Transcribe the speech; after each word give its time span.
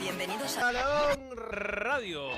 Bienvenidos 0.00 0.56
a 0.58 0.64
Balón 0.72 1.36
Radio. 1.36 2.30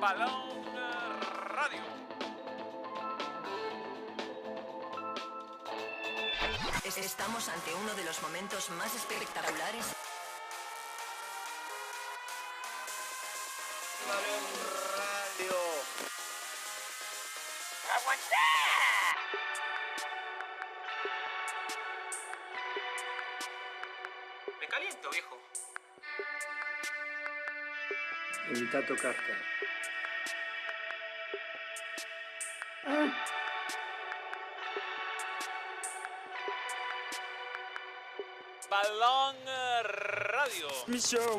Balón 0.00 0.30
Radio. 1.54 1.80
Es- 6.84 6.98
Estamos 6.98 7.48
ante 7.48 7.74
uno 7.74 7.94
de 7.94 8.04
los 8.04 8.20
momentos 8.22 8.70
más 8.70 8.94
espectaculares. 8.94 9.86
Tocarte. 28.96 29.32
Balón 38.70 39.36
Radio. 39.82 40.68
Mi 40.86 40.98
show, 40.98 41.36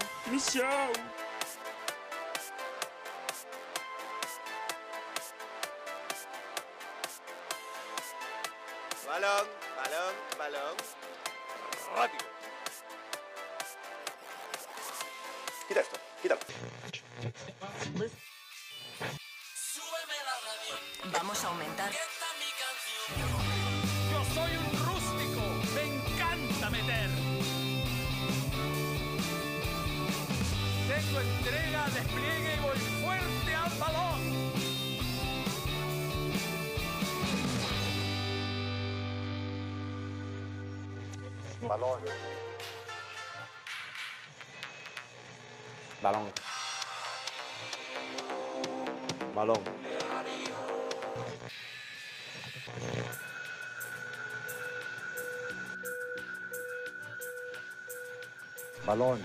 Balón. 58.97 59.21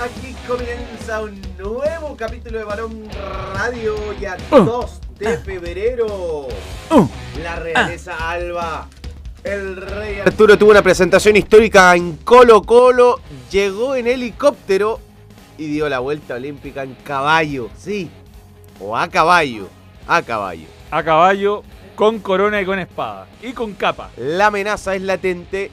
Aquí 0.00 0.36
comienza 0.46 1.22
un 1.22 1.40
nuevo 1.58 2.16
capítulo 2.16 2.58
de 2.58 2.64
Balón 2.64 3.08
Radio 3.54 4.12
ya 4.20 4.36
2 4.50 5.00
de 5.18 5.38
febrero. 5.38 6.48
La 7.42 7.56
realeza 7.56 8.30
Alba. 8.30 8.88
El 9.48 9.76
rey 9.76 10.20
Arturo 10.20 10.58
tuvo 10.58 10.72
una 10.72 10.82
presentación 10.82 11.34
histórica 11.34 11.96
en 11.96 12.18
Colo 12.18 12.60
Colo, 12.60 13.18
llegó 13.50 13.96
en 13.96 14.06
helicóptero 14.06 15.00
y 15.56 15.68
dio 15.68 15.88
la 15.88 16.00
vuelta 16.00 16.34
olímpica 16.34 16.82
en 16.82 16.94
caballo. 16.96 17.70
Sí, 17.78 18.10
o 18.78 18.94
a 18.94 19.08
caballo, 19.08 19.68
a 20.06 20.20
caballo. 20.20 20.66
a 20.90 21.02
caballo, 21.02 21.62
con 21.94 22.18
corona 22.18 22.60
y 22.60 22.66
con 22.66 22.78
espada. 22.78 23.26
Y 23.42 23.52
con 23.52 23.72
capa. 23.72 24.10
La 24.18 24.48
amenaza 24.48 24.94
es 24.94 25.00
latente. 25.00 25.70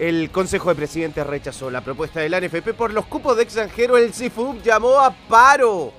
El 0.00 0.30
Consejo 0.30 0.70
de 0.70 0.74
Presidentes 0.74 1.24
rechazó 1.24 1.70
la 1.70 1.82
propuesta 1.82 2.18
del 2.18 2.34
ANFP 2.34 2.74
por 2.74 2.92
los 2.92 3.06
cupos 3.06 3.36
de 3.36 3.44
extranjero. 3.44 3.96
El 3.96 4.12
CIFUB 4.12 4.62
llamó 4.64 4.98
a 4.98 5.14
paro. 5.28 5.92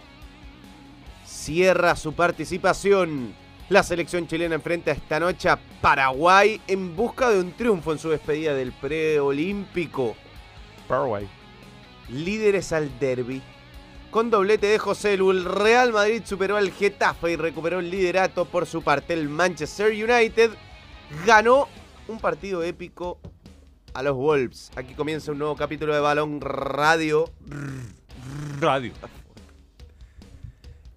Cierra 1.25 1.95
su 1.95 2.11
participación. 2.11 3.33
La 3.69 3.83
selección 3.83 4.27
chilena 4.27 4.55
enfrenta 4.55 4.91
esta 4.91 5.19
noche 5.19 5.49
a 5.49 5.59
Paraguay 5.81 6.61
en 6.67 6.95
busca 6.95 7.29
de 7.29 7.41
un 7.41 7.51
triunfo 7.51 7.91
en 7.91 7.99
su 7.99 8.09
despedida 8.09 8.53
del 8.53 8.71
preolímpico. 8.71 10.15
Paraguay. 10.87 11.27
Líderes 12.07 12.71
al 12.71 12.97
derby. 12.97 13.41
Con 14.09 14.29
doblete 14.29 14.67
de 14.67 14.79
José 14.79 15.17
Lu, 15.17 15.31
el 15.31 15.43
Real 15.43 15.91
Madrid 15.91 16.21
superó 16.23 16.55
al 16.55 16.71
Getafe 16.71 17.33
y 17.33 17.35
recuperó 17.35 17.79
el 17.79 17.91
liderato 17.91 18.45
por 18.45 18.65
su 18.65 18.81
parte. 18.81 19.13
El 19.13 19.27
Manchester 19.27 19.91
United 19.91 20.51
ganó 21.25 21.67
un 22.07 22.19
partido 22.19 22.63
épico 22.63 23.19
a 23.93 24.01
los 24.01 24.15
Wolves. 24.15 24.71
Aquí 24.77 24.93
comienza 24.93 25.33
un 25.33 25.39
nuevo 25.39 25.57
capítulo 25.57 25.93
de 25.93 25.99
Balón 25.99 26.39
Radio. 26.39 27.29
Radio. 28.61 28.93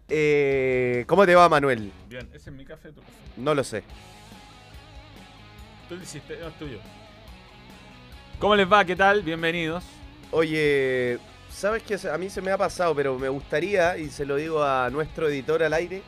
Eh, 0.08 1.04
¿Cómo 1.08 1.26
te 1.26 1.34
va, 1.34 1.48
Manuel? 1.48 1.90
Bien, 2.10 2.28
ese 2.34 2.50
es 2.50 2.56
mi 2.56 2.64
café, 2.64 2.90
tu 2.90 3.00
café. 3.02 3.12
No 3.36 3.54
lo 3.54 3.62
sé. 3.62 3.84
Tú 5.88 5.94
lo 5.94 6.02
hiciste, 6.02 6.36
no 6.40 6.48
es 6.48 6.58
tuyo. 6.58 6.78
¿Cómo 8.40 8.56
les 8.56 8.70
va? 8.70 8.84
¿Qué 8.84 8.96
tal? 8.96 9.22
Bienvenidos. 9.22 9.84
Oye, 10.32 11.20
¿sabes 11.52 11.84
qué? 11.84 11.96
A 12.08 12.18
mí 12.18 12.28
se 12.28 12.42
me 12.42 12.50
ha 12.50 12.58
pasado, 12.58 12.96
pero 12.96 13.16
me 13.16 13.28
gustaría, 13.28 13.96
y 13.96 14.10
se 14.10 14.26
lo 14.26 14.34
digo 14.34 14.60
a 14.64 14.90
nuestro 14.90 15.28
editor 15.28 15.62
al 15.62 15.72
aire, 15.72 16.02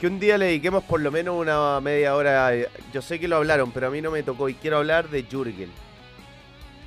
que 0.00 0.08
un 0.08 0.18
día 0.18 0.38
le 0.38 0.46
dediquemos 0.46 0.82
por 0.82 1.00
lo 1.00 1.12
menos 1.12 1.36
una 1.40 1.80
media 1.80 2.16
hora. 2.16 2.50
Yo 2.92 3.00
sé 3.00 3.20
que 3.20 3.28
lo 3.28 3.36
hablaron, 3.36 3.70
pero 3.70 3.86
a 3.86 3.90
mí 3.90 4.00
no 4.00 4.10
me 4.10 4.24
tocó 4.24 4.48
y 4.48 4.54
quiero 4.54 4.78
hablar 4.78 5.08
de 5.08 5.22
Jürgen. 5.22 5.70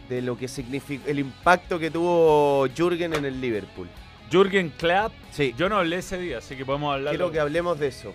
De 0.09 0.21
lo 0.21 0.37
que 0.37 0.49
significa, 0.49 1.09
el 1.09 1.19
impacto 1.19 1.79
que 1.79 1.89
tuvo 1.89 2.67
Jürgen 2.75 3.13
en 3.13 3.23
el 3.23 3.39
Liverpool. 3.39 3.87
Jürgen 4.29 4.71
Klopp. 4.71 5.13
Sí, 5.31 5.55
Yo 5.57 5.69
no 5.69 5.77
hablé 5.77 5.99
ese 5.99 6.17
día, 6.17 6.39
así 6.39 6.57
que 6.57 6.65
podemos 6.65 6.93
hablar. 6.93 7.13
quiero 7.13 7.31
que 7.31 7.39
hablemos 7.39 7.79
de 7.79 7.87
eso. 7.87 8.13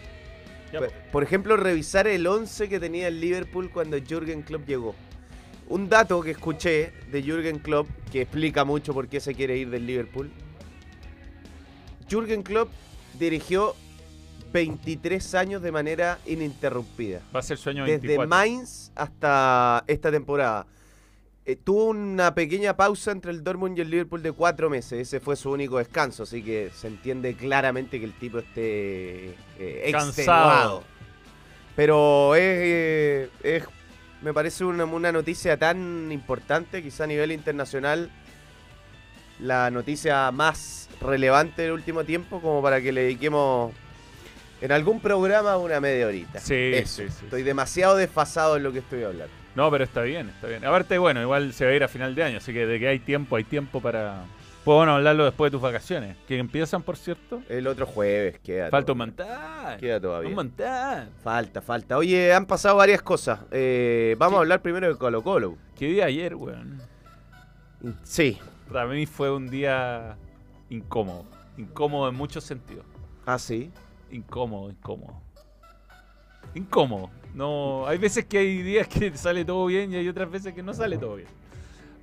Por- 0.80 0.88
pues. 0.90 1.00
Por 1.12 1.22
ejemplo, 1.22 1.56
revisar 1.56 2.06
el 2.06 2.26
11 2.26 2.68
que 2.68 2.80
tenía 2.80 3.08
el 3.08 3.20
Liverpool 3.20 3.70
cuando 3.70 3.96
Jürgen 3.98 4.42
Klopp 4.42 4.66
llegó. 4.66 4.94
Un 5.68 5.88
dato 5.88 6.20
que 6.22 6.30
escuché 6.30 6.92
de 7.10 7.22
Jürgen 7.22 7.58
Klopp 7.58 7.88
que 8.12 8.22
explica 8.22 8.64
mucho 8.64 8.94
por 8.94 9.08
qué 9.08 9.18
se 9.20 9.34
quiere 9.34 9.56
ir 9.56 9.70
del 9.70 9.86
Liverpool. 9.86 10.30
Jürgen 12.08 12.42
Klopp 12.42 12.70
dirigió 13.18 13.74
23 14.52 15.34
años 15.34 15.62
de 15.62 15.72
manera 15.72 16.18
ininterrumpida. 16.24 17.20
Va 17.34 17.40
a 17.40 17.42
ser 17.42 17.58
sueño 17.58 17.84
Desde 17.84 18.06
24. 18.06 18.28
Mainz 18.28 18.92
hasta 18.94 19.84
esta 19.86 20.10
temporada. 20.10 20.66
Eh, 21.48 21.54
tuvo 21.54 21.84
una 21.90 22.34
pequeña 22.34 22.76
pausa 22.76 23.12
entre 23.12 23.30
el 23.30 23.44
Dortmund 23.44 23.78
y 23.78 23.80
el 23.80 23.88
Liverpool 23.90 24.20
de 24.20 24.32
cuatro 24.32 24.68
meses. 24.68 24.98
Ese 25.06 25.20
fue 25.20 25.36
su 25.36 25.50
único 25.52 25.78
descanso, 25.78 26.24
así 26.24 26.42
que 26.42 26.70
se 26.74 26.88
entiende 26.88 27.34
claramente 27.36 28.00
que 28.00 28.04
el 28.06 28.14
tipo 28.14 28.38
esté 28.40 29.28
eh, 29.58 29.82
extenuado. 29.86 30.82
Pero 31.76 32.34
es, 32.34 32.42
eh, 32.42 33.30
es- 33.44 33.64
me 34.22 34.34
parece 34.34 34.64
una, 34.64 34.84
una 34.86 35.12
noticia 35.12 35.56
tan 35.56 36.10
importante, 36.10 36.82
quizá 36.82 37.04
a 37.04 37.06
nivel 37.06 37.30
internacional, 37.30 38.10
la 39.38 39.70
noticia 39.70 40.32
más 40.32 40.88
relevante 41.00 41.62
del 41.62 41.72
último 41.72 42.02
tiempo, 42.02 42.40
como 42.40 42.60
para 42.60 42.80
que 42.80 42.90
le 42.90 43.02
dediquemos 43.02 43.72
en 44.62 44.72
algún 44.72 44.98
programa 45.00 45.58
una 45.58 45.78
media 45.78 46.08
horita. 46.08 46.40
Sí, 46.40 46.54
Eso. 46.74 47.02
sí, 47.02 47.08
sí, 47.10 47.24
Estoy 47.26 47.44
demasiado 47.44 47.94
desfasado 47.94 48.56
en 48.56 48.64
lo 48.64 48.72
que 48.72 48.78
estoy 48.80 49.04
hablando. 49.04 49.32
No, 49.56 49.70
pero 49.70 49.84
está 49.84 50.02
bien, 50.02 50.28
está 50.28 50.46
bien. 50.48 50.64
Aparte, 50.64 50.98
bueno, 50.98 51.20
igual 51.22 51.52
se 51.54 51.64
va 51.64 51.70
a 51.70 51.74
ir 51.74 51.82
a 51.82 51.88
final 51.88 52.14
de 52.14 52.22
año, 52.22 52.36
así 52.38 52.52
que 52.52 52.66
de 52.66 52.78
que 52.78 52.88
hay 52.88 52.98
tiempo, 52.98 53.36
hay 53.36 53.44
tiempo 53.44 53.80
para. 53.80 54.22
Puedo 54.64 54.78
bueno, 54.78 54.96
hablarlo 54.96 55.24
después 55.24 55.50
de 55.50 55.56
tus 55.56 55.62
vacaciones, 55.62 56.16
que 56.26 56.38
empiezan, 56.38 56.82
por 56.82 56.96
cierto. 56.96 57.40
El 57.48 57.66
otro 57.68 57.86
jueves 57.86 58.38
queda. 58.40 58.68
Falta 58.68 58.92
un 58.92 58.98
todavía. 59.12 59.36
montón. 59.38 59.78
Queda 59.78 60.00
todavía. 60.00 60.28
Un 60.28 60.34
montón. 60.34 61.10
Falta, 61.22 61.62
falta. 61.62 61.96
Oye, 61.96 62.34
han 62.34 62.46
pasado 62.46 62.76
varias 62.76 63.00
cosas. 63.00 63.40
Eh, 63.52 64.14
vamos 64.18 64.36
a 64.36 64.40
hablar 64.40 64.60
primero 64.62 64.88
de 64.88 64.96
Colo 64.96 65.22
Colo. 65.22 65.56
¿Qué 65.76 65.86
día 65.86 66.06
ayer, 66.06 66.34
weón? 66.34 66.82
Sí. 68.02 68.38
Para 68.70 68.86
mí 68.86 69.06
fue 69.06 69.30
un 69.30 69.48
día 69.48 70.16
incómodo. 70.68 71.24
Incómodo 71.56 72.08
en 72.08 72.16
muchos 72.16 72.42
sentidos. 72.44 72.84
Ah, 73.24 73.38
sí. 73.38 73.70
Incómodo, 74.10 74.68
incómodo. 74.70 75.22
incómodo. 76.54 77.10
No, 77.36 77.86
hay 77.86 77.98
veces 77.98 78.24
que 78.24 78.38
hay 78.38 78.62
días 78.62 78.88
que 78.88 79.16
sale 79.16 79.44
todo 79.44 79.66
bien 79.66 79.92
y 79.92 79.96
hay 79.96 80.08
otras 80.08 80.30
veces 80.30 80.54
que 80.54 80.62
no 80.62 80.72
sale 80.74 80.96
todo 80.98 81.16
bien. 81.16 81.28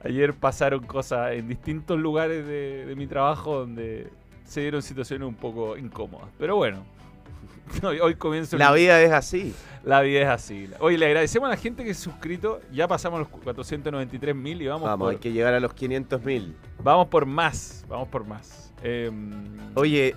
Ayer 0.03 0.33
pasaron 0.33 0.85
cosas 0.85 1.31
en 1.33 1.47
distintos 1.47 1.99
lugares 1.99 2.45
de, 2.45 2.85
de 2.85 2.95
mi 2.95 3.07
trabajo 3.07 3.59
donde 3.59 4.09
se 4.45 4.61
dieron 4.61 4.81
situaciones 4.81 5.27
un 5.27 5.35
poco 5.35 5.75
incómodas. 5.77 6.27
Pero 6.37 6.55
bueno, 6.57 6.85
hoy, 7.83 7.99
hoy 7.99 8.15
comienza 8.15 8.57
La 8.57 8.71
vida 8.73 9.01
es 9.01 9.11
así. 9.11 9.55
la 9.83 10.01
vida 10.01 10.21
es 10.21 10.27
así. 10.27 10.69
Oye, 10.79 10.97
le 10.97 11.07
agradecemos 11.07 11.47
a 11.47 11.51
la 11.51 11.57
gente 11.57 11.83
que 11.83 11.93
se 11.93 12.01
ha 12.01 12.11
suscrito. 12.11 12.59
Ya 12.71 12.87
pasamos 12.87 13.19
los 13.19 13.29
493 13.29 14.35
mil 14.35 14.61
y 14.61 14.67
vamos, 14.67 14.83
Vamos, 14.83 15.05
por, 15.05 15.13
hay 15.13 15.19
que 15.19 15.31
llegar 15.31 15.53
a 15.53 15.59
los 15.59 15.73
500 15.73 16.23
mil. 16.23 16.55
vamos 16.83 17.07
por 17.07 17.25
más. 17.25 17.85
Vamos 17.89 18.07
por 18.09 18.25
más. 18.25 18.71
Em, 18.83 19.57
Oye, 19.75 20.15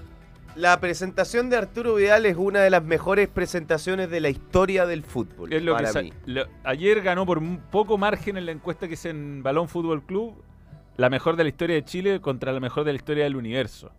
la 0.56 0.80
presentación 0.80 1.50
de 1.50 1.56
Arturo 1.56 1.94
Vidal 1.96 2.24
es 2.26 2.36
una 2.36 2.60
de 2.60 2.70
las 2.70 2.82
mejores 2.82 3.28
presentaciones 3.28 4.10
de 4.10 4.20
la 4.20 4.30
historia 4.30 4.86
del 4.86 5.02
fútbol. 5.02 5.52
es 5.52 5.62
lo 5.62 5.72
que 5.76 5.82
para 5.82 5.92
sa- 5.92 6.02
mí. 6.02 6.12
lo- 6.24 6.46
ayer 6.64 7.02
ganó 7.02 7.26
por 7.26 7.38
un 7.38 7.58
poco 7.70 7.98
margen 7.98 8.36
en 8.36 8.46
la 8.46 8.52
encuesta 8.52 8.88
que 8.88 8.94
es 8.94 9.04
en 9.04 9.42
Balón 9.42 9.68
Fútbol 9.68 10.02
Club. 10.02 10.42
La 10.96 11.10
mejor 11.10 11.36
de 11.36 11.42
la 11.44 11.50
historia 11.50 11.76
de 11.76 11.84
Chile 11.84 12.20
contra 12.20 12.52
la 12.52 12.60
mejor 12.60 12.84
de 12.84 12.92
la 12.92 12.96
historia 12.96 13.24
del 13.24 13.36
universo. 13.36 13.92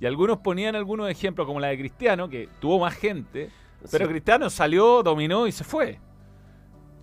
Y 0.00 0.06
algunos 0.06 0.38
ponían 0.38 0.74
algunos 0.74 1.10
ejemplos, 1.10 1.46
como 1.46 1.60
la 1.60 1.68
de 1.68 1.78
Cristiano, 1.78 2.28
que 2.28 2.48
tuvo 2.58 2.80
más 2.80 2.94
gente. 2.94 3.50
Pero 3.90 4.06
Sí. 4.06 4.10
Cristiano 4.12 4.48
salió, 4.48 5.02
dominó 5.02 5.46
y 5.46 5.52
se 5.52 5.62
fue. 5.62 6.00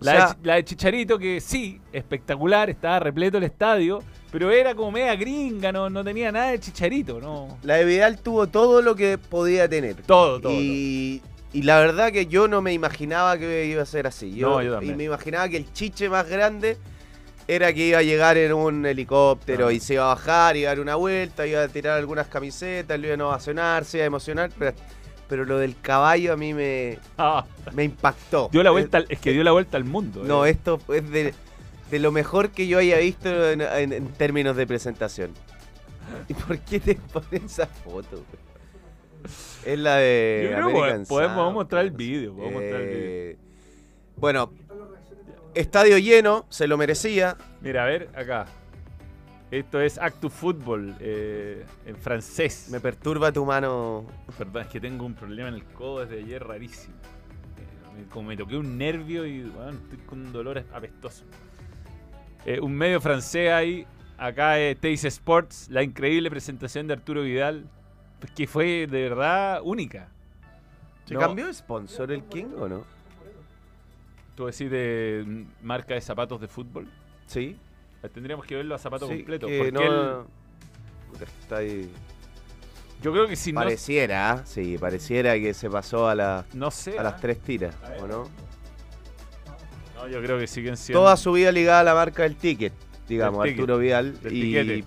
La, 0.00 0.12
sea- 0.12 0.26
de, 0.28 0.32
Chi- 0.34 0.38
la 0.44 0.54
de 0.56 0.64
Chicharito, 0.64 1.18
que 1.18 1.40
sí, 1.40 1.80
espectacular, 1.92 2.70
estaba 2.70 2.98
repleto 3.00 3.38
el 3.38 3.44
estadio, 3.44 4.02
pero 4.32 4.50
era 4.50 4.74
como 4.74 4.92
media 4.92 5.14
gringa, 5.16 5.72
no, 5.72 5.90
no 5.90 6.02
tenía 6.04 6.30
nada 6.32 6.50
de 6.52 6.60
Chicharito, 6.60 7.20
no. 7.20 7.58
La 7.62 7.74
de 7.76 7.84
Vidal 7.84 8.20
tuvo 8.20 8.46
todo 8.46 8.80
lo 8.82 8.94
que 8.96 9.18
podía 9.18 9.68
tener. 9.68 9.96
Todo, 10.02 10.40
todo. 10.40 10.52
Y, 10.52 11.22
y 11.52 11.62
la 11.62 11.80
verdad 11.80 12.12
que 12.12 12.26
yo 12.26 12.46
no 12.48 12.62
me 12.62 12.72
imaginaba 12.72 13.36
que 13.38 13.66
iba 13.66 13.82
a 13.82 13.86
ser 13.86 14.06
así. 14.06 14.34
Yo, 14.34 14.50
No, 14.50 14.62
yo 14.62 14.72
también. 14.74 14.94
Y 14.94 14.96
me 14.96 15.04
imaginaba 15.04 15.48
que 15.48 15.56
el 15.56 15.72
chiche 15.72 16.08
más 16.08 16.28
grande 16.28 16.76
era 17.48 17.72
que 17.72 17.88
iba 17.88 17.98
a 17.98 18.02
llegar 18.02 18.36
en 18.36 18.52
un 18.52 18.86
helicóptero 18.86 19.66
Ah. 19.68 19.72
y 19.72 19.80
se 19.80 19.94
iba 19.94 20.04
a 20.04 20.14
bajar, 20.14 20.56
iba 20.56 20.70
a 20.70 20.74
dar 20.74 20.80
una 20.80 20.94
vuelta, 20.94 21.44
iba 21.48 21.62
a 21.64 21.68
tirar 21.68 21.98
algunas 21.98 22.28
camisetas, 22.28 22.98
lo 23.00 23.08
iban 23.08 23.20
a 23.22 23.26
ovacionar, 23.26 23.84
se 23.84 23.98
iba 23.98 24.04
a 24.04 24.06
emocionar. 24.06 24.50
Pero, 24.56 24.72
pero 25.30 25.46
lo 25.46 25.56
del 25.58 25.80
caballo 25.80 26.34
a 26.34 26.36
mí 26.36 26.52
me, 26.52 26.98
Ah, 27.16 27.46
me 27.72 27.84
impactó. 27.84 28.50
dio 28.52 28.62
la 28.62 28.70
vuelta, 28.70 28.98
al- 28.98 29.06
es 29.08 29.18
que 29.20 29.30
dio 29.32 29.42
la 29.44 29.52
vuelta 29.52 29.78
al 29.78 29.84
mundo. 29.84 30.22
No, 30.24 30.44
eh. 30.44 30.50
esto 30.50 30.78
es 30.92 31.08
de, 31.10 31.32
de 31.90 31.98
lo 32.00 32.12
mejor 32.12 32.50
que 32.50 32.66
yo 32.66 32.76
haya 32.78 32.98
visto 32.98 33.50
en, 33.50 33.62
en- 33.62 33.92
en 33.94 34.08
términos 34.08 34.56
de 34.56 34.66
presentación. 34.66 35.30
¿Y 36.28 36.34
por 36.34 36.58
qué 36.58 36.80
te 36.80 36.96
pones 36.96 37.44
esa 37.44 37.66
foto? 37.66 38.22
Es 39.64 39.78
la 39.78 39.96
de. 39.96 40.48
Yo 40.50 40.56
creo 40.56 40.68
American 40.70 41.06
podemos 41.06 41.36
Sound, 41.36 41.54
mostrar 41.54 41.84
el 41.84 41.90
vídeo, 41.92 42.34
podemos 42.34 42.60
mostrar 42.60 42.80
el 42.80 42.88
Eh, 42.90 43.36
Bueno, 44.16 44.50
estadio 45.54 45.98
lleno, 45.98 46.46
se 46.48 46.66
lo 46.66 46.76
merecía. 46.76 47.36
Mira, 47.60 47.84
a 47.84 47.86
ver, 47.86 48.08
acá. 48.16 48.46
Esto 49.50 49.80
es 49.80 49.98
Actu 49.98 50.30
Football 50.30 50.96
eh, 51.00 51.64
en 51.84 51.96
francés. 51.96 52.68
Me 52.70 52.78
perturba 52.78 53.32
tu 53.32 53.44
mano. 53.44 54.06
Perdón, 54.38 54.62
es 54.62 54.68
que 54.68 54.80
tengo 54.80 55.04
un 55.04 55.14
problema 55.14 55.48
en 55.48 55.56
el 55.56 55.64
codo 55.64 56.06
desde 56.06 56.22
ayer 56.22 56.44
rarísimo. 56.44 56.94
Eh, 57.98 58.04
como 58.12 58.28
me 58.28 58.36
toqué 58.36 58.56
un 58.56 58.78
nervio 58.78 59.26
y 59.26 59.42
bueno, 59.42 59.70
estoy 59.70 59.98
con 60.06 60.20
un 60.20 60.32
dolor 60.32 60.64
apestoso. 60.72 61.24
Eh, 62.46 62.60
un 62.60 62.72
medio 62.72 63.00
francés 63.00 63.50
ahí. 63.50 63.86
Acá 64.16 64.58
es 64.58 64.78
Teis 64.78 65.02
Sports, 65.04 65.68
la 65.70 65.82
increíble 65.82 66.30
presentación 66.30 66.86
de 66.86 66.92
Arturo 66.92 67.22
Vidal, 67.22 67.64
pues, 68.20 68.30
que 68.32 68.46
fue 68.46 68.86
de 68.86 69.02
verdad 69.08 69.62
única. 69.64 70.08
¿Se 71.06 71.14
No, 71.14 71.20
cambió 71.20 71.46
de 71.46 71.54
sponsor 71.54 72.12
el 72.12 72.22
King 72.24 72.52
o 72.56 72.68
no? 72.68 72.84
Tú 74.36 74.46
decís 74.46 74.70
de 74.70 75.46
marca 75.62 75.94
de 75.94 76.00
zapatos 76.02 76.40
de 76.40 76.46
fútbol. 76.46 76.86
Sí. 77.26 77.56
Eh, 78.02 78.08
Tendríamos 78.08 78.46
que 78.46 78.56
verlo 78.56 78.74
a 78.74 78.78
zapato 78.78 79.06
sí, 79.08 79.16
completo. 79.16 79.46
que 79.46 79.58
porque 79.58 79.72
no- 79.72 80.20
él- 80.20 81.26
está 81.42 81.56
ahí. 81.58 81.90
yo 83.02 83.12
creo 83.12 83.26
que 83.28 83.36
si 83.36 83.52
no, 83.52 83.60
Pareciera, 83.60 84.30
¿ah? 84.32 84.42
sí, 84.46 84.78
pareciera 84.78 85.34
que 85.34 85.52
se 85.54 85.68
pasó 85.68 86.08
a, 86.08 86.14
la- 86.14 86.44
no 86.54 86.70
sé. 86.70 86.98
a 86.98 87.02
las 87.02 87.14
ah, 87.14 87.18
tres 87.20 87.40
tiras, 87.40 87.74
A. 87.82 88.02
¿o 88.02 88.06
no? 88.06 88.28
No, 89.96 90.08
yo 90.08 90.22
creo 90.22 90.38
que 90.38 90.46
siguen 90.46 90.76
siendo. 90.76 91.00
Toda 91.02 91.16
su 91.16 91.32
vida 91.32 91.52
ligada 91.52 91.80
a 91.80 91.84
la 91.84 91.94
marca 91.94 92.22
del 92.22 92.36
ticket, 92.36 92.72
digamos, 93.08 93.42
Del 93.44 93.52
Arturo 93.54 93.78
Vidal. 93.78 94.18
del 94.22 94.32
y 94.32 94.40
tiquete. 94.42 94.84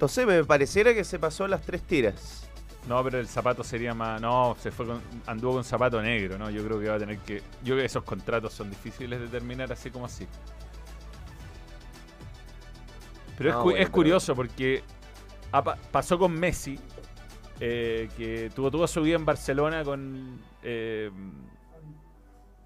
no 0.00 0.08
sé, 0.08 0.26
me 0.26 0.44
pareciera 0.44 0.94
que 0.94 1.02
se 1.04 1.18
pasó 1.18 1.48
las 1.48 1.62
tres 1.62 1.82
tiras. 1.82 2.40
No, 2.88 3.02
pero 3.02 3.18
el 3.18 3.26
zapato 3.26 3.64
sería 3.64 3.94
más. 3.94 4.20
No, 4.20 4.56
se 4.60 4.70
fue 4.70 4.86
con, 4.86 5.00
anduvo 5.26 5.54
con 5.54 5.64
zapato 5.64 6.00
negro, 6.02 6.36
¿no? 6.36 6.50
Yo 6.50 6.62
creo 6.64 6.78
que 6.78 6.88
va 6.88 6.96
a 6.96 6.98
tener 6.98 7.18
que. 7.18 7.38
Yo 7.38 7.74
creo 7.74 7.78
que 7.78 7.86
esos 7.86 8.04
contratos 8.04 8.52
son 8.52 8.68
difíciles 8.68 9.18
de 9.18 9.26
terminar 9.28 9.72
así 9.72 9.90
como 9.90 10.04
así. 10.04 10.26
Pero 13.36 13.50
es, 13.50 13.54
No, 13.56 13.60
cu- 13.62 13.64
bueno, 13.70 13.78
es 13.80 13.84
pero- 13.86 13.92
curioso 13.92 14.34
porque 14.34 14.82
pasó 15.92 16.18
con 16.18 16.32
Messi, 16.32 16.78
eh, 17.60 18.08
que 18.16 18.50
tuvo 18.54 18.70
toda 18.70 18.86
su 18.86 19.02
vida 19.02 19.16
en 19.16 19.24
Barcelona 19.24 19.84
con. 19.84 20.40
eh, 20.62 21.10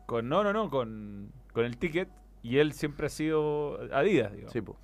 con 0.07 0.29
no, 0.29 0.43
no, 0.43 0.53
no, 0.53 0.71
con, 0.71 1.33
con 1.53 1.65
el 1.65 1.77
ticket. 1.77 2.09
Y 2.43 2.59
él 2.59 2.73
siempre 2.73 3.07
ha 3.07 3.11
sido 3.11 3.79
Adidas, 3.93 4.33
digamos. 4.33 4.53
Sí, 4.53 4.61
po. 4.63 4.77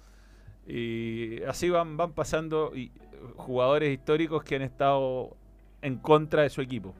Y 0.66 1.42
así 1.44 1.70
van, 1.70 1.96
van 1.96 2.12
pasando 2.12 2.72
y- 2.74 2.90
jugadores 3.36 3.92
históricos 3.92 4.42
que 4.44 4.56
han 4.56 4.62
estado 4.62 5.36
en 5.82 5.96
contra 5.98 6.42
de 6.42 6.50
su 6.50 6.60
equipo. 6.60 6.94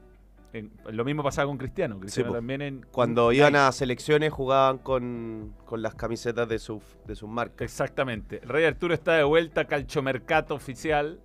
En- 0.57 0.71
lo 0.91 1.03
mismo 1.03 1.21
pasaba 1.21 1.47
con 1.47 1.57
Cristiano. 1.57 1.99
Cristiano 1.99 2.29
po. 2.29 2.35
también 2.35 2.61
en. 2.61 2.85
Cuando 2.91 3.31
en 3.31 3.37
iban 3.37 3.55
a 3.57 3.71
selecciones 3.71 4.31
jugaban 4.31 4.77
con, 4.77 5.53
con 5.65 5.81
las 5.81 5.95
camisetas 5.95 6.47
de, 6.47 6.59
su, 6.59 6.81
de 7.05 7.15
sus 7.15 7.27
marcas. 7.29 7.61
Exactamente. 7.65 8.39
Rey 8.43 8.63
Arturo 8.65 8.93
está 8.93 9.13
de 9.15 9.23
vuelta, 9.23 9.65
calchomercato 9.65 10.55
oficial. 10.55 11.19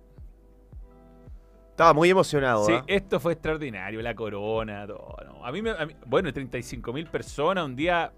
Estaba 1.69 1.93
muy 1.93 2.09
emocionado. 2.09 2.65
Sí, 2.65 2.73
¿ah? 2.73 2.83
esto 2.87 3.19
fue 3.19 3.33
extraordinario, 3.33 4.01
la 4.01 4.13
corona, 4.13 4.85
todo. 4.85 5.15
¿no? 5.25 5.45
A 5.45 5.51
mí, 5.51 5.61
me, 5.61 5.71
a 5.71 5.85
mí- 5.85 5.95
bueno, 6.05 6.31
35 6.31 6.91
mil 6.93 7.07
personas, 7.07 7.65
un 7.65 7.75
día, 7.75 8.11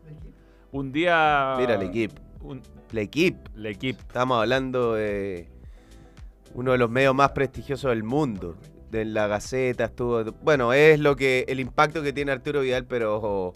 un 0.72 0.92
día. 0.92 1.56
Mira 1.60 1.76
el 1.76 1.84
equipo. 1.84 2.22
un- 2.42 2.62
El 2.92 2.98
equipo. 2.98 3.52
el 3.56 3.68
equipo. 3.68 4.00
Estamos 4.02 4.40
hablando 4.40 4.94
de 4.96 5.48
uno 6.56 6.72
de 6.72 6.78
los 6.80 6.90
medios 6.90 7.14
más 7.16 7.32
prestigiosos 7.32 7.90
del 7.92 8.04
mundo. 8.04 8.58
De 8.94 9.06
la 9.06 9.26
Gaceta 9.28 9.86
estuvo. 9.86 10.24
Bueno, 10.44 10.72
es 10.72 11.00
lo 11.00 11.16
que. 11.16 11.46
el 11.48 11.60
impacto 11.60 12.04
que 12.04 12.14
tiene 12.14 12.32
Arturo 12.32 12.62
Vidal, 12.62 12.86
pero 12.86 13.54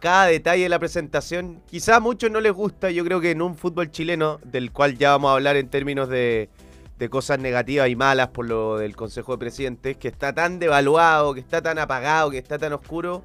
cada 0.00 0.26
detalle 0.26 0.62
de 0.62 0.68
la 0.70 0.78
presentación. 0.78 1.60
Quizá 1.70 1.96
a 1.96 2.00
muchos 2.00 2.30
no 2.30 2.40
les 2.40 2.52
gusta. 2.52 2.90
Yo 2.90 3.04
creo 3.04 3.20
que 3.20 3.30
en 3.32 3.42
un 3.42 3.54
fútbol 3.54 3.90
chileno, 3.90 4.40
del 4.44 4.72
cual 4.72 4.96
ya 4.96 5.10
vamos 5.10 5.30
a 5.30 5.34
hablar 5.34 5.56
en 5.56 5.68
términos 5.68 6.08
de, 6.08 6.48
de 6.98 7.08
cosas 7.10 7.38
negativas 7.38 7.88
y 7.90 7.96
malas 7.96 8.28
por 8.28 8.46
lo 8.46 8.78
del 8.78 8.96
Consejo 8.96 9.32
de 9.32 9.38
Presidentes, 9.38 9.96
que 9.98 10.08
está 10.08 10.32
tan 10.32 10.58
devaluado, 10.58 11.34
que 11.34 11.40
está 11.40 11.60
tan 11.60 11.78
apagado, 11.78 12.30
que 12.30 12.38
está 12.38 12.56
tan 12.58 12.72
oscuro. 12.72 13.22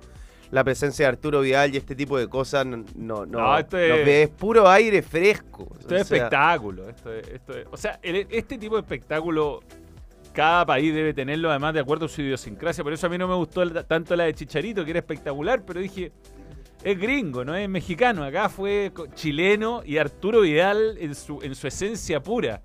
La 0.52 0.64
presencia 0.64 1.06
de 1.06 1.10
Arturo 1.10 1.42
Vidal 1.42 1.74
y 1.74 1.78
este 1.78 1.96
tipo 1.96 2.18
de 2.20 2.28
cosas 2.28 2.66
no, 2.66 3.26
no, 3.26 3.58
esto 3.58 3.78
es- 3.78 3.90
nos 3.90 3.98
ve- 4.06 4.24
es 4.24 4.30
puro 4.30 4.70
aire 4.70 5.02
fresco. 5.02 5.68
Esto 5.80 5.96
O 5.96 5.98
es 5.98 6.08
sea, 6.08 6.18
espectáculo. 6.18 6.90
Esto 6.90 7.12
es- 7.12 7.28
esto 7.30 7.58
es- 7.58 7.66
o 7.72 7.78
sea, 7.78 8.00
el- 8.04 8.28
este 8.30 8.58
tipo 8.60 8.76
de 8.76 8.82
espectáculo, 8.82 9.62
cada 10.34 10.66
país 10.66 10.94
debe 10.94 11.14
tenerlo, 11.14 11.50
además 11.50 11.74
de 11.74 11.80
acuerdo 11.80 12.06
a 12.06 12.10
su 12.10 12.22
idiosincrasia. 12.22 12.84
Por 12.84 12.94
eso 12.94 13.08
a 13.08 13.10
mí 13.10 13.18
no 13.18 13.28
me 13.28 13.36
gustó 13.36 13.70
tanto 13.86 14.16
la 14.16 14.26
de 14.26 14.34
Chicharito, 14.34 14.84
que 14.84 14.92
era 14.92 15.00
espectacular, 15.00 15.64
pero 15.66 15.80
dije, 15.80 16.12
es 16.84 17.00
gringo, 17.00 17.46
no 17.46 17.56
es 17.56 17.70
mexicano. 17.70 18.24
Acá 18.24 18.50
fue 18.50 18.92
chileno 19.16 19.82
y 19.86 19.98
Arturo 19.98 20.42
Vidal 20.42 20.98
en 21.00 21.16
su, 21.16 21.42
en 21.42 21.56
su 21.56 21.68
esencia 21.68 22.22
pura. 22.22 22.62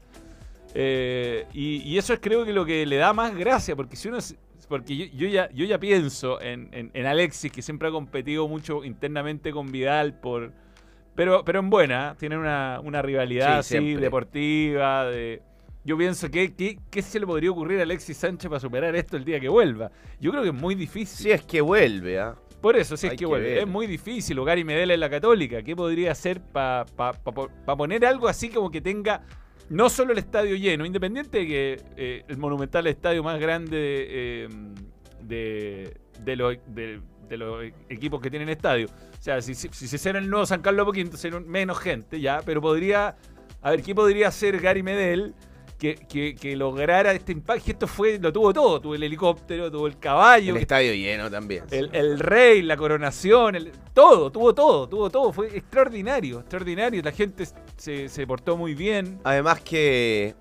Eh, 0.75 1.47
y, 1.55 1.83
y 1.83 1.99
eso 1.99 2.13
es 2.13 2.21
creo 2.21 2.45
que 2.45 2.53
lo 2.53 2.65
que 2.65 2.85
le 2.87 2.97
da 2.97 3.13
más 3.13 3.35
gracia, 3.37 3.75
porque 3.77 3.97
si 3.97 4.09
uno... 4.09 4.19
Porque 4.69 4.95
yo, 4.95 5.07
yo 5.17 5.29
ya, 5.29 5.49
yo 5.53 5.65
ya 5.65 5.79
pienso 5.79 6.43
en, 6.43 6.69
en- 6.73 6.91
en 6.93 7.07
Alexis, 7.07 7.51
que 7.51 7.63
siempre 7.63 7.89
ha 7.89 7.91
competido 7.91 8.47
mucho 8.49 8.85
internamente 8.85 9.51
con 9.51 9.73
Vidal 9.73 10.13
por... 10.21 10.53
Pero, 11.15 11.43
pero 11.43 11.61
en 11.61 11.71
buena, 11.71 12.11
¿eh? 12.13 12.17
tienen 12.19 12.39
una, 12.39 12.79
una 12.85 13.01
rivalidad 13.01 13.55
Sí, 13.55 13.59
así, 13.61 13.69
siempre. 13.85 14.03
deportiva. 14.05 15.07
De... 15.07 15.41
Yo 15.89 15.97
pienso 15.97 16.31
que, 16.31 16.55
que- 16.55 16.79
¿qué 16.91 17.01
se 17.01 17.19
le 17.19 17.27
podría 17.27 17.51
ocurrir 17.51 17.81
a 17.81 17.85
Alexis 17.85 18.19
Sánchez 18.19 18.47
para 18.51 18.61
superar 18.61 18.95
esto 18.95 19.17
el 19.17 19.25
día 19.25 19.41
que 19.41 19.49
vuelva? 19.49 19.91
Yo 20.21 20.31
creo 20.31 20.43
que 20.43 20.51
es 20.51 20.55
muy 20.55 20.75
difícil. 20.75 21.17
Si 21.25 21.31
es 21.31 21.43
que 21.43 21.63
vuelve, 21.63 22.21
¿ah? 22.21 22.37
Por 22.61 22.77
eso, 22.77 22.95
si 22.95 23.07
es 23.07 23.13
que 23.13 23.17
que 23.21 23.25
vuelve. 23.27 23.49
ver. 23.49 23.59
Es 23.61 23.67
muy 23.67 23.87
difícil. 23.87 24.39
O 24.39 24.45
Gary 24.45 24.65
Medel 24.65 24.91
en 24.91 25.01
la 25.01 25.09
Católica. 25.09 25.63
¿Qué 25.63 25.75
podría 25.75 26.13
hacer 26.13 26.43
para 26.43 26.85
poner 27.79 28.05
algo 28.05 28.29
así 28.29 28.51
como 28.51 28.71
que 28.71 28.83
tenga 28.83 29.23
no 29.71 29.89
solo 29.89 30.13
el 30.13 30.19
estadio 30.19 30.57
lleno, 30.57 30.85
independiente 30.85 31.39
de 31.39 31.47
que 31.47 31.83
eh, 31.97 32.23
el 32.29 32.37
Monumental 32.37 32.87
el 32.87 32.93
estadio 32.93 33.23
más 33.23 33.41
grande 33.41 33.79
eh, 34.11 34.49
de, 35.23 35.97
de 36.23 36.37
los, 36.37 36.57
de, 36.67 37.01
de 37.31 37.37
los 37.39 37.65
equipos 37.89 38.21
que 38.21 38.29
tienen 38.29 38.51
estadio? 38.51 38.89
O 38.89 39.23
sea, 39.23 39.41
si, 39.41 39.55
si, 39.55 39.69
si 39.73 39.89
se 39.89 39.97
hiciera 39.97 40.19
el 40.19 40.29
nuevo 40.29 40.45
San 40.45 40.61
Carlos 40.61 40.85
Poquinto, 40.85 41.17
sería 41.17 41.41
menos 41.41 41.79
gente 41.79 42.21
ya, 42.21 42.43
pero 42.45 42.61
podría. 42.61 43.17
A 43.63 43.71
ver, 43.71 43.83
¿qué 43.83 43.95
podría 43.95 44.29
hacer 44.29 44.61
Gary 44.61 44.83
Medel? 44.83 45.35
Que, 45.79 45.95
que- 45.95 46.35
que 46.35 46.57
lograra 46.57 47.13
este 47.13 47.33
impacto. 47.33 47.65
Y 47.69 47.71
esto 47.71 47.87
fue, 47.87 48.19
lo 48.19 48.33
tuvo 48.33 48.53
todo. 48.53 48.81
Tuvo 48.81 48.95
el 48.97 49.03
helicóptero, 49.05 49.71
tuvo 49.71 49.87
el 49.87 49.99
caballo, 49.99 50.51
El 50.51 50.57
que- 50.57 50.63
estadio 50.63 50.93
lleno 50.95 51.31
también. 51.31 51.65
el, 51.71 51.89
el 51.95 52.19
rey, 52.19 52.63
la 52.63 52.77
coronación, 52.77 53.55
el- 53.55 53.73
todo, 53.95 54.31
tuvo 54.33 54.55
todo, 54.55 54.89
tuvo 54.89 55.09
todo. 55.11 55.33
Fue 55.33 55.47
extraordinario, 55.57 56.41
extraordinario. 56.41 57.01
La 57.03 57.13
gente 57.13 57.45
se, 57.77 58.09
se 58.09 58.27
portó 58.27 58.57
muy 58.57 58.75
bien. 58.75 59.21
Además 59.25 59.61
que, 59.61 60.35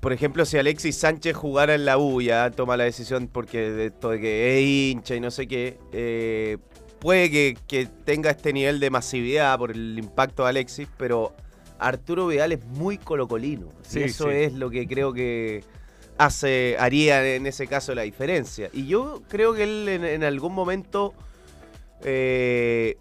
por 0.00 0.12
ejemplo, 0.12 0.44
si 0.44 0.58
Alexis 0.58 0.96
Sánchez 0.96 1.36
jugara 1.36 1.74
en 1.74 1.84
la 1.84 1.98
U, 1.98 2.20
ya 2.20 2.50
toma 2.50 2.76
la 2.76 2.84
decisión 2.84 3.28
porque 3.28 3.70
de 3.70 3.86
esto 3.86 4.10
de 4.10 4.20
que 4.20 4.58
es 4.58 4.64
hincha 4.64 5.14
y 5.14 5.20
no 5.20 5.30
sé 5.30 5.46
qué, 5.46 5.78
eh, 5.92 6.58
puede 6.98 7.30
que, 7.30 7.56
que 7.68 7.86
tenga 8.04 8.30
este 8.30 8.52
nivel 8.52 8.80
de 8.80 8.90
masividad 8.90 9.56
por 9.58 9.70
el 9.70 9.98
impacto 9.98 10.42
de 10.44 10.48
Alexis, 10.50 10.88
pero 10.96 11.34
Arturo 11.78 12.26
Vidal 12.28 12.52
es 12.52 12.64
muy 12.64 12.98
colocolino. 12.98 13.68
Sí, 13.82 14.00
y 14.00 14.02
eso 14.04 14.24
sí. 14.30 14.36
es 14.36 14.52
lo 14.54 14.70
que 14.70 14.86
creo 14.86 15.12
que 15.12 15.64
hace, 16.18 16.76
haría 16.78 17.34
en 17.34 17.46
ese 17.46 17.66
caso 17.66 17.94
la 17.94 18.02
diferencia. 18.02 18.70
Y 18.72 18.86
yo 18.86 19.22
creo 19.28 19.54
que 19.54 19.64
él 19.64 19.88
en, 19.88 20.04
en 20.04 20.24
algún 20.24 20.54
momento, 20.54 21.14
eh, 22.02 22.96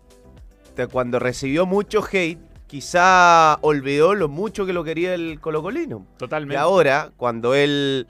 cuando 0.91 1.19
recibió 1.19 1.65
mucho 1.65 2.03
hate, 2.11 2.39
quizá 2.67 3.55
olvidó 3.61 4.15
lo 4.15 4.27
mucho 4.27 4.65
que 4.65 4.73
lo 4.73 4.83
quería 4.83 5.13
el 5.13 5.39
colocolino. 5.39 6.05
Y 6.15 6.17
Totalmente. 6.17 6.57
ahora, 6.57 7.11
cuando 7.15 7.53
él... 7.55 8.07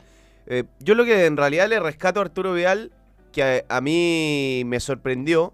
eh, 0.47 0.63
yo 0.79 0.95
lo 0.95 1.05
que 1.05 1.25
en 1.25 1.37
realidad 1.37 1.67
le 1.69 1.79
rescato 1.79 2.19
a 2.19 2.23
Arturo 2.23 2.53
Vidal, 2.53 2.91
que 3.31 3.63
a, 3.69 3.77
a 3.77 3.81
mí 3.81 4.63
me 4.65 4.79
sorprendió, 4.79 5.53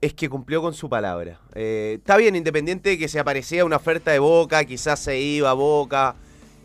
es 0.00 0.14
que 0.14 0.28
cumplió 0.28 0.62
con 0.62 0.74
su 0.74 0.88
palabra. 0.88 1.40
Eh, 1.54 1.96
está 1.98 2.16
bien, 2.16 2.36
independiente 2.36 2.90
de 2.90 2.98
que 2.98 3.08
se 3.08 3.18
aparecía 3.18 3.64
una 3.64 3.76
oferta 3.76 4.12
de 4.12 4.18
Boca, 4.18 4.64
quizás 4.64 5.00
se 5.00 5.18
iba 5.18 5.50
a 5.50 5.54
Boca. 5.54 6.14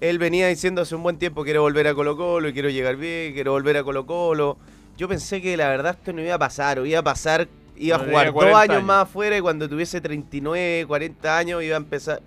Él 0.02 0.20
venía 0.20 0.48
diciendo 0.48 0.82
hace 0.82 0.96
un 0.96 1.04
buen 1.04 1.18
tiempo, 1.18 1.44
quiero 1.44 1.62
volver 1.62 1.88
a 1.88 1.96
Colo 1.96 2.16
Colo, 2.16 2.50
y 2.50 2.54
quiero 2.54 2.70
llegar 2.70 2.96
bien, 2.96 3.34
quiero 3.34 3.52
volver 3.54 3.78
a 3.78 3.84
Colo 3.84 4.06
Colo. 4.06 4.58
Yo 4.98 5.08
pensé 5.08 5.42
que 5.42 5.58
la 5.58 5.70
verdad 5.70 5.98
esto 5.98 6.14
no 6.14 6.22
iba 6.22 6.36
a 6.36 6.40
pasar, 6.40 6.78
o 6.78 6.86
iba 6.86 7.00
a 7.00 7.04
pasar, 7.04 7.48
iba 7.76 7.96
a 7.96 8.00
jugar 8.00 8.28
dos 8.28 8.36
40 8.36 8.60
años, 8.60 8.76
años. 8.76 8.84
más 8.86 9.04
afuera 9.04 9.38
y 9.38 9.42
cuando 9.42 9.68
tuviese 9.68 10.00
39, 10.00 10.86
40 10.86 11.38
años 11.38 11.64
iba 11.64 11.76
a 11.76 11.78
empezar. 11.78 12.22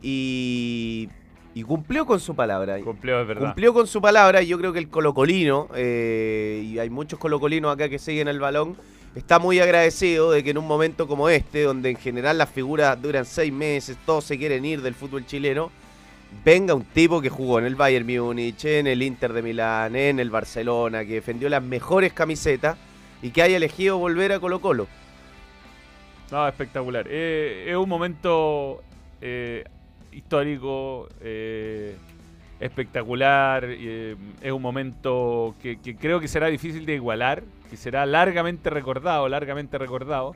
Y, 0.00 1.08
y 1.54 1.62
cumplió 1.64 2.06
con 2.06 2.20
su 2.20 2.34
palabra. 2.34 2.80
Cumplió, 2.80 3.20
es 3.20 3.26
verdad. 3.26 3.42
Cumplió 3.42 3.74
con 3.74 3.86
su 3.86 4.00
palabra 4.00 4.40
y 4.40 4.46
yo 4.46 4.56
creo 4.58 4.72
que 4.72 4.78
el 4.78 4.88
colocolino, 4.88 5.68
eh, 5.74 6.62
y 6.64 6.78
hay 6.78 6.88
muchos 6.88 7.18
colocolinos 7.18 7.74
acá 7.74 7.90
que 7.90 7.98
siguen 7.98 8.28
el 8.28 8.38
balón, 8.38 8.76
está 9.14 9.38
muy 9.38 9.60
agradecido 9.60 10.30
de 10.30 10.44
que 10.44 10.50
en 10.50 10.58
un 10.58 10.66
momento 10.66 11.06
como 11.06 11.28
este, 11.28 11.62
donde 11.62 11.90
en 11.90 11.96
general 11.96 12.38
las 12.38 12.50
figuras 12.50 13.00
duran 13.00 13.24
seis 13.24 13.52
meses, 13.52 13.96
todos 14.04 14.24
se 14.24 14.38
quieren 14.38 14.64
ir 14.64 14.82
del 14.82 14.94
fútbol 14.94 15.26
chileno, 15.26 15.70
venga 16.44 16.74
un 16.74 16.84
tipo 16.84 17.20
que 17.20 17.30
jugó 17.30 17.58
en 17.58 17.64
el 17.64 17.76
Bayern 17.76 18.06
Múnich, 18.06 18.64
en 18.64 18.86
el 18.86 19.02
Inter 19.02 19.32
de 19.32 19.42
Milán, 19.42 19.96
en 19.96 20.20
el 20.20 20.30
Barcelona, 20.30 21.04
que 21.04 21.14
defendió 21.14 21.48
las 21.48 21.62
mejores 21.62 22.12
camisetas 22.12 22.76
y 23.22 23.30
que 23.30 23.42
haya 23.42 23.56
elegido 23.56 23.98
volver 23.98 24.32
a 24.32 24.40
Colo 24.40 24.60
Colo. 24.60 24.86
No, 26.30 26.46
espectacular. 26.46 27.06
Eh, 27.08 27.66
es 27.68 27.76
un 27.76 27.88
momento 27.88 28.82
eh, 29.20 29.64
histórico, 30.12 31.08
eh, 31.20 31.96
espectacular. 32.60 33.64
eh, 33.68 34.16
es 34.40 34.52
un 34.52 34.62
momento 34.62 35.54
que, 35.62 35.78
creo 35.98 36.20
que 36.20 36.28
será 36.28 36.48
difícil 36.48 36.86
de 36.86 36.94
igualar, 36.94 37.42
que 37.70 37.76
será 37.76 38.06
largamente 38.06 38.70
recordado, 38.70 39.28
largamente 39.28 39.78
recordado. 39.78 40.34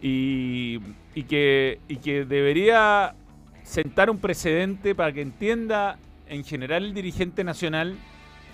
Y, 0.00 0.80
y 1.14 1.22
que, 1.24 1.78
y 1.86 1.96
que 1.96 2.24
debería 2.24 3.14
sentar 3.62 4.10
un 4.10 4.18
precedente 4.18 4.94
para 4.94 5.12
que 5.12 5.22
entienda 5.22 5.96
en 6.28 6.44
general 6.44 6.84
el 6.84 6.94
dirigente 6.94 7.44
nacional 7.44 7.94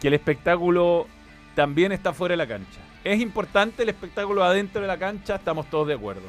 que 0.01 0.09
el 0.09 0.15
espectáculo 0.15 1.07
también 1.55 1.93
está 1.93 2.13
fuera 2.13 2.35
de 2.35 2.37
la 2.37 2.47
cancha. 2.47 2.81
Es 3.05 3.21
importante 3.21 3.83
el 3.83 3.89
espectáculo 3.89 4.45
adentro 4.45 4.83
de 4.83 4.87
la 4.87 4.99
cancha, 4.99 5.37
estamos 5.37 5.71
todos 5.71 5.89
de 5.89 5.95
acuerdo. 5.95 6.29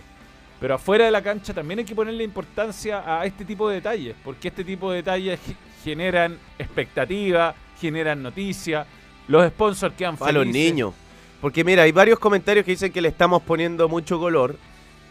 Pero 0.60 0.76
afuera 0.76 1.06
de 1.06 1.12
la 1.12 1.22
cancha 1.22 1.54
también 1.54 1.80
hay 1.80 1.86
que 1.86 1.96
ponerle 1.96 2.24
importancia 2.24 3.04
a 3.20 3.26
este 3.26 3.46
tipo 3.46 3.70
de 3.70 3.76
detalles, 3.76 4.16
porque 4.24 4.50
este 4.50 4.64
tipo 4.64 4.92
de 4.92 4.98
detalles 4.98 5.40
ge- 5.46 5.56
generan 5.84 6.38
expectativa, 6.58 7.56
generan 7.80 8.22
noticia, 8.22 8.86
los 9.28 9.48
sponsors 9.48 9.94
quedan 9.96 10.16
A 10.20 10.32
los 10.32 10.44
felices. 10.46 10.72
niños. 10.74 10.94
Porque 11.42 11.64
mira, 11.64 11.84
hay 11.84 11.92
varios 11.94 12.20
comentarios 12.20 12.66
que 12.66 12.72
dicen 12.72 12.92
que 12.92 13.00
le 13.02 13.08
estamos 13.08 13.42
poniendo 13.44 13.88
mucho 13.88 14.20
color. 14.20 14.56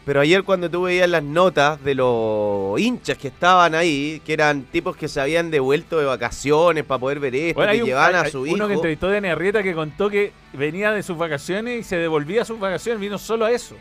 Pero 0.05 0.21
ayer 0.21 0.43
cuando 0.43 0.71
tú 0.71 0.83
veías 0.83 1.09
las 1.09 1.23
notas 1.23 1.83
de 1.85 1.95
los 1.95 2.81
hinchas 2.81 3.19
que 3.19 3.29
estaban 3.29 3.75
ahí, 3.75 4.23
que 4.25 4.33
eran 4.33 4.63
tipos 4.63 4.97
que 4.97 5.07
se 5.07 5.21
habían 5.21 5.51
devuelto 5.51 5.99
de 5.99 6.07
vacaciones 6.07 6.85
para 6.85 6.99
poder 6.99 7.21
ver 7.21 7.35
esto, 7.35 7.61
Bueno, 7.61 7.73
que 7.73 7.81
un- 7.83 7.87
llevaban 7.89 8.15
hay- 8.15 8.27
a 8.27 8.31
su 8.31 8.41
uno 8.43 8.49
hijo. 8.57 8.67
que 8.69 8.75
entrevistó 8.75 9.09
de 9.09 9.29
Arrieta 9.31 9.63
que 9.63 9.75
contó 9.75 10.09
que 10.09 10.33
venía 10.55 10.93
de 10.93 11.03
sus 11.03 11.17
vacaciones 11.19 11.81
y 11.81 11.83
se 11.83 11.97
devolvía 11.97 12.43
a 12.43 12.45
sus 12.47 12.59
vacaciones, 12.59 13.01
vino 13.01 13.19
solo 13.19 13.45
a 13.45 13.51
eso. 13.51 13.77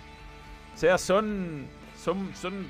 O 0.78 0.80
sea, 0.80 1.00
son. 1.00 1.66
son, 2.00 2.30
son 2.40 2.68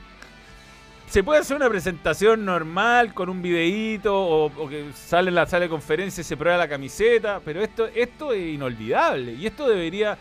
se 1.10 1.24
puede 1.24 1.42
hacer 1.42 1.58
una 1.58 1.68
presentación 1.70 2.46
normal 2.46 3.14
con 3.14 3.28
un 3.28 3.42
videíto 3.42 4.16
o, 4.18 4.46
o 4.46 4.70
que 4.70 4.92
sale 4.94 5.28
en 5.28 5.36
la 5.36 5.46
sala 5.46 5.64
de 5.64 5.70
conferencia 5.70 6.22
y 6.22 6.24
se 6.24 6.38
prueba 6.38 6.58
la 6.58 6.70
camiseta, 6.70 7.42
pero 7.44 7.62
esto, 7.62 7.86
esto 7.88 8.32
es 8.32 8.54
inolvidable 8.56 9.34
y 9.34 9.46
esto 9.46 9.68
debería. 9.68 10.18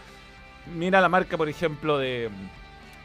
Mira 0.76 1.00
la 1.00 1.08
marca, 1.08 1.36
por 1.36 1.48
ejemplo, 1.48 1.96
de, 1.98 2.28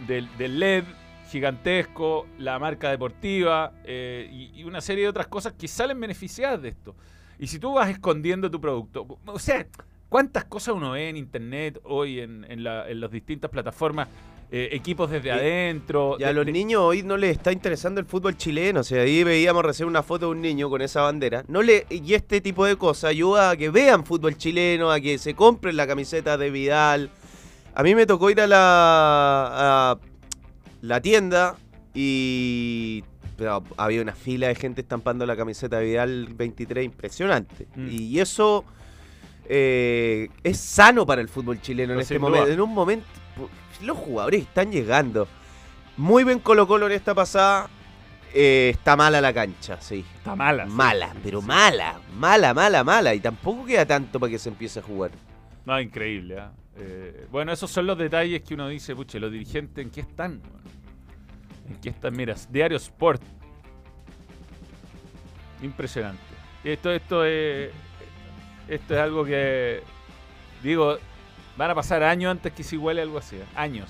del, 0.08 0.28
LED 0.60 0.84
gigantesco, 1.30 2.26
la 2.40 2.58
marca 2.58 2.90
deportiva 2.90 3.72
eh, 3.84 4.28
y, 4.32 4.62
y 4.62 4.64
una 4.64 4.82
serie 4.82 5.04
de 5.04 5.10
otras 5.10 5.28
cosas 5.28 5.54
que 5.54 5.68
salen 5.68 6.00
beneficiadas 6.00 6.60
de 6.62 6.70
esto. 6.70 6.96
Y 7.38 7.46
si 7.48 7.60
tú 7.60 7.74
vas 7.76 7.90
escondiendo 7.90 8.50
tu 8.50 8.60
producto, 8.60 9.20
o 9.28 9.40
sea, 9.40 9.66
¿cuántas 10.10 10.46
cosas 10.46 10.74
uno 10.74 10.92
ve 10.92 11.10
en 11.10 11.18
internet 11.18 11.80
hoy 11.84 12.20
en, 12.20 12.46
en, 12.50 12.64
la- 12.64 12.90
en 12.90 13.00
las 13.00 13.12
distintas 13.12 13.50
plataformas? 13.52 14.08
Eh, 14.54 14.68
equipos 14.74 15.10
desde 15.10 15.30
Y- 15.30 15.32
adentro. 15.32 16.18
Y 16.20 16.24
a 16.24 16.28
de- 16.28 16.34
los 16.34 16.46
niños 16.46 16.82
hoy 16.82 17.04
no 17.04 17.16
les 17.16 17.32
está 17.38 17.54
interesando 17.54 18.02
el 18.02 18.06
fútbol 18.06 18.36
chileno. 18.36 18.82
O 18.82 18.84
sea, 18.84 19.04
ahí 19.04 19.24
veíamos 19.24 19.64
recién 19.64 19.88
una 19.88 20.04
foto 20.04 20.26
de 20.26 20.32
un 20.34 20.42
niño 20.42 20.70
con 20.70 20.82
esa 20.82 21.02
bandera. 21.04 21.46
No 21.48 21.62
le, 21.62 21.86
y 21.90 22.14
este 22.14 22.42
tipo 22.42 22.66
de 22.66 22.76
cosas 22.76 23.12
ayuda 23.12 23.52
a 23.52 23.56
que 23.58 23.70
vean 23.70 24.06
fútbol 24.06 24.36
chileno, 24.38 24.92
a 24.92 25.00
que 25.00 25.18
se 25.18 25.36
compren 25.36 25.78
la 25.78 25.88
camiseta 25.88 26.38
de 26.38 26.50
Vidal. 26.52 27.10
A 27.74 27.82
mí 27.84 27.96
me 27.96 28.06
tocó 28.06 28.30
ir 28.30 28.42
a 28.42 28.48
la, 28.48 28.60
a 29.94 29.98
la 30.82 31.02
tienda 31.02 31.56
y 31.94 33.04
pero 33.38 33.64
había 33.78 34.02
una 34.02 34.14
fila 34.14 34.50
de 34.50 34.56
gente 34.56 34.82
estampando 34.82 35.26
la 35.26 35.36
camiseta 35.38 35.80
de 35.80 35.86
Vidal 35.86 36.28
23 36.36 36.84
impresionante. 36.86 37.68
Mm. 37.76 37.88
Y 37.90 38.20
eso 38.20 38.66
eh, 39.48 40.30
es 40.44 40.58
sano 40.58 41.06
para 41.06 41.22
el 41.22 41.30
fútbol 41.30 41.60
chileno 41.62 41.94
en 41.94 42.02
este 42.02 42.20
momento. 42.20 42.48
En 42.50 42.62
un 42.62 42.74
momento, 42.74 43.06
los 43.82 43.98
jugadores 43.98 44.44
están 44.44 44.72
llegando. 44.72 45.28
Muy 45.98 46.24
bien 46.24 46.40
Colo 46.40 46.68
Colo 46.68 46.88
en 46.88 46.94
esta 46.94 47.14
pasada. 47.14 47.70
Eh, 48.34 48.70
está 48.74 48.96
mala 48.96 49.20
la 49.20 49.34
cancha, 49.34 49.80
sí. 49.82 50.06
Está 50.16 50.36
mala. 50.36 50.66
sí. 50.66 50.72
Mala, 50.72 51.14
pero 51.24 51.42
mala, 51.42 52.00
mala, 52.18 52.54
mala, 52.54 52.84
mala. 52.84 53.14
Y 53.14 53.20
tampoco 53.20 53.66
queda 53.66 53.86
tanto 53.86 54.20
para 54.20 54.30
que 54.32 54.40
se 54.40 54.50
empiece 54.50 54.80
a 54.80 54.84
jugar. 54.84 55.12
No, 55.66 55.80
increíble. 55.80 56.40
¿ah? 56.40 56.52
Eh, 56.78 57.28
bueno, 57.30 57.52
esos 57.52 57.70
son 57.70 57.88
los 57.88 57.98
detalles 57.98 58.42
que 58.42 58.54
uno 58.54 58.68
dice, 58.70 58.96
puche, 58.96 59.20
los 59.20 59.32
dirigentes, 59.32 59.84
¿en 59.84 59.92
qué 59.92 60.02
están? 60.02 60.42
¿En 61.70 61.76
qué 61.82 61.90
están? 61.90 62.16
Mira, 62.16 62.36
Diario 62.50 62.78
Sport. 62.78 63.22
Impresionante. 65.62 66.22
Esto, 66.64 66.92
esto 66.92 67.26
es. 67.26 67.72
Esto 68.68 68.94
es 68.94 69.00
algo 69.00 69.26
que. 69.26 69.82
Digo, 70.64 70.98
van 71.58 71.72
a 71.72 71.76
pasar 71.76 72.04
años 72.04 72.32
antes 72.32 72.54
que 72.54 72.64
se 72.64 72.76
iguale 72.76 73.02
algo 73.02 73.18
así. 73.18 73.36
¿eh? 73.36 73.46
Años. 73.56 73.90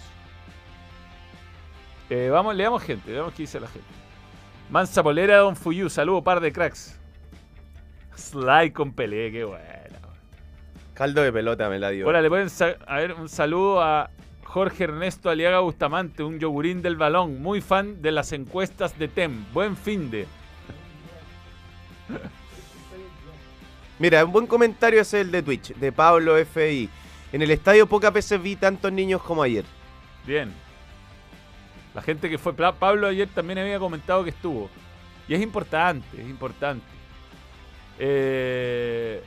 Eh, 2.09 2.29
vamos, 2.29 2.55
leamos 2.55 2.83
gente, 2.83 3.11
veamos 3.11 3.33
qué 3.33 3.43
dice 3.43 3.59
la 3.59 3.67
gente. 3.67 3.87
Mansa 4.69 5.01
Polera, 5.03 5.37
Don 5.37 5.55
Fuyu, 5.55 5.89
saludo, 5.89 6.21
par 6.23 6.39
de 6.39 6.51
cracks. 6.51 6.99
Sly 8.15 8.71
con 8.71 8.93
Pelé, 8.93 9.31
qué 9.31 9.43
bueno. 9.43 9.61
Caldo 10.93 11.21
de 11.21 11.31
pelota 11.31 11.69
me 11.69 11.79
la 11.79 11.89
dio. 11.89 12.07
Hola, 12.07 12.21
le 12.21 12.29
pueden 12.29 12.49
a 12.85 12.95
ver 12.97 13.13
un 13.13 13.29
saludo 13.29 13.81
a 13.81 14.09
Jorge 14.43 14.83
Ernesto 14.83 15.29
Aliaga 15.29 15.59
Bustamante, 15.59 16.23
un 16.23 16.37
yogurín 16.39 16.81
del 16.81 16.97
balón, 16.97 17.41
muy 17.41 17.61
fan 17.61 18.01
de 18.01 18.11
las 18.11 18.33
encuestas 18.33 18.99
de 18.99 19.07
TEM. 19.07 19.45
Buen 19.53 19.77
fin 19.77 20.11
de. 20.11 20.27
Mira, 23.99 24.25
un 24.25 24.31
buen 24.31 24.47
comentario 24.47 25.01
es 25.01 25.13
el 25.13 25.31
de 25.31 25.41
Twitch, 25.41 25.73
de 25.75 25.91
Pablo 25.91 26.35
FI. 26.35 26.89
En 27.31 27.41
el 27.41 27.51
estadio 27.51 27.87
pocas 27.87 28.11
veces 28.11 28.41
vi 28.41 28.55
tantos 28.55 28.91
niños 28.91 29.21
como 29.21 29.41
ayer. 29.43 29.65
Bien. 30.25 30.51
La 31.93 32.01
gente 32.01 32.29
que 32.29 32.37
fue. 32.37 32.53
Pa- 32.53 32.73
Pablo 32.73 33.07
ayer 33.07 33.27
también 33.27 33.59
había 33.59 33.79
comentado 33.79 34.23
que 34.23 34.29
estuvo. 34.31 34.69
Y 35.27 35.33
es 35.33 35.41
importante, 35.41 36.21
es 36.21 36.27
importante. 36.27 36.85
Eh, 37.99 39.21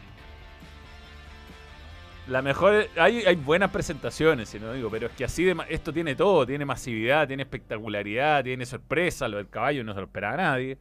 la 2.28 2.42
mejor. 2.42 2.88
Hay, 2.96 3.23
hay 3.25 3.37
buenas 3.37 3.70
presentaciones, 3.70 4.49
si 4.49 4.58
no 4.58 4.73
digo, 4.73 4.90
pero 4.90 5.06
es 5.06 5.12
que 5.12 5.25
así 5.25 5.44
de, 5.44 5.56
esto 5.68 5.92
tiene 5.92 6.14
todo: 6.14 6.46
tiene 6.46 6.64
masividad, 6.64 7.26
tiene 7.26 7.42
espectacularidad, 7.42 8.44
tiene 8.44 8.66
sorpresa. 8.66 9.28
Lo 9.28 9.37
del 9.38 9.49
caballo 9.49 9.84
no 9.84 9.92
se 9.94 10.00
lo 10.00 10.06
esperaba 10.06 10.34
a 10.34 10.37
nadie. 10.37 10.78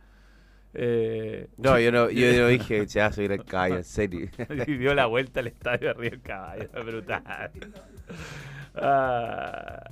Eh, 0.73 1.47
No, 1.57 1.79
yo 1.79 1.91
no, 1.91 2.09
yo 2.11 2.33
no 2.33 2.47
dije, 2.47 2.85
ya 2.87 3.11
soy 3.11 3.25
el 3.25 3.43
caballo, 3.43 3.77
en 3.77 3.83
serio. 3.83 4.29
y 4.67 4.77
dio 4.77 4.93
la 4.93 5.05
vuelta 5.05 5.39
al 5.39 5.47
estadio 5.47 5.91
arriba 5.91 6.11
del 6.11 6.21
caballo. 6.21 6.69
Brutal. 6.85 7.51
Ah. 8.75 9.83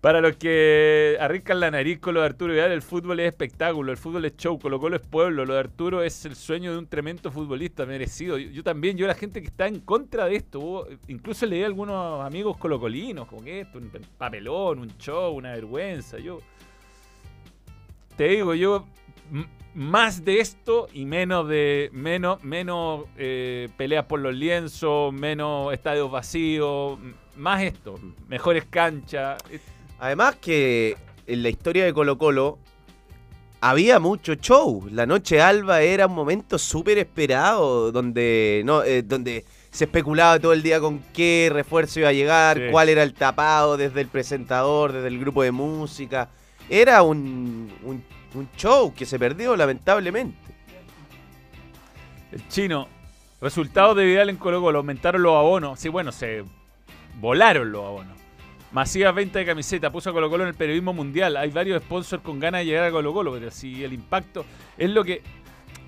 Para 0.00 0.20
los 0.20 0.36
que 0.36 1.16
arriscan 1.18 1.58
la 1.58 1.70
nariz 1.70 1.98
con 1.98 2.14
lo 2.14 2.20
de 2.20 2.26
Arturo 2.26 2.52
Vidal, 2.52 2.70
el 2.70 2.82
fútbol 2.82 3.18
es 3.18 3.28
espectáculo, 3.28 3.90
el 3.90 3.98
fútbol 3.98 4.24
es 4.26 4.36
show, 4.36 4.56
Colo 4.56 4.78
Colo 4.78 4.94
es 4.94 5.02
pueblo, 5.02 5.44
lo 5.44 5.54
de 5.54 5.60
Arturo 5.60 6.02
es 6.02 6.24
el 6.26 6.36
sueño 6.36 6.70
de 6.70 6.78
un 6.78 6.86
tremendo 6.86 7.32
futbolista 7.32 7.86
merecido. 7.86 8.38
Yo, 8.38 8.50
yo 8.50 8.62
también, 8.62 8.96
yo 8.96 9.06
la 9.08 9.14
gente 9.14 9.40
que 9.40 9.48
está 9.48 9.66
en 9.66 9.80
contra 9.80 10.26
de 10.26 10.36
esto, 10.36 10.86
incluso 11.08 11.44
leí 11.46 11.64
a 11.64 11.66
algunos 11.66 12.24
amigos 12.24 12.56
colocolinos, 12.56 13.26
como 13.26 13.42
que 13.42 13.62
esto, 13.62 13.78
un 13.78 13.90
papelón, 14.16 14.78
un 14.78 14.96
show, 14.98 15.34
una 15.34 15.52
vergüenza. 15.52 16.18
Yo 16.18 16.38
te 18.16 18.28
digo, 18.28 18.54
yo 18.54 18.86
más 19.76 20.24
de 20.24 20.40
esto 20.40 20.88
y 20.94 21.04
menos 21.04 21.46
de 21.48 21.90
menos 21.92 22.42
menos 22.42 23.04
eh, 23.18 23.68
peleas 23.76 24.06
por 24.06 24.20
los 24.20 24.34
lienzos, 24.34 25.12
menos 25.12 25.72
estadios 25.74 26.10
vacíos, 26.10 26.98
más 27.36 27.62
esto, 27.62 28.00
mejores 28.26 28.64
canchas. 28.64 29.38
Es- 29.50 29.60
Además 29.98 30.36
que 30.36 30.96
en 31.26 31.42
la 31.42 31.50
historia 31.50 31.84
de 31.84 31.92
Colo 31.92 32.16
Colo 32.16 32.58
había 33.60 33.98
mucho 33.98 34.34
show. 34.36 34.86
La 34.90 35.04
noche 35.06 35.40
alba 35.42 35.82
era 35.82 36.06
un 36.06 36.14
momento 36.14 36.58
súper 36.58 36.96
esperado 36.98 37.92
donde, 37.92 38.62
no, 38.64 38.82
eh, 38.82 39.02
donde 39.02 39.44
se 39.70 39.84
especulaba 39.84 40.38
todo 40.38 40.54
el 40.54 40.62
día 40.62 40.80
con 40.80 41.00
qué 41.12 41.50
refuerzo 41.52 42.00
iba 42.00 42.08
a 42.08 42.12
llegar, 42.12 42.56
Sí. 42.56 42.62
cuál 42.70 42.88
era 42.88 43.02
el 43.02 43.12
tapado 43.12 43.76
desde 43.76 44.00
el 44.00 44.08
presentador, 44.08 44.92
desde 44.92 45.08
el 45.08 45.18
grupo 45.18 45.42
de 45.42 45.52
música. 45.52 46.30
Era 46.70 47.02
un, 47.02 47.70
un- 47.84 48.02
un 48.36 48.48
show 48.56 48.92
que 48.94 49.06
se 49.06 49.18
perdió 49.18 49.56
lamentablemente. 49.56 50.54
El 52.32 52.46
chino, 52.48 52.88
resultados 53.40 53.96
de 53.96 54.04
Vidal 54.04 54.30
en 54.30 54.36
Colo 54.36 54.60
Colo, 54.60 54.78
aumentaron 54.78 55.22
los 55.22 55.34
abonos. 55.34 55.78
Sí, 55.78 55.88
bueno, 55.88 56.12
se 56.12 56.44
volaron 57.18 57.72
los 57.72 57.84
abonos. 57.84 58.16
Masiva 58.72 59.12
venta 59.12 59.38
de 59.38 59.46
camiseta, 59.46 59.90
puso 59.90 60.10
a 60.10 60.12
Colo 60.12 60.28
Colo 60.28 60.42
en 60.42 60.48
el 60.48 60.54
periodismo 60.54 60.92
mundial. 60.92 61.36
Hay 61.36 61.50
varios 61.50 61.82
sponsors 61.82 62.22
con 62.22 62.38
ganas 62.38 62.60
de 62.60 62.66
llegar 62.66 62.84
a 62.84 62.90
Colo 62.90 63.14
Colo, 63.14 63.32
pero 63.32 63.50
si 63.50 63.82
el 63.84 63.92
impacto 63.92 64.44
es 64.76 64.90
lo 64.90 65.04
que... 65.04 65.22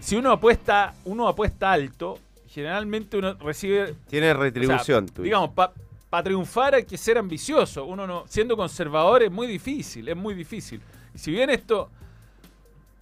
Si 0.01 0.17
uno 0.17 0.31
apuesta, 0.31 0.95
uno 1.05 1.27
apuesta 1.27 1.73
alto, 1.73 2.21
generalmente 2.49 3.17
uno 3.17 3.35
recibe 3.35 3.95
Tiene 4.09 4.33
retribución. 4.33 5.07
O 5.11 5.15
sea, 5.15 5.25
digamos, 5.25 5.51
para 5.51 6.23
triunfar 6.23 6.77
hay 6.77 6.85
que 6.85 6.97
ser 6.97 7.19
ambicioso. 7.19 7.85
Uno 7.85 8.07
no, 8.07 8.25
siendo 8.29 8.57
conservador 8.57 9.25
es 9.25 9.31
muy 9.31 9.49
difícil, 9.49 10.09
es 10.09 10.17
muy 10.17 10.35
difícil. 10.35 10.81
Y 11.15 11.19
si 11.19 11.33
bien 11.33 11.51
esto 11.51 11.91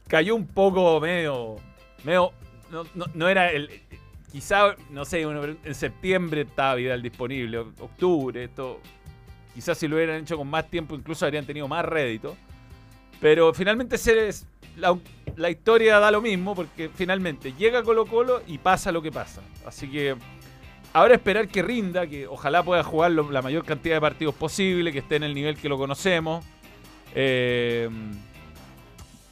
cayó 0.08 0.34
un 0.34 0.46
poco 0.46 1.00
medio, 1.00 1.56
medio, 2.04 2.32
no, 2.70 2.84
no- 2.94 3.06
no 3.14 3.28
era 3.28 3.50
el, 3.50 3.68
quizá, 4.30 4.76
no 4.90 5.04
sé, 5.04 5.22
en 5.22 5.74
septiembre 5.74 6.42
estaba 6.42 6.74
Vidal 6.76 7.02
disponible, 7.02 7.58
octubre, 7.58 8.44
esto, 8.44 8.80
quizás 9.54 9.78
si 9.78 9.88
lo 9.88 9.96
hubieran 9.96 10.22
hecho 10.22 10.36
con 10.36 10.48
más 10.48 10.68
tiempo 10.70 10.94
incluso 10.94 11.24
habrían 11.24 11.46
tenido 11.46 11.68
más 11.68 11.84
rédito. 11.84 12.36
Pero 13.18 13.54
finalmente 13.54 13.96
se 13.96 14.30
la, 14.76 14.94
la 15.36 15.48
historia 15.50 15.98
da 15.98 16.10
lo 16.10 16.20
mismo 16.20 16.54
porque 16.54 16.90
finalmente 16.94 17.54
llega 17.54 17.82
Colo 17.82 18.04
Colo 18.04 18.42
y 18.46 18.58
pasa 18.58 18.92
lo 18.92 19.00
que 19.00 19.10
pasa. 19.10 19.40
Así 19.64 19.88
que 19.90 20.14
ahora 20.92 21.14
esperar 21.14 21.48
que 21.48 21.62
rinda, 21.62 22.06
que 22.06 22.26
ojalá 22.26 22.62
pueda 22.62 22.82
jugar 22.84 23.12
la 23.12 23.40
mayor 23.40 23.64
cantidad 23.64 23.94
de 23.96 24.00
partidos 24.02 24.34
posible, 24.34 24.92
que 24.92 24.98
esté 24.98 25.16
en 25.16 25.22
el 25.22 25.34
nivel 25.34 25.56
que 25.56 25.70
lo 25.70 25.78
conocemos. 25.78 26.44
Eh, 27.14 27.88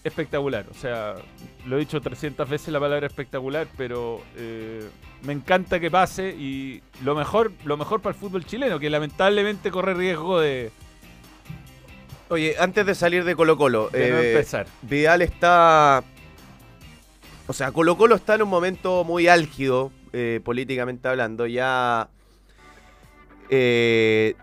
espectacular, 0.05 0.67
o 0.71 0.75
sea, 0.75 1.15
lo 1.67 1.77
he 1.77 1.81
dicho 1.81 2.01
300 2.01 2.49
veces 2.49 2.69
la 2.69 2.79
palabra 2.79 3.07
espectacular, 3.07 3.67
pero 3.77 4.23
eh, 4.37 4.87
me 5.23 5.33
encanta 5.33 5.81
que 5.81 5.91
pase 5.91 6.29
y 6.29 6.83
lo 7.03 7.15
mejor, 7.15 7.53
lo 7.65 7.77
mejor 7.77 8.03
para 8.03 8.15
el 8.15 8.21
fútbol 8.21 8.45
chileno, 8.45 8.79
que 8.79 8.91
lamentablemente 8.91 9.71
corre 9.71 9.95
riesgo 9.95 10.41
de, 10.41 10.71
Oye, 12.29 12.57
antes 12.59 12.87
de 12.87 12.95
salir 12.95 13.25
de 13.25 13.37
Colo 13.37 13.57
Colo, 13.57 13.91
de 13.91 14.11
no 14.11 14.19
eh, 14.19 14.33
empezar. 14.33 14.67
Vidal 14.83 15.23
está. 15.23 16.03
O 17.47 17.53
sea, 17.53 17.71
Colo 17.73 17.97
Colo 17.97 18.15
está 18.15 18.35
en 18.35 18.43
un 18.43 18.49
momento 18.49 19.05
muy 19.05 19.29
álgido, 19.29 19.93
eh, 20.13 20.41
políticamente 20.43 21.07
hablando. 21.07 21.47
Ya. 21.47 22.09
eh, 23.51 24.35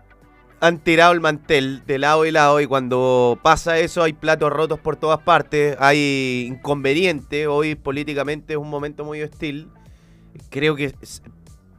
han 0.62 0.78
tirado 0.78 1.12
el 1.12 1.20
mantel 1.20 1.82
de 1.86 1.98
lado 1.98 2.24
y 2.24 2.30
lado. 2.30 2.60
Y 2.60 2.66
cuando 2.66 3.36
pasa 3.42 3.80
eso, 3.80 4.04
hay 4.04 4.12
platos 4.12 4.52
rotos 4.52 4.78
por 4.78 4.94
todas 4.94 5.20
partes. 5.20 5.76
Hay 5.80 6.46
inconveniente. 6.48 7.48
Hoy, 7.48 7.74
políticamente, 7.74 8.52
es 8.52 8.58
un 8.60 8.70
momento 8.70 9.04
muy 9.04 9.20
hostil. 9.22 9.68
Creo 10.50 10.76
que 10.76 10.94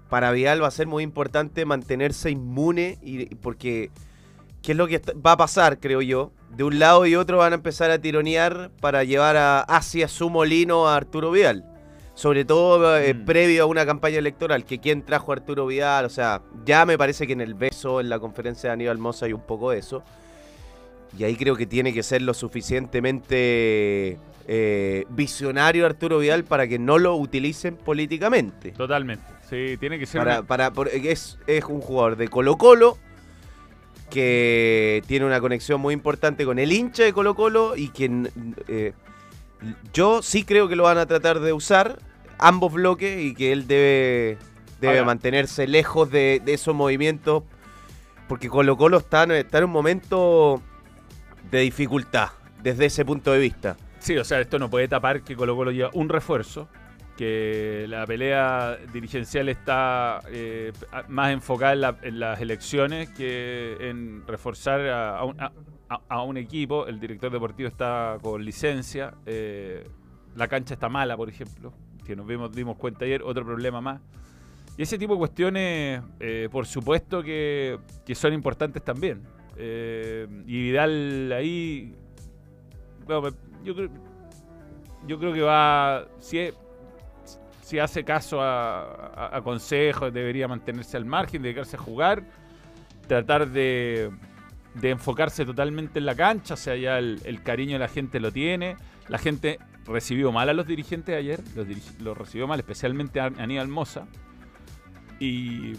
para 0.09 0.31
Vidal 0.31 0.61
va 0.61 0.67
a 0.67 0.71
ser 0.71 0.87
muy 0.87 1.01
importante 1.01 1.65
mantenerse 1.65 2.29
inmune. 2.29 2.99
Y, 3.01 3.33
porque. 3.35 3.89
¿Qué 4.61 4.73
es 4.73 4.77
lo 4.77 4.87
que 4.87 5.01
va 5.25 5.33
a 5.33 5.37
pasar, 5.37 5.79
creo 5.79 6.01
yo? 6.01 6.31
De 6.49 6.63
un 6.63 6.79
lado 6.79 7.05
y 7.05 7.15
otro 7.15 7.37
van 7.37 7.51
a 7.51 7.55
empezar 7.55 7.89
a 7.89 7.99
tironear 7.99 8.71
para 8.79 9.03
llevar 9.03 9.35
a, 9.35 9.59
hacia 9.59 10.07
su 10.07 10.29
molino 10.29 10.87
a 10.87 10.95
Arturo 10.95 11.31
Vidal. 11.31 11.72
Sobre 12.15 12.45
todo 12.45 12.97
eh, 12.97 13.13
Mm. 13.13 13.25
previo 13.25 13.63
a 13.63 13.65
una 13.65 13.85
campaña 13.85 14.19
electoral, 14.19 14.65
que 14.65 14.79
quién 14.79 15.01
trajo 15.03 15.31
a 15.31 15.35
Arturo 15.35 15.65
Vidal, 15.65 16.05
o 16.05 16.09
sea, 16.09 16.41
ya 16.65 16.85
me 16.85 16.97
parece 16.97 17.25
que 17.25 17.33
en 17.33 17.41
el 17.41 17.55
beso, 17.55 17.99
en 17.99 18.09
la 18.09 18.19
conferencia 18.19 18.69
de 18.69 18.73
Aníbal 18.73 18.97
Mosa 18.99 19.25
hay 19.25 19.33
un 19.33 19.41
poco 19.41 19.71
de 19.71 19.79
eso. 19.79 20.03
Y 21.17 21.23
ahí 21.23 21.35
creo 21.35 21.55
que 21.55 21.65
tiene 21.65 21.93
que 21.93 22.01
ser 22.03 22.21
lo 22.23 22.33
suficientemente 22.33 24.17
eh, 24.47 25.05
visionario 25.09 25.85
Arturo 25.85 26.19
Vidal 26.19 26.43
para 26.43 26.67
que 26.67 26.77
no 26.79 26.97
lo 26.97 27.15
utilicen 27.15 27.75
políticamente. 27.77 28.71
Totalmente. 28.71 29.23
Sí, 29.49 29.77
tiene 29.79 29.97
que 29.99 30.05
ser 30.05 30.19
Para, 30.21 30.39
una- 30.39 30.47
para, 30.47 30.73
por- 30.73 30.89
es, 30.89 31.37
es 31.47 31.63
un 31.65 31.81
jugador 31.81 32.15
de 32.17 32.27
Colo 32.27 32.57
Colo 32.57 32.97
que 34.09 35.01
tiene 35.07 35.25
una 35.25 35.39
conexión 35.39 35.81
muy 35.81 35.93
importante 35.93 36.45
con 36.45 36.59
el 36.59 36.71
hincha 36.71 37.03
de 37.03 37.13
Colo 37.13 37.35
Colo 37.35 37.75
y 37.75 37.89
que 37.89 38.29
eh, 38.67 38.93
yo 39.93 40.21
sí 40.21 40.43
creo 40.43 40.67
que 40.67 40.75
lo 40.75 40.83
van 40.83 40.97
a 40.97 41.05
tratar 41.05 41.39
de 41.39 41.53
usar 41.53 41.99
ambos 42.39 42.73
bloques 42.73 43.19
y 43.21 43.33
que 43.33 43.51
él 43.51 43.67
debe, 43.67 44.37
debe 44.81 44.93
Ahora. 44.99 45.05
mantenerse 45.05 45.67
lejos 45.67 46.09
de, 46.11 46.41
de 46.43 46.53
esos 46.53 46.75
movimientos 46.75 47.43
porque 48.27 48.49
Colo 48.49 48.75
Colo 48.77 48.97
está, 48.97 49.23
en- 49.23 49.31
está 49.31 49.59
en 49.59 49.65
un 49.65 49.71
momento 49.71 50.61
de 51.51 51.59
dificultad 51.59 52.29
desde 52.61 52.85
ese 52.85 53.05
punto 53.05 53.31
de 53.31 53.39
vista. 53.39 53.77
Sí, 53.99 54.17
o 54.17 54.23
sea, 54.23 54.39
esto 54.39 54.59
no 54.59 54.69
puede 54.69 54.87
tapar 54.87 55.21
que 55.21 55.35
Colo 55.35 55.55
Colo 55.55 55.71
lleva 55.71 55.89
un 55.93 56.09
refuerzo, 56.09 56.67
que 57.17 57.85
la 57.87 58.05
pelea 58.07 58.77
dirigencial 58.91 59.47
está 59.49 60.19
eh, 60.29 60.71
más 61.09 61.31
enfocada 61.31 61.73
en, 61.73 61.81
la- 61.81 61.97
en 62.01 62.19
las 62.19 62.41
elecciones 62.41 63.09
que 63.09 63.77
en 63.79 64.23
reforzar 64.27 64.81
a, 64.87 65.17
a 65.19 65.23
un, 65.25 65.39
a- 65.39 65.51
a- 66.07 66.21
un 66.23 66.37
equipo. 66.37 66.85
El 66.87 66.99
director 66.99 67.31
deportivo 67.31 67.67
está 67.69 68.17
con 68.21 68.43
licencia, 68.43 69.13
eh, 69.25 69.87
la 70.35 70.47
cancha 70.47 70.73
está 70.73 70.89
mala, 70.89 71.15
por 71.17 71.29
ejemplo, 71.29 71.73
que 72.05 72.15
nos 72.15 72.25
vimos, 72.27 72.51
dimos 72.51 72.77
cuenta 72.77 73.05
ayer, 73.05 73.21
otro 73.23 73.45
problema 73.45 73.81
más. 73.81 74.01
Y 74.77 74.81
ese 74.83 74.97
tipo 74.97 75.13
de 75.13 75.19
cuestiones, 75.19 76.01
eh, 76.19 76.49
por 76.51 76.65
supuesto 76.65 77.21
que, 77.21 77.77
que 78.05 78.15
son 78.15 78.33
importantes 78.33 78.83
también. 78.83 79.21
Eh, 79.55 80.27
y 80.47 80.61
Vidal 80.63 81.31
ahí 81.31 81.95
yo 83.63 83.75
creo, 83.75 83.89
yo 85.07 85.19
creo 85.19 85.33
que 85.33 85.41
va. 85.41 86.07
Si, 86.19 86.39
si 87.61 87.77
hace 87.79 88.03
caso 88.03 88.41
a, 88.41 88.81
a- 89.13 89.37
a 89.37 89.41
consejos, 89.41 90.11
debería 90.13 90.47
mantenerse 90.47 90.97
al 90.97 91.05
margen, 91.05 91.41
dedicarse 91.43 91.75
a 91.75 91.79
jugar, 91.79 92.23
tratar 93.07 93.47
de, 93.49 94.09
de 94.75 94.89
enfocarse 94.91 95.45
totalmente 95.45 95.99
en 95.99 96.05
la 96.05 96.15
cancha. 96.15 96.53
O 96.55 96.57
sea, 96.57 96.75
ya 96.75 96.97
el, 96.97 97.21
el 97.25 97.41
cariño 97.43 97.73
de 97.73 97.79
la 97.79 97.87
gente 97.87 98.19
lo 98.19 98.31
tiene. 98.31 98.77
La 99.09 99.17
gente 99.17 99.59
recibió 99.85 100.31
mal 100.31 100.47
a 100.49 100.53
los 100.53 100.65
dirigentes 100.65 101.15
ayer, 101.15 101.39
los, 101.99 102.17
recibió 102.17 102.47
mal, 102.47 102.59
especialmente 102.59 103.19
a 103.19 103.25
Aníbal 103.25 103.67
Moza. 103.67 104.05
Y, 105.19 105.73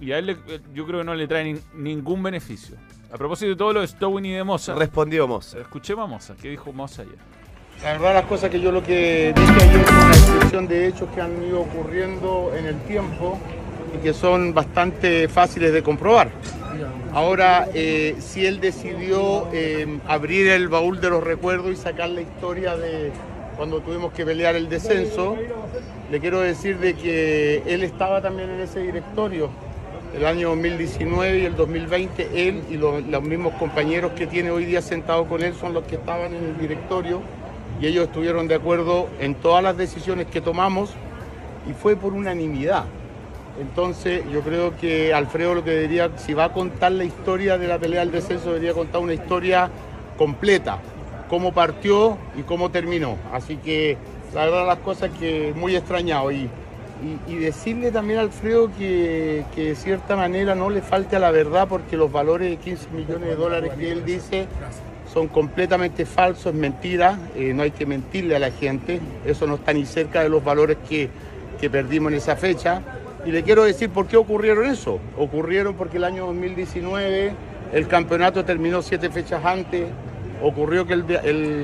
y 0.00 0.12
a 0.12 0.18
él 0.18 0.26
le- 0.26 0.36
yo 0.74 0.86
creo 0.86 1.00
que 1.00 1.04
no 1.04 1.14
le 1.14 1.26
trae 1.28 1.44
nin- 1.54 1.60
ningún 1.74 2.22
beneficio. 2.22 2.76
A 3.12 3.16
propósito 3.16 3.50
de 3.50 3.56
todo 3.56 3.72
lo 3.72 3.80
de 3.80 3.88
Stowin 3.88 4.24
y 4.24 4.32
de 4.32 4.44
Moza, 4.44 4.74
Respondió 4.74 5.26
Moza. 5.28 5.58
escuchemos 5.58 6.04
a 6.04 6.06
Moza. 6.06 6.34
¿Qué 6.40 6.48
dijo 6.48 6.72
Moza 6.72 7.02
ayer? 7.02 7.16
La 7.82 7.92
verdad 7.92 8.14
las 8.14 8.24
cosas 8.26 8.50
que 8.50 8.60
yo 8.60 8.70
lo 8.72 8.82
que 8.82 9.32
dije 9.34 9.52
ayer 9.52 9.80
es 9.80 9.90
una 9.90 10.08
descripción 10.08 10.68
de 10.68 10.86
hechos 10.86 11.08
que 11.14 11.20
han 11.20 11.42
ido 11.42 11.60
ocurriendo 11.62 12.52
en 12.56 12.66
el 12.66 12.76
tiempo 12.82 13.38
y 13.96 14.02
que 14.02 14.12
son 14.12 14.52
bastante 14.54 15.28
fáciles 15.28 15.72
de 15.72 15.82
comprobar. 15.82 16.30
Ahora, 17.12 17.68
eh, 17.74 18.16
si 18.20 18.46
él 18.46 18.60
decidió 18.60 19.48
eh, 19.52 19.98
abrir 20.06 20.48
el 20.48 20.68
baúl 20.68 21.00
de 21.00 21.10
los 21.10 21.22
recuerdos 21.22 21.72
y 21.72 21.76
sacar 21.76 22.08
la 22.10 22.20
historia 22.22 22.76
de 22.76 23.10
cuando 23.56 23.80
tuvimos 23.80 24.12
que 24.12 24.24
pelear 24.24 24.56
el 24.56 24.68
descenso, 24.68 25.36
le 26.10 26.20
quiero 26.20 26.40
decir 26.40 26.78
de 26.78 26.94
que 26.94 27.62
él 27.66 27.82
estaba 27.82 28.20
también 28.22 28.50
en 28.50 28.60
ese 28.60 28.80
directorio. 28.80 29.50
El 30.16 30.24
año 30.26 30.48
2019 30.50 31.38
y 31.38 31.44
el 31.44 31.54
2020, 31.56 32.48
él 32.48 32.62
y 32.70 32.74
lo- 32.76 33.00
los 33.00 33.22
mismos 33.22 33.52
compañeros 33.54 34.12
que 34.16 34.26
tiene 34.26 34.50
hoy 34.50 34.64
día 34.64 34.82
sentados 34.82 35.26
con 35.28 35.42
él 35.42 35.54
son 35.54 35.72
los 35.72 35.84
que 35.84 35.94
estaban 35.96 36.34
en 36.34 36.44
el 36.44 36.58
directorio 36.58 37.20
y 37.80 37.86
ellos 37.86 38.06
estuvieron 38.06 38.48
de 38.48 38.56
acuerdo 38.56 39.08
en 39.20 39.34
todas 39.36 39.62
las 39.62 39.76
decisiones 39.76 40.26
que 40.26 40.40
tomamos 40.40 40.90
y 41.70 41.74
fue 41.74 41.94
por 41.96 42.12
unanimidad. 42.12 42.84
Entonces 43.58 44.22
yo 44.32 44.40
creo 44.42 44.76
que 44.76 45.12
Alfredo 45.12 45.54
lo 45.54 45.64
que 45.64 45.70
debería, 45.70 46.10
si 46.16 46.34
va 46.34 46.44
a 46.44 46.52
contar 46.52 46.92
la 46.92 47.04
historia 47.04 47.58
de 47.58 47.66
la 47.68 47.78
pelea 47.78 48.00
del 48.00 48.12
descenso, 48.12 48.48
debería 48.48 48.74
contar 48.74 49.00
una 49.00 49.14
historia 49.14 49.70
completa, 50.16 50.78
cómo 51.28 51.52
partió 51.52 52.18
y 52.36 52.42
cómo 52.42 52.70
terminó. 52.70 53.16
Así 53.32 53.56
que 53.56 53.96
la 54.34 54.44
verdad 54.44 54.66
las 54.66 54.78
cosas 54.78 55.10
que 55.18 55.52
muy 55.56 55.74
extrañado 55.76 56.30
y, 56.30 56.48
y, 57.26 57.34
decirle 57.36 57.90
también 57.90 58.18
a 58.18 58.22
Alfredo 58.22 58.70
que, 58.78 59.44
que 59.54 59.70
de 59.70 59.74
cierta 59.74 60.16
manera 60.16 60.54
no 60.54 60.70
le 60.70 60.82
falte 60.82 61.16
a 61.16 61.18
la 61.18 61.30
verdad 61.30 61.66
porque 61.68 61.96
los 61.96 62.12
valores 62.12 62.50
de 62.50 62.56
15 62.58 62.90
millones 62.90 63.28
de 63.28 63.36
dólares 63.36 63.72
que 63.78 63.90
él 63.90 64.04
dice 64.04 64.46
son 65.12 65.28
completamente 65.28 66.06
falsos, 66.06 66.46
es 66.46 66.54
mentira, 66.54 67.18
eh, 67.34 67.52
no 67.52 67.62
hay 67.62 67.72
que 67.72 67.84
mentirle 67.84 68.36
a 68.36 68.38
la 68.38 68.50
gente, 68.50 69.00
eso 69.24 69.46
no 69.46 69.56
está 69.56 69.72
ni 69.72 69.84
cerca 69.84 70.22
de 70.22 70.28
los 70.28 70.44
valores 70.44 70.76
que, 70.88 71.08
que 71.60 71.68
perdimos 71.68 72.12
en 72.12 72.18
esa 72.18 72.36
fecha. 72.36 72.80
Y 73.26 73.32
le 73.32 73.42
quiero 73.42 73.64
decir 73.64 73.90
por 73.90 74.06
qué 74.06 74.16
ocurrieron 74.16 74.66
eso. 74.66 74.98
Ocurrieron 75.18 75.74
porque 75.74 75.98
el 75.98 76.04
año 76.04 76.26
2019 76.26 77.32
el 77.72 77.86
campeonato 77.86 78.44
terminó 78.44 78.82
siete 78.82 79.10
fechas 79.10 79.44
antes, 79.44 79.86
ocurrió 80.42 80.86
que 80.86 80.94
el, 80.94 81.04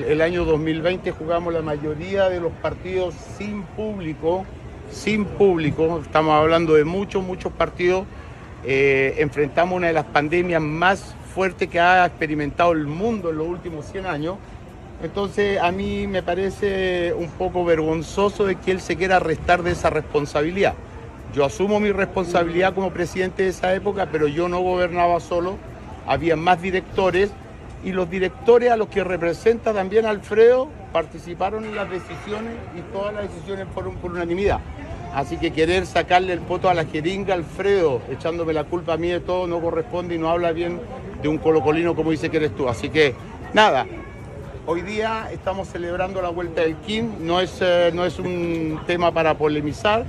el- 0.08 0.20
año 0.20 0.44
2020 0.44 1.10
jugamos 1.12 1.52
la 1.52 1.62
mayoría 1.62 2.28
de 2.28 2.40
los 2.40 2.52
partidos 2.52 3.14
sin 3.38 3.62
público, 3.62 4.44
sin 4.90 5.24
público, 5.24 6.00
estamos 6.04 6.32
hablando 6.34 6.74
de 6.74 6.84
muchos, 6.84 7.22
muchos 7.24 7.52
partidos, 7.52 8.04
Eh, 8.68 9.14
enfrentamos 9.18 9.76
una 9.76 9.86
de 9.88 9.92
las 9.92 10.06
pandemias 10.06 10.60
más 10.60 11.14
fuertes 11.34 11.68
que 11.68 11.78
ha 11.78 12.04
experimentado 12.04 12.72
el 12.72 12.86
mundo 12.86 13.30
en 13.30 13.36
los 13.38 13.46
últimos 13.46 13.86
100 13.86 14.06
años. 14.06 14.36
Entonces 15.02 15.60
a 15.60 15.70
mí 15.70 16.06
me 16.08 16.22
parece 16.22 17.12
un 17.16 17.28
poco 17.28 17.64
vergonzoso 17.64 18.44
de 18.44 18.56
que 18.56 18.72
él 18.72 18.80
se 18.80 18.96
quiera 18.96 19.20
restar 19.20 19.62
de 19.62 19.70
esa 19.72 19.90
responsabilidad. 19.90 20.74
Yo 21.34 21.44
asumo 21.44 21.80
mi 21.80 21.92
responsabilidad 21.92 22.74
como 22.74 22.90
presidente 22.90 23.42
de 23.42 23.50
esa 23.50 23.74
época, 23.74 24.08
pero 24.10 24.26
yo 24.26 24.48
no 24.48 24.60
gobernaba 24.60 25.20
solo, 25.20 25.56
había 26.06 26.36
más 26.36 26.62
directores 26.62 27.30
y 27.84 27.92
los 27.92 28.08
directores 28.08 28.70
a 28.70 28.76
los 28.76 28.88
que 28.88 29.04
representa 29.04 29.72
también 29.72 30.06
Alfredo 30.06 30.68
participaron 30.92 31.64
en 31.64 31.76
las 31.76 31.90
decisiones 31.90 32.54
y 32.76 32.80
todas 32.92 33.14
las 33.14 33.24
decisiones 33.24 33.66
fueron 33.74 33.96
por 33.96 34.12
unanimidad. 34.12 34.60
Así 35.14 35.36
que 35.36 35.52
querer 35.52 35.86
sacarle 35.86 36.32
el 36.32 36.40
poto 36.40 36.68
a 36.68 36.74
la 36.74 36.84
jeringa 36.84 37.34
Alfredo, 37.34 38.00
echándome 38.10 38.52
la 38.52 38.64
culpa 38.64 38.94
a 38.94 38.96
mí 38.96 39.08
de 39.08 39.20
todo, 39.20 39.46
no 39.46 39.60
corresponde 39.60 40.14
y 40.14 40.18
no 40.18 40.30
habla 40.30 40.52
bien 40.52 40.80
de 41.22 41.28
un 41.28 41.38
colocolino 41.38 41.94
como 41.94 42.10
dice 42.10 42.30
que 42.30 42.38
eres 42.38 42.54
tú. 42.56 42.68
Así 42.68 42.88
que 42.88 43.14
nada, 43.52 43.86
Hoy 44.68 44.82
día 44.82 45.28
estamos 45.30 45.68
celebrando 45.68 46.20
la 46.20 46.28
vuelta 46.28 46.62
del 46.62 46.74
King, 46.78 47.04
no 47.20 47.40
es, 47.40 47.58
eh, 47.60 47.92
no 47.94 48.04
es 48.04 48.18
un 48.18 48.80
tema 48.84 49.12
para 49.12 49.38
polemizar. 49.38 50.04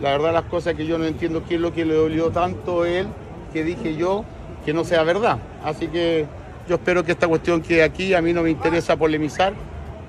La 0.00 0.12
verdad 0.12 0.32
las 0.32 0.44
cosas 0.44 0.74
que 0.74 0.86
yo 0.86 0.98
no 0.98 1.04
entiendo 1.06 1.42
qué 1.48 1.56
es 1.56 1.60
lo 1.60 1.72
que 1.72 1.84
le 1.84 1.94
dolió 1.94 2.30
tanto 2.30 2.82
a 2.82 2.88
él, 2.88 3.08
que 3.52 3.64
dije 3.64 3.96
yo, 3.96 4.24
que 4.64 4.72
no 4.72 4.84
sea 4.84 5.02
verdad. 5.02 5.38
Así 5.64 5.88
que 5.88 6.26
yo 6.68 6.76
espero 6.76 7.02
que 7.04 7.12
esta 7.12 7.26
cuestión 7.26 7.62
quede 7.62 7.82
aquí, 7.82 8.14
a 8.14 8.22
mí 8.22 8.32
no 8.32 8.42
me 8.42 8.50
interesa 8.50 8.96
polemizar. 8.96 9.54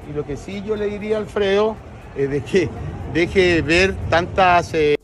Y 0.09 0.13
lo 0.15 0.25
que 0.25 0.37
sí 0.37 0.63
yo 0.65 0.75
le 0.75 0.87
diría 0.87 1.17
a 1.17 1.19
Alfredo 1.19 1.75
es 2.15 2.29
de 2.29 2.41
que 2.41 2.69
deje 3.13 3.55
de 3.55 3.61
ver 3.61 3.95
tantas... 4.09 4.73
eh, 4.73 4.95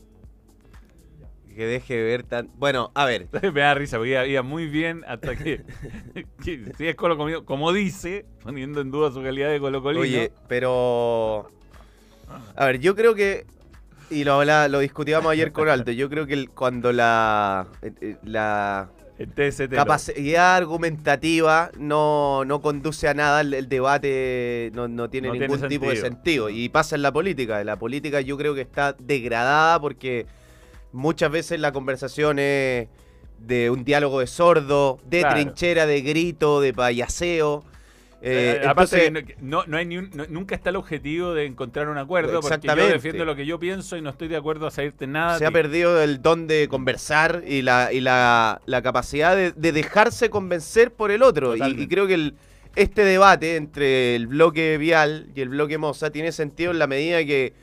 Que 1.54 1.66
deje 1.66 1.94
de 1.94 2.02
ver 2.02 2.22
tan. 2.22 2.50
Bueno, 2.56 2.90
a 2.94 3.06
ver. 3.06 3.28
Me 3.52 3.60
da 3.60 3.74
risa, 3.74 3.96
porque 3.96 4.10
iba, 4.10 4.26
iba 4.26 4.42
muy 4.42 4.66
bien 4.66 5.02
hasta 5.08 5.34
que, 5.36 5.62
que 6.44 6.72
si 6.76 6.86
es 6.86 6.94
Colo 6.94 7.16
Colino, 7.16 7.44
como 7.44 7.72
dice, 7.72 8.26
poniendo 8.42 8.80
en 8.80 8.90
duda 8.90 9.10
su 9.10 9.22
calidad 9.22 9.50
de 9.50 9.58
Colo 9.58 9.82
Colino. 9.82 10.02
Oye, 10.02 10.32
pero. 10.48 11.50
A 12.54 12.66
ver, 12.66 12.78
yo 12.80 12.94
creo 12.94 13.14
que. 13.14 13.46
Y 14.10 14.24
lo, 14.24 14.34
hablaba- 14.34 14.68
lo 14.68 14.78
discutíamos 14.78 15.30
ayer 15.32 15.52
con 15.52 15.68
Alto. 15.68 15.90
Yo 15.90 16.08
creo 16.08 16.26
que 16.26 16.34
el- 16.34 16.50
cuando 16.50 16.92
la. 16.92 17.66
eh, 17.82 17.92
eh, 18.00 18.16
La 18.24 18.88
capacidad 19.70 20.56
argumentativa 20.56 21.70
no, 21.78 22.44
no 22.44 22.60
conduce 22.60 23.08
a 23.08 23.14
nada, 23.14 23.40
el, 23.40 23.54
el 23.54 23.68
debate 23.68 24.70
no, 24.74 24.88
no 24.88 25.08
tiene 25.08 25.28
No 25.28 25.32
tiene 25.32 25.48
ningún 25.48 25.68
tipo 25.68 25.86
de 25.88 25.96
sentido. 25.96 26.46
sentido. 26.46 26.50
Y 26.50 26.68
pasa 26.68 26.96
en 26.96 27.02
la 27.02 27.12
política. 27.12 27.64
La 27.64 27.76
política 27.78 28.20
yo 28.20 28.36
creo 28.36 28.54
que 28.54 28.60
está 28.60 28.94
degradada 28.98 29.80
porque 29.80 30.26
muchas 30.92 31.30
veces 31.30 31.58
la 31.60 31.72
conversación 31.72 32.38
es 32.38 32.88
de 33.38 33.70
un 33.70 33.84
diálogo 33.84 34.20
de 34.20 34.26
sordo, 34.26 34.98
de 35.06 35.20
Claro. 35.20 35.34
trinchera, 35.34 35.86
de 35.86 36.00
grito, 36.02 36.60
de 36.60 36.72
payaseo. 36.74 37.64
Eh, 38.28 38.60
aparte, 38.66 39.06
entonces- 39.06 39.36
no, 39.40 39.58
no, 39.62 39.64
no 39.66 39.76
hay 39.76 39.86
ni 39.86 39.98
un- 39.98 40.10
no- 40.14 40.26
nunca 40.28 40.54
está 40.54 40.70
el 40.70 40.76
objetivo 40.76 41.32
de 41.34 41.44
encontrar 41.46 41.88
un 41.88 41.96
acuerdo, 41.98 42.40
porque 42.40 42.66
yo 42.66 42.74
defiendo 42.94 43.24
lo 43.24 43.36
que 43.36 43.46
yo 43.46 43.58
pienso 43.58 43.96
y 43.96 44.02
no 44.02 44.10
estoy 44.10 44.28
de 44.28 44.36
acuerdo 44.36 44.66
a 44.66 44.70
salirte 44.70 45.04
en 45.04 45.12
nada. 45.12 45.38
se 45.38 45.46
ha 45.46 45.50
perdido 45.50 46.02
el 46.02 46.20
don 46.22 46.46
de 46.46 46.66
conversar 46.68 47.42
y 47.46 47.62
la, 47.62 47.92
y 47.92 48.00
la, 48.00 48.60
la 48.66 48.82
capacidad 48.82 49.36
de, 49.36 49.52
de 49.52 49.72
dejarse 49.72 50.28
convencer 50.30 50.92
por 50.92 51.10
el 51.10 51.22
otro. 51.22 51.54
Y, 51.56 51.86
creo 51.88 52.06
que 52.06 52.14
el- 52.14 52.34
este 52.74 53.04
debate 53.04 53.56
entre 53.56 54.16
el 54.16 54.26
bloque 54.26 54.76
Vial 54.76 55.28
y 55.34 55.40
el 55.40 55.48
bloque 55.48 55.78
Moza 55.78 56.10
tiene 56.10 56.32
sentido 56.32 56.72
en 56.72 56.78
la 56.78 56.86
medida 56.86 57.24
que 57.24 57.54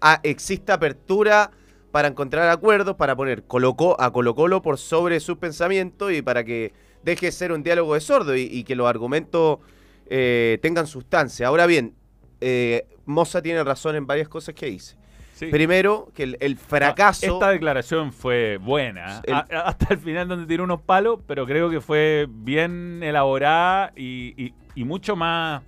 ah, 0.00 0.20
exista 0.22 0.74
apertura 0.74 1.50
para 1.90 2.08
encontrar 2.08 2.48
acuerdos, 2.48 2.96
para 2.96 3.14
poner 3.14 3.42
Colo 3.42 3.76
a 3.98 4.10
Colo 4.12 4.34
Colo 4.34 4.62
por 4.62 4.78
sobre 4.78 5.20
sus 5.20 5.36
pensamientos 5.36 6.10
y 6.12 6.22
para 6.22 6.42
que 6.44 6.72
deje 7.04 7.26
de 7.26 7.32
ser 7.32 7.52
un 7.52 7.62
diálogo 7.62 7.92
de 7.94 8.00
sordo 8.00 8.34
y, 8.34 8.42
y 8.42 8.64
que 8.64 8.74
los 8.76 8.88
argumentos 8.88 9.58
eh, 10.06 10.58
tengan 10.62 10.86
sustancia. 10.86 11.46
Ahora 11.48 11.66
bien, 11.66 11.94
eh, 12.40 12.86
Moza 13.06 13.42
tiene 13.42 13.62
razón 13.64 13.96
en 13.96 14.06
varias 14.06 14.28
cosas 14.28 14.54
que 14.54 14.66
dice. 14.66 14.96
Sí. 15.34 15.46
Primero, 15.46 16.10
que 16.14 16.22
el, 16.24 16.36
el 16.40 16.56
fracaso. 16.56 17.34
Esta 17.34 17.50
declaración 17.50 18.12
fue 18.12 18.58
buena. 18.58 19.20
El- 19.24 19.34
A- 19.34 19.46
a- 19.50 19.60
hasta 19.68 19.94
el 19.94 19.98
final 20.00 20.28
donde 20.28 20.46
tiró 20.46 20.62
unos 20.64 20.82
palos, 20.82 21.18
pero 21.26 21.46
creo 21.46 21.68
que 21.70 21.80
fue 21.80 22.26
bien 22.28 23.00
elaborada 23.02 23.92
y, 23.96 24.34
y- 24.42 24.54
y 24.74 24.84
mucho 24.84 25.16
más... 25.16 25.62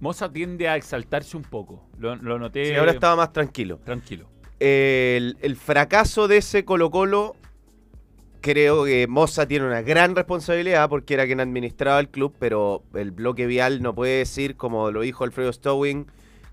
Moza 0.00 0.30
tiende 0.30 0.68
a 0.68 0.76
exaltarse 0.76 1.36
un 1.38 1.42
poco. 1.44 1.88
Lo, 1.98 2.16
lo 2.16 2.38
noté 2.38 2.66
Sí, 2.66 2.74
ahora 2.74 2.92
estaba 2.92 3.16
más 3.16 3.32
tranquilo. 3.32 3.78
tranquilo. 3.82 4.28
El, 4.60 5.38
el 5.40 5.56
fracaso 5.56 6.28
de 6.28 6.36
ese 6.38 6.66
Colo 6.66 6.90
Colo, 6.90 7.34
creo 8.46 8.84
que 8.84 9.08
Moza 9.08 9.48
tiene 9.48 9.66
una 9.66 9.82
gran 9.82 10.14
responsabilidad 10.14 10.88
porque 10.88 11.14
era 11.14 11.26
quien 11.26 11.40
administraba 11.40 11.98
el 11.98 12.08
club, 12.08 12.32
pero 12.38 12.84
el 12.94 13.10
bloque 13.10 13.44
vial 13.44 13.82
no 13.82 13.92
puede 13.92 14.18
decir, 14.18 14.56
como 14.56 14.92
lo 14.92 15.00
dijo 15.00 15.24
Alfredo 15.24 15.52
Stowing, 15.52 16.06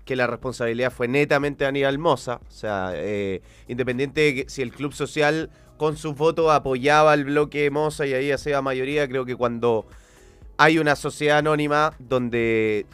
que 0.04 0.16
la 0.16 0.26
responsabilidad 0.26 0.90
fue 0.90 1.06
netamente 1.06 1.62
de 1.62 1.68
Aníbal 1.68 1.98
Moza. 1.98 2.40
O 2.48 2.50
sea, 2.50 2.90
eh, 2.94 3.42
independiente 3.68 4.20
de 4.22 4.34
que 4.34 4.50
si 4.50 4.60
el 4.60 4.72
club 4.72 4.92
social 4.92 5.50
con 5.76 5.96
sus 5.96 6.16
votos 6.16 6.50
apoyaba 6.50 7.12
al 7.12 7.26
bloque 7.26 7.70
Moza 7.70 8.04
y 8.06 8.12
ahí 8.12 8.32
hacía 8.32 8.60
mayoría, 8.60 9.06
creo 9.06 9.24
que 9.24 9.36
cuando 9.36 9.86
hay 10.56 10.80
una 10.80 10.96
sociedad 10.96 11.38
anónima 11.38 11.94
donde 12.00 12.86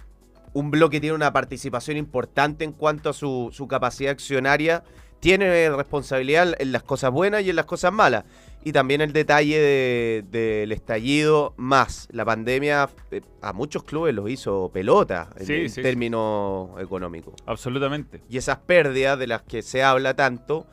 un 0.52 0.70
bloque 0.70 1.00
tiene 1.00 1.16
una 1.16 1.32
participación 1.32 1.96
importante 1.96 2.64
en 2.64 2.72
cuanto 2.72 3.08
a 3.08 3.12
su, 3.14 3.48
su 3.50 3.66
capacidad 3.66 4.12
accionaria, 4.12 4.84
tiene 5.20 5.70
responsabilidad 5.70 6.54
en 6.58 6.72
las 6.72 6.82
cosas 6.82 7.10
buenas 7.10 7.42
y 7.44 7.50
en 7.50 7.56
las 7.56 7.66
cosas 7.66 7.94
malas. 7.94 8.24
Y 8.62 8.72
también 8.72 9.00
el 9.00 9.12
detalle 9.14 9.58
de- 9.58 10.24
del 10.30 10.72
estallido 10.72 11.54
más 11.56 12.08
la 12.12 12.26
pandemia 12.26 12.90
eh, 13.10 13.22
a 13.40 13.54
muchos 13.54 13.84
clubes 13.84 14.14
los 14.14 14.28
hizo 14.28 14.70
pelota 14.72 15.30
en, 15.38 15.46
Sí, 15.46 15.52
en 15.54 15.68
sí, 15.70 15.74
sí. 15.76 15.82
términos 15.82 16.68
económicos. 16.78 17.32
Absolutamente. 17.46 18.20
Y 18.28 18.36
esas 18.36 18.58
pérdidas 18.58 19.18
de 19.18 19.26
las 19.28 19.40
que 19.42 19.62
se 19.62 19.82
habla 19.82 20.12
tanto, 20.14 20.66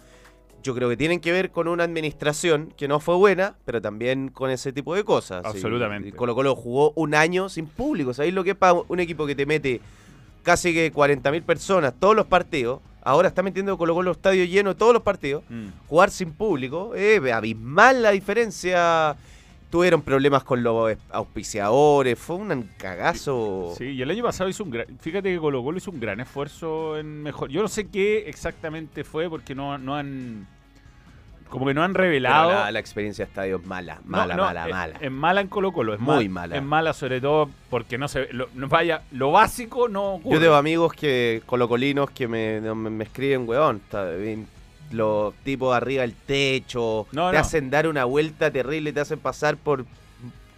yo 0.64 0.76
creo 0.76 0.90
que 0.90 0.98
tienen 0.98 1.22
que 1.22 1.32
ver 1.32 1.50
con 1.52 1.70
una 1.70 1.86
administración 1.86 2.74
que 2.76 2.90
no 2.90 3.00
fue 3.00 3.16
buena, 3.16 3.56
pero 3.64 3.82
también 3.82 4.28
con 4.30 4.50
ese 4.50 4.74
tipo 4.74 4.94
de 4.94 5.06
cosas. 5.06 5.46
Absolutamente. 5.46 6.10
y 6.10 6.12
Colo 6.12 6.36
Colo 6.36 6.58
jugó 6.58 6.92
un 6.96 7.16
año 7.16 7.48
sin 7.48 7.68
público. 7.68 8.14
¿Sabéis 8.14 8.34
lo 8.34 8.44
que 8.44 8.50
es 8.52 8.58
para 8.58 8.74
un 8.86 9.00
equipo 9.00 9.26
que 9.26 9.36
te 9.36 9.46
mete 9.46 9.80
casi 10.44 10.74
que 10.74 10.92
40.000 10.92 11.42
personas 11.44 11.94
todos 11.98 12.18
los 12.18 12.26
partidos? 12.26 12.82
Ahora 13.08 13.30
está 13.30 13.42
metiendo 13.42 13.78
Colo 13.78 13.96
Colo 13.96 14.12
estadio 14.12 14.44
lleno 14.44 14.76
todos 14.76 14.92
los 14.92 15.02
partidos. 15.02 15.42
Mm. 15.48 15.68
Jugar 15.88 16.12
sin 16.12 16.34
público, 16.34 16.94
es 16.94 17.22
abismal 17.32 18.02
la 18.02 18.12
diferencia. 18.12 19.16
Tuvieron 19.70 20.02
problemas 20.02 20.44
con 20.44 20.62
los 20.62 20.98
auspiciadores, 21.12 22.20
fue 22.20 22.36
un 22.36 22.70
cagazo. 22.78 23.74
Sí, 23.78 23.86
y 23.86 24.02
el 24.02 24.12
año 24.12 24.24
pasado 24.26 24.50
hizo 24.50 24.66
un 24.66 24.72
gran... 24.72 24.88
Fíjate 25.00 25.32
que 25.32 25.40
Colo 25.40 25.64
Colo 25.64 25.78
hizo 25.78 25.90
un 25.90 26.02
gran 26.02 26.20
esfuerzo 26.20 26.98
en 26.98 27.24
mejor... 27.24 27.50
Yo 27.50 27.62
no 27.62 27.70
sé 27.70 27.88
qué 27.88 28.28
exactamente 28.28 29.06
fue 29.06 29.30
porque 29.30 29.56
no, 29.56 29.78
no 29.78 29.96
han... 29.96 30.46
Como 31.50 31.66
que 31.66 31.74
no 31.74 31.84
han 31.84 31.94
revelado... 31.94 32.50
la, 32.52 32.72
la 32.72 32.80
experiencia 32.80 33.26
de 33.26 33.30
estadio 33.30 33.56
es 33.58 33.66
mala, 33.66 34.00
mala, 34.06 34.36
no, 34.36 34.44
mala, 34.44 34.66
es- 34.68 34.72
mala. 34.74 34.98
Es 35.00 35.12
mala 35.12 35.42
en 35.42 35.48
Colo 35.48 35.72
Colo, 35.72 35.94
es 35.94 36.00
Muy 36.00 36.28
mal- 36.28 36.50
mala. 36.50 36.58
Es 36.58 36.64
mala 36.64 36.94
sobre 36.94 37.22
todo 37.22 37.50
porque 37.70 37.98
no 37.98 38.08
se... 38.08 38.32
Lo, 38.34 38.50
no, 38.54 38.68
vaya, 38.68 39.04
lo 39.12 39.32
básico 39.32 39.88
no 39.88 40.16
ocurre. 40.16 40.36
Yo 40.36 40.42
tengo 40.42 40.56
amigos 40.56 40.94
que 40.94 41.42
colocolinos 41.46 42.10
que 42.12 42.28
me, 42.28 42.60
me, 42.62 42.90
me 42.90 43.04
escriben, 43.06 43.48
weón, 43.48 43.82
los 44.92 45.34
tipos 45.44 45.76
arriba 45.76 46.02
del 46.04 46.14
techo, 46.14 47.08
te 47.12 47.38
hacen 47.38 47.70
dar 47.70 47.88
una 47.88 48.06
vuelta 48.06 48.52
terrible, 48.52 48.94
te 48.94 49.02
hacen 49.02 49.20
pasar 49.20 49.58
por 49.58 49.86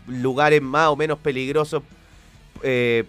lugares 0.08 0.62
más 0.62 0.88
o 0.90 0.96
menos 0.96 1.18
peligrosos, 1.20 1.82
eh, 2.64 3.06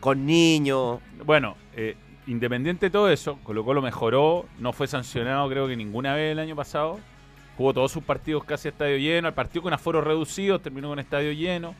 con 0.00 0.26
niños. 0.26 0.98
Bueno, 1.24 1.56
eh, 1.76 1.96
independiente 2.26 2.86
de 2.86 2.90
todo 2.90 3.08
eso, 3.08 3.38
Colo 3.44 3.64
Colo 3.64 3.82
mejoró, 3.82 4.46
no 4.58 4.72
fue 4.72 4.86
sancionado 4.86 5.48
creo 5.48 5.68
que 5.68 5.76
ninguna 5.76 6.14
vez 6.14 6.32
el 6.32 6.38
año 6.38 6.56
pasado. 6.56 6.98
Jugó 7.56 7.72
todos 7.72 7.92
sus 7.92 8.02
partidos 8.02 8.44
casi 8.44 8.68
a 8.68 8.70
estadio 8.70 8.96
lleno, 8.96 9.28
el 9.28 9.34
partido 9.34 9.62
con 9.62 9.72
aforos 9.72 10.04
reducidos, 10.04 10.62
terminó 10.62 10.88
con 10.88 10.98
estadio 10.98 11.32
lleno. 11.32 11.74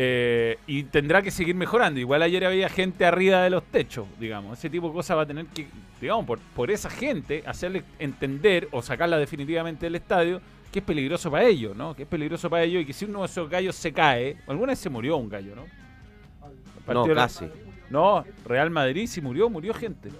Eh, 0.00 0.58
y 0.66 0.84
tendrá 0.84 1.22
que 1.22 1.30
seguir 1.30 1.54
mejorando. 1.54 1.98
Igual 1.98 2.22
ayer 2.22 2.44
había 2.44 2.68
gente 2.68 3.04
arriba 3.04 3.42
de 3.42 3.50
los 3.50 3.64
techos, 3.64 4.06
digamos. 4.20 4.58
Ese 4.58 4.70
tipo 4.70 4.88
de 4.88 4.92
cosas 4.92 5.16
va 5.16 5.22
a 5.22 5.26
tener 5.26 5.46
que, 5.46 5.66
digamos, 6.00 6.24
por, 6.24 6.38
por 6.38 6.70
esa 6.70 6.90
gente, 6.90 7.42
hacerle 7.46 7.82
entender 7.98 8.68
o 8.70 8.82
sacarla 8.82 9.18
definitivamente 9.18 9.86
del 9.86 9.96
estadio 9.96 10.40
que 10.72 10.80
es 10.80 10.84
peligroso 10.84 11.30
para 11.30 11.44
ellos, 11.44 11.74
¿no? 11.74 11.94
Que 11.94 12.02
es 12.02 12.08
peligroso 12.08 12.50
para 12.50 12.62
ellos 12.64 12.82
y 12.82 12.84
que 12.84 12.92
si 12.92 13.06
uno 13.06 13.20
de 13.20 13.26
esos 13.26 13.48
gallos 13.48 13.74
se 13.74 13.92
cae, 13.92 14.36
alguna 14.46 14.72
vez 14.72 14.78
se 14.78 14.90
murió 14.90 15.16
un 15.16 15.28
gallo, 15.28 15.54
¿no? 15.56 15.64
No, 16.92 17.14
casi. 17.14 17.46
No, 17.90 18.24
Real 18.44 18.70
Madrid 18.70 19.06
sí 19.06 19.20
murió, 19.20 19.48
murió 19.48 19.74
gente. 19.74 20.10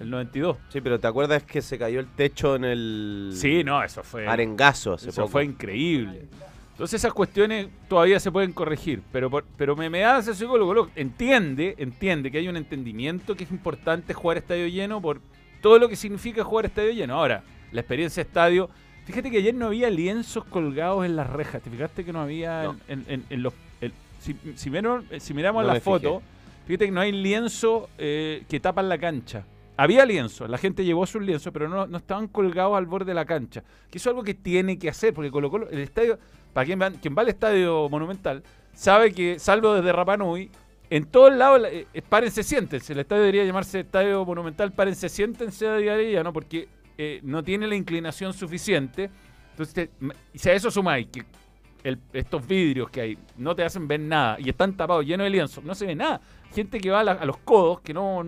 El 0.00 0.10
92. 0.10 0.56
Sí, 0.68 0.80
pero 0.80 1.00
¿te 1.00 1.06
acuerdas 1.06 1.42
que 1.42 1.62
se 1.62 1.78
cayó 1.78 2.00
el 2.00 2.06
techo 2.06 2.56
en 2.56 2.64
el 2.64 3.30
Sí, 3.34 3.64
no, 3.64 3.82
eso 3.82 4.02
fue. 4.02 4.26
arengazo 4.28 4.94
hace 4.94 5.08
Eso 5.08 5.22
poco? 5.22 5.32
fue 5.32 5.44
increíble. 5.44 6.28
Entonces 6.72 7.00
esas 7.00 7.14
cuestiones 7.14 7.68
todavía 7.88 8.20
se 8.20 8.30
pueden 8.30 8.52
corregir, 8.52 9.00
pero 9.10 9.30
por- 9.30 9.44
pero 9.56 9.74
me, 9.74 9.88
me 9.88 10.00
da 10.00 10.18
ese 10.18 10.34
psicólogo, 10.34 10.74
loco, 10.74 10.90
entiende, 10.94 11.74
entiende 11.78 12.30
que 12.30 12.36
hay 12.38 12.48
un 12.48 12.56
entendimiento 12.58 13.34
que 13.34 13.44
es 13.44 13.50
importante 13.50 14.12
jugar 14.12 14.36
estadio 14.36 14.66
lleno 14.66 15.00
por 15.00 15.20
todo 15.62 15.78
lo 15.78 15.88
que 15.88 15.96
significa 15.96 16.44
jugar 16.44 16.66
estadio 16.66 16.90
lleno. 16.92 17.14
Ahora, 17.14 17.42
la 17.72 17.80
experiencia 17.80 18.20
estadio, 18.20 18.68
fíjate 19.06 19.30
que 19.30 19.38
ayer 19.38 19.54
no 19.54 19.68
había 19.68 19.88
lienzos 19.88 20.44
colgados 20.44 21.06
en 21.06 21.16
las 21.16 21.30
rejas, 21.30 21.62
te 21.62 21.70
fijaste 21.70 22.04
que 22.04 22.12
no 22.12 22.20
había 22.20 22.64
No. 22.64 22.76
en, 22.88 23.04
en- 23.08 23.24
en 23.30 23.42
los 23.42 23.54
el- 23.80 23.92
si, 24.20 24.36
si 24.56 24.68
miram- 24.70 25.04
si 25.18 25.32
miramos 25.32 25.62
No 25.62 25.68
la 25.68 25.74
me 25.74 25.80
foto, 25.80 26.20
fíjate 26.66 26.84
que 26.84 26.92
no 26.92 27.00
hay 27.00 27.12
lienzo 27.12 27.88
eh, 27.96 28.44
que 28.50 28.60
tapan 28.60 28.90
la 28.90 28.98
cancha. 28.98 29.44
Había 29.76 30.06
lienzos, 30.06 30.48
la 30.48 30.56
gente 30.58 30.84
llevó 30.84 31.04
sus 31.06 31.22
lienzos, 31.22 31.52
pero 31.52 31.68
no, 31.68 31.86
no 31.86 31.98
estaban 31.98 32.28
colgados 32.28 32.76
al 32.78 32.86
borde 32.86 33.06
de 33.06 33.14
la 33.14 33.26
cancha. 33.26 33.62
Que 33.90 33.98
eso 33.98 34.08
es 34.08 34.12
algo 34.14 34.22
que 34.24 34.34
tiene 34.34 34.78
que 34.78 34.88
hacer, 34.88 35.12
porque 35.12 35.30
Colo 35.30 35.50
Colo, 35.50 35.68
el 35.70 35.80
estadio, 35.80 36.18
para 36.54 36.64
quien 36.64 36.80
va, 36.80 36.90
quien 36.90 37.14
va 37.16 37.22
al 37.22 37.28
estadio 37.28 37.88
monumental, 37.90 38.42
sabe 38.72 39.12
que, 39.12 39.38
salvo 39.38 39.74
desde 39.74 39.92
Rapanui, 39.92 40.50
en 40.88 41.04
todos 41.06 41.34
lados, 41.34 41.60
la- 41.60 41.68
eh, 41.70 41.86
párense, 42.08 42.42
siéntense. 42.42 42.92
El 42.94 43.00
estadio 43.00 43.22
debería 43.22 43.44
llamarse 43.44 43.80
Estadio 43.80 44.24
Monumental, 44.24 44.72
párense, 44.72 45.08
siéntense 45.08 45.66
a 45.66 45.76
día 45.76 45.92
a 45.92 45.96
día, 45.96 46.22
¿no? 46.22 46.32
Porque 46.32 46.68
eh, 46.96 47.20
no 47.24 47.42
tiene 47.42 47.66
la 47.66 47.74
inclinación 47.74 48.32
suficiente. 48.32 49.10
Entonces, 49.50 49.74
te- 49.74 49.90
si 50.38 50.48
a 50.48 50.52
eso 50.54 50.70
sumáis 50.70 51.08
que 51.08 51.24
estos 52.12 52.46
vidrios 52.46 52.88
que 52.90 53.00
hay 53.00 53.18
no 53.36 53.54
te 53.54 53.62
hacen 53.64 53.86
ver 53.86 54.00
nada 54.00 54.36
y 54.40 54.48
están 54.48 54.76
tapados, 54.76 55.04
llenos 55.04 55.24
de 55.24 55.30
lienzo, 55.30 55.60
no 55.62 55.74
se 55.74 55.86
ve 55.86 55.94
nada. 55.94 56.20
Gente 56.54 56.80
que 56.80 56.90
va 56.90 57.00
a 57.00 57.24
los 57.26 57.36
codos, 57.38 57.80
que 57.80 57.92
no, 57.92 58.24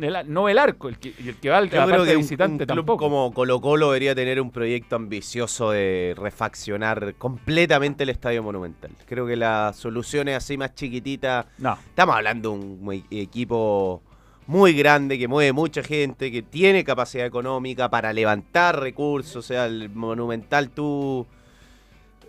el- 0.00 0.32
no 0.32 0.48
el 0.48 0.58
arco, 0.58 0.88
el 0.88 0.98
que, 0.98 1.14
el 1.18 1.36
que 1.36 1.50
va 1.50 1.58
al 1.58 1.70
Yo 1.70 1.84
creo 1.86 2.04
que 2.04 2.16
un, 2.16 2.22
visitante 2.22 2.52
un 2.64 2.66
club 2.66 2.76
tampoco. 2.76 3.04
como 3.04 3.32
Colo 3.32 3.60
Colo 3.60 3.86
debería 3.88 4.14
tener 4.14 4.40
un 4.40 4.50
proyecto 4.50 4.96
ambicioso 4.96 5.70
de 5.70 6.14
refaccionar 6.16 7.14
completamente 7.16 8.02
el 8.04 8.10
Estadio 8.10 8.42
Monumental. 8.42 8.90
Creo 9.06 9.26
que 9.26 9.36
las 9.36 9.76
soluciones 9.76 10.36
así 10.36 10.56
más 10.56 10.74
chiquititas... 10.74 11.46
No, 11.58 11.78
Estamos 11.88 12.16
hablando 12.16 12.50
de 12.52 12.56
un 12.58 13.04
equipo 13.10 14.02
muy 14.46 14.74
grande 14.74 15.18
que 15.18 15.26
mueve 15.28 15.52
mucha 15.52 15.82
gente, 15.82 16.30
que 16.30 16.42
tiene 16.42 16.84
capacidad 16.84 17.24
económica 17.26 17.88
para 17.88 18.12
levantar 18.12 18.78
recursos. 18.80 19.36
O 19.36 19.42
sea, 19.42 19.66
el 19.66 19.90
Monumental 19.90 20.70
tú... 20.70 21.26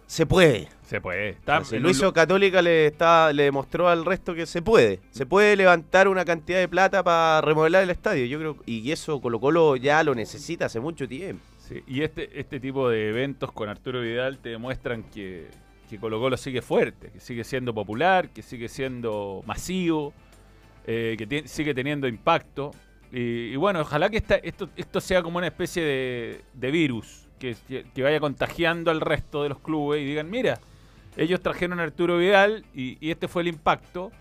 Se 0.07 0.25
puede. 0.25 0.67
se 0.83 1.01
puede. 1.01 1.29
Está 1.29 1.63
Si 1.63 1.75
en 1.77 1.83
lo 1.83 1.89
hizo 1.89 2.13
Católica 2.13 2.61
le 2.61 2.85
está 2.87 3.33
le 3.33 3.43
demostró 3.43 3.87
al 3.89 4.05
resto 4.05 4.35
que 4.35 4.45
se 4.45 4.61
puede. 4.61 4.99
Se 5.09 5.25
puede 5.25 5.55
levantar 5.55 6.07
una 6.07 6.23
cantidad 6.25 6.59
de 6.59 6.67
plata 6.67 7.03
para 7.03 7.41
remodelar 7.41 7.83
el 7.83 7.89
estadio. 7.89 8.25
Yo 8.25 8.37
creo 8.39 8.57
y 8.65 8.91
eso 8.91 9.19
Colo 9.19 9.39
Colo 9.39 9.75
ya 9.77 10.03
lo 10.03 10.13
necesita 10.13 10.65
hace 10.67 10.79
mucho 10.79 11.07
tiempo. 11.07 11.43
Sí, 11.57 11.81
y 11.87 12.03
este, 12.03 12.39
este 12.39 12.59
tipo 12.59 12.87
de 12.89 13.09
eventos 13.09 13.51
con 13.51 13.67
Arturo 13.69 14.01
Vidal 14.01 14.37
te 14.37 14.49
demuestran 14.49 15.01
que, 15.03 15.47
que 15.89 15.97
Colo 15.97 16.19
Colo 16.19 16.37
sigue 16.37 16.61
fuerte, 16.61 17.09
que 17.11 17.19
sigue 17.19 17.43
siendo 17.43 17.73
popular, 17.73 18.29
que 18.29 18.43
sigue 18.43 18.69
siendo 18.69 19.41
masivo, 19.47 20.13
eh, 20.85 21.15
que 21.17 21.47
sigue 21.47 21.73
teniendo 21.73 22.07
impacto. 22.07 22.69
Y, 23.11 23.47
y 23.51 23.55
bueno, 23.55 23.79
ojalá 23.81 24.09
que 24.11 24.17
esta- 24.17 24.35
esto, 24.35 24.69
esto 24.75 25.01
sea 25.01 25.23
como 25.23 25.39
una 25.39 25.47
especie 25.47 25.83
de, 25.83 26.41
de 26.53 26.69
virus, 26.71 27.24
que, 27.39 27.55
que 27.93 28.03
vaya 28.03 28.19
contagiando 28.19 28.91
al 28.91 29.01
resto 29.01 29.43
de 29.43 29.49
los 29.49 29.59
clubes 29.59 30.01
y 30.01 30.05
digan, 30.05 30.29
mira, 30.29 30.59
ellos 31.17 31.41
trajeron 31.41 31.79
a 31.79 31.83
Arturo 31.83 32.17
Vidal 32.17 32.65
y, 32.73 32.97
y 33.05 33.11
este 33.11 33.27
fue 33.27 33.41
el 33.43 33.47
impacto. 33.49 34.11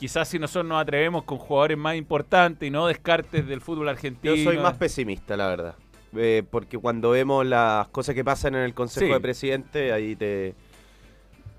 Quizás 0.00 0.28
si 0.28 0.38
nosotros 0.38 0.66
nos 0.66 0.82
atrevemos 0.82 1.22
con 1.24 1.38
jugadores 1.38 1.78
más 1.78 1.94
importantes 1.96 2.66
y 2.66 2.70
no 2.70 2.86
descartes 2.88 3.46
del 3.46 3.60
fútbol 3.60 3.88
argentino. 3.88 4.34
Yo 4.34 4.44
soy 4.44 4.58
más 4.58 4.74
pesimista, 4.74 5.36
la 5.36 5.46
verdad. 5.48 5.76
Eh, 6.16 6.42
porque 6.50 6.76
cuando 6.78 7.10
vemos 7.10 7.46
las 7.46 7.88
cosas 7.88 8.14
que 8.14 8.24
pasan 8.24 8.54
en 8.54 8.62
el 8.62 8.74
Consejo 8.74 9.06
Sí. 9.06 9.12
de 9.12 9.20
Presidente, 9.20 9.92
ahí 9.92 10.16
te... 10.16 10.54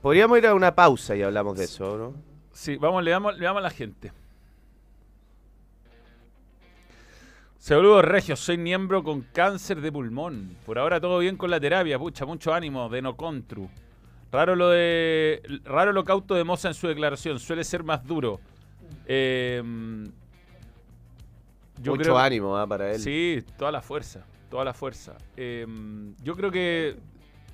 Podríamos 0.01 0.37
ir 0.37 0.47
a 0.47 0.53
una 0.53 0.75
pausa 0.75 1.15
y 1.15 1.21
hablamos 1.21 1.57
de 1.57 1.65
eso, 1.65 1.97
¿no? 1.97 2.13
Sí, 2.53 2.75
vamos, 2.77 3.03
le 3.03 3.11
damos, 3.11 3.37
le 3.37 3.45
damos 3.45 3.59
a 3.59 3.63
la 3.63 3.69
gente. 3.69 4.11
Saludos 7.67 8.05
Regios, 8.05 8.39
soy 8.39 8.57
miembro 8.57 9.03
con 9.03 9.23
cáncer 9.23 9.81
de 9.81 9.91
pulmón. 9.91 10.55
Por 10.65 10.79
ahora 10.79 11.01
todo 11.01 11.19
bien 11.19 11.35
con 11.35 11.51
la 11.51 11.59
terapia, 11.59 11.99
pucha, 11.99 12.25
mucho 12.25 12.53
ánimo, 12.53 12.87
de 12.87 13.01
no 13.01 13.17
contru. 13.17 13.69
Raro 14.31 14.55
lo 14.55 14.69
de. 14.69 15.41
Raro 15.65 15.91
lo 15.91 16.05
cauto 16.05 16.33
de 16.33 16.45
Moza 16.45 16.69
en 16.69 16.73
su 16.73 16.87
declaración, 16.87 17.41
suele 17.41 17.65
ser 17.65 17.83
más 17.83 18.05
duro. 18.05 18.39
Eh, 19.05 19.61
yo 21.81 21.91
Mucho 21.91 22.03
creo- 22.03 22.17
ánimo 22.17 22.55
¿ah? 22.55 22.65
para 22.65 22.89
él. 22.89 22.99
Sí, 23.01 23.43
toda 23.57 23.73
la 23.73 23.81
fuerza, 23.81 24.25
toda 24.49 24.63
la 24.63 24.73
fuerza. 24.73 25.17
Eh, 25.35 25.67
yo 26.23 26.37
creo 26.37 26.49
que 26.49 26.95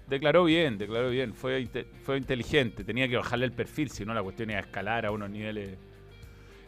declaró 0.07 0.43
bien, 0.43 0.77
declaró 0.77 1.09
bien, 1.09 1.33
fue, 1.33 1.67
fue 2.03 2.19
inteligente, 2.19 2.83
tenía 2.83 3.07
que 3.07 3.17
bajarle 3.17 3.45
el 3.45 3.51
perfil, 3.51 3.89
si 3.89 4.05
no 4.05 4.13
la 4.13 4.21
cuestión 4.21 4.51
era 4.51 4.59
escalar 4.59 5.07
a 5.07 5.11
unos 5.11 5.31
niveles. 5.31 5.75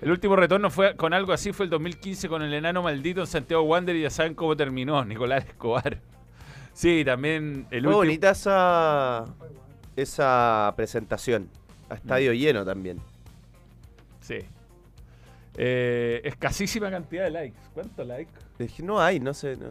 El 0.06 0.12
último 0.12 0.36
retorno 0.36 0.70
fue 0.70 0.96
con 0.96 1.16
algo 1.16 1.34
así, 1.34 1.52
fue 1.52 1.64
el 1.66 1.72
2015 1.72 2.30
con 2.30 2.44
el 2.44 2.54
enano 2.54 2.84
maldito 2.84 3.22
en 3.22 3.26
Santiago 3.28 3.64
Wander 3.64 3.96
y 3.96 4.04
ya 4.04 4.12
saben 4.12 4.36
cómo 4.36 4.56
terminó, 4.56 5.04
Nicolás 5.06 5.48
Escobar. 5.48 6.00
Sí, 6.74 7.04
también 7.04 7.66
el 7.72 7.80
Fue 7.86 7.88
último... 7.88 7.96
bonita 7.98 8.30
esa, 8.30 9.26
esa 9.96 10.72
presentación. 10.76 11.50
A 11.90 11.96
estadio 11.96 12.34
Mm. 12.34 12.36
lleno 12.36 12.64
también. 12.64 13.00
Sí. 14.22 14.38
Eh, 15.58 16.22
escasísima 16.24 16.92
cantidad 16.92 17.24
de 17.24 17.32
likes. 17.32 17.58
¿Cuántos 17.74 18.06
likes? 18.06 18.32
Dije, 18.60 18.84
no 18.84 19.02
hay, 19.02 19.20
no 19.20 19.34
sé. 19.34 19.58
no- 19.58 19.70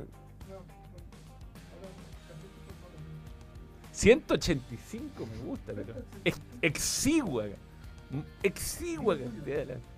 185 3.92 5.27
me 5.27 5.38
gusta, 5.44 5.73
pero 5.75 5.94
es 6.25 6.40
exigua. 6.61 7.44
Exigua 8.42 9.16
cantidad 9.16 9.59
de 9.59 9.66
likes. 9.66 9.93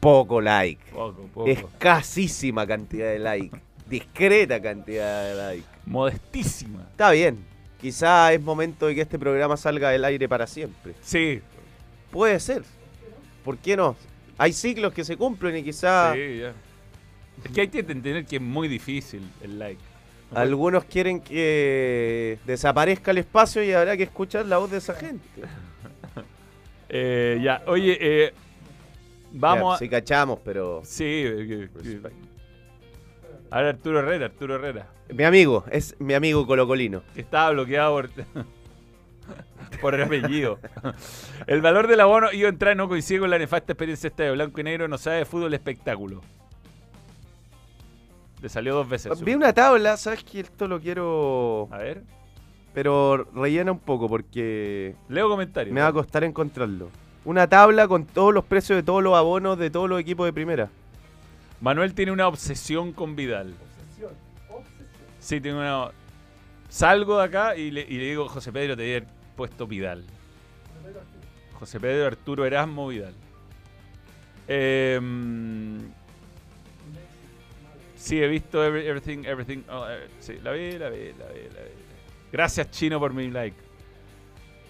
Poco 0.00 0.40
like. 0.40 0.90
Poco, 0.92 1.22
poco. 1.34 1.46
Escasísima 1.46 2.66
cantidad 2.66 3.08
de 3.08 3.18
like. 3.18 3.60
Discreta 3.86 4.60
cantidad 4.60 5.24
de 5.24 5.34
like. 5.34 5.64
Modestísima. 5.86 6.86
Está 6.90 7.10
bien. 7.10 7.44
Quizá 7.80 8.32
es 8.32 8.40
momento 8.42 8.86
de 8.86 8.94
que 8.94 9.00
este 9.02 9.18
programa 9.18 9.56
salga 9.56 9.90
del 9.90 10.04
aire 10.04 10.28
para 10.28 10.46
siempre. 10.46 10.94
Sí, 11.02 11.40
Puede 12.10 12.40
ser. 12.40 12.62
¿Por 13.44 13.58
qué 13.58 13.76
no? 13.76 13.96
Hay 14.36 14.52
ciclos 14.52 14.92
que 14.92 15.04
se 15.04 15.16
cumplen 15.16 15.56
y 15.56 15.62
quizá 15.62 16.12
sí, 16.14 16.38
ya. 16.40 16.52
Es 17.44 17.50
que 17.52 17.60
hay 17.62 17.68
que 17.68 17.80
entender 17.80 18.24
que 18.26 18.36
es 18.36 18.42
muy 18.42 18.68
difícil 18.68 19.22
el 19.42 19.58
like. 19.58 19.80
algunos 20.34 20.84
quieren 20.84 21.20
que 21.20 22.38
desaparezca 22.44 23.12
el 23.12 23.18
espacio 23.18 23.62
y 23.62 23.72
habrá 23.72 23.96
que 23.96 24.02
escuchar 24.04 24.46
la 24.46 24.58
voz 24.58 24.70
de 24.70 24.78
esa 24.78 24.94
gente. 24.94 25.26
Eh, 26.92 27.38
ya, 27.40 27.62
oye, 27.68 27.96
eh, 28.00 28.32
vamos 29.32 29.70
Ya, 29.70 29.74
a. 29.74 29.78
Sí 29.78 29.88
cachamos, 29.88 30.38
pero... 30.44 30.80
Sí, 30.84 31.04
eh, 31.04 31.68
que- 31.74 31.82
que- 31.82 32.10
A 33.50 33.58
ver, 33.58 33.66
Arturo 33.74 33.98
Herrera, 34.00 34.26
Arturo 34.26 34.54
Herrera. 34.56 34.86
Mi 35.12 35.24
amigo, 35.24 35.64
es 35.70 35.96
mi 35.98 36.14
amigo 36.14 36.46
colocolino. 36.46 37.02
estaba 37.16 37.50
bloqueado 37.50 37.92
por, 37.94 38.10
por 39.80 39.94
el 39.94 40.02
apellido. 40.02 40.58
El 41.46 41.60
valor 41.60 41.86
del 41.88 42.00
abono 42.00 42.28
a 42.28 42.32
entrar 42.32 42.76
no 42.76 42.88
coincide 42.88 43.18
con 43.20 43.30
la 43.30 43.38
nefasta 43.38 43.72
experiencia 43.72 44.08
esta 44.08 44.22
de 44.22 44.32
blanco 44.32 44.60
y 44.60 44.64
negro, 44.64 44.86
no 44.88 44.98
sabe 44.98 45.16
de 45.18 45.24
fútbol 45.24 45.52
espectáculo. 45.54 46.20
Le 48.40 48.48
salió 48.48 48.74
dos 48.74 48.88
veces. 48.88 49.20
Vi 49.22 49.34
una 49.34 49.52
tabla, 49.52 49.96
¿sabes 49.96 50.24
que 50.24 50.40
Esto 50.40 50.66
lo 50.66 50.80
quiero... 50.80 51.68
A 51.72 51.78
ver, 51.78 52.02
Pero 52.72 53.24
rellena 53.34 53.72
un 53.72 53.80
poco 53.80 54.08
porque 54.08 54.94
leo 55.08 55.28
comentarios. 55.28 55.74
me 55.74 55.80
va 55.82 55.88
a 55.88 55.92
costar 55.92 56.24
encontrarlo. 56.24 56.88
Una 57.30 57.46
tabla 57.46 57.86
con 57.86 58.06
todos 58.06 58.34
los 58.34 58.44
precios 58.44 58.76
de 58.76 58.82
todos 58.82 59.04
los 59.04 59.14
abonos 59.16 59.56
de 59.56 59.70
todos 59.70 59.88
los 59.88 60.00
equipos 60.00 60.26
de 60.26 60.32
primera. 60.32 60.68
Manuel 61.60 61.94
tiene 61.94 62.10
una 62.10 62.26
obsesión 62.26 62.92
con 62.92 63.14
Vidal. 63.14 63.54
Sí, 65.20 65.40
tiene 65.40 65.58
una. 65.58 65.92
Salgo 66.68 67.18
de 67.18 67.24
acá 67.26 67.54
y 67.54 67.70
le, 67.70 67.82
y 67.82 67.98
le 67.98 68.04
digo, 68.06 68.28
José 68.28 68.50
Pedro, 68.50 68.76
te 68.76 68.82
había 68.82 69.08
puesto 69.36 69.68
Vidal. 69.68 70.04
José 71.52 71.78
Pedro 71.78 72.08
Arturo 72.08 72.44
Erasmo 72.44 72.88
Vidal. 72.88 73.14
Em, 74.48 75.82
sí, 77.94 78.20
he 78.20 78.26
visto 78.26 78.64
every- 78.64 78.88
everything, 78.88 79.24
everything. 79.24 79.62
oh, 79.70 79.86
eh, 79.88 80.08
sí, 80.18 80.32
la 80.42 80.50
vi, 80.50 80.72
la 80.72 80.90
vi, 80.90 81.12
la 81.16 81.26
vi, 81.26 81.42
la 81.54 81.62
vi. 81.62 81.70
Gracias, 82.32 82.72
Chino, 82.72 82.98
por 82.98 83.12
mi 83.14 83.30
like. 83.30 83.56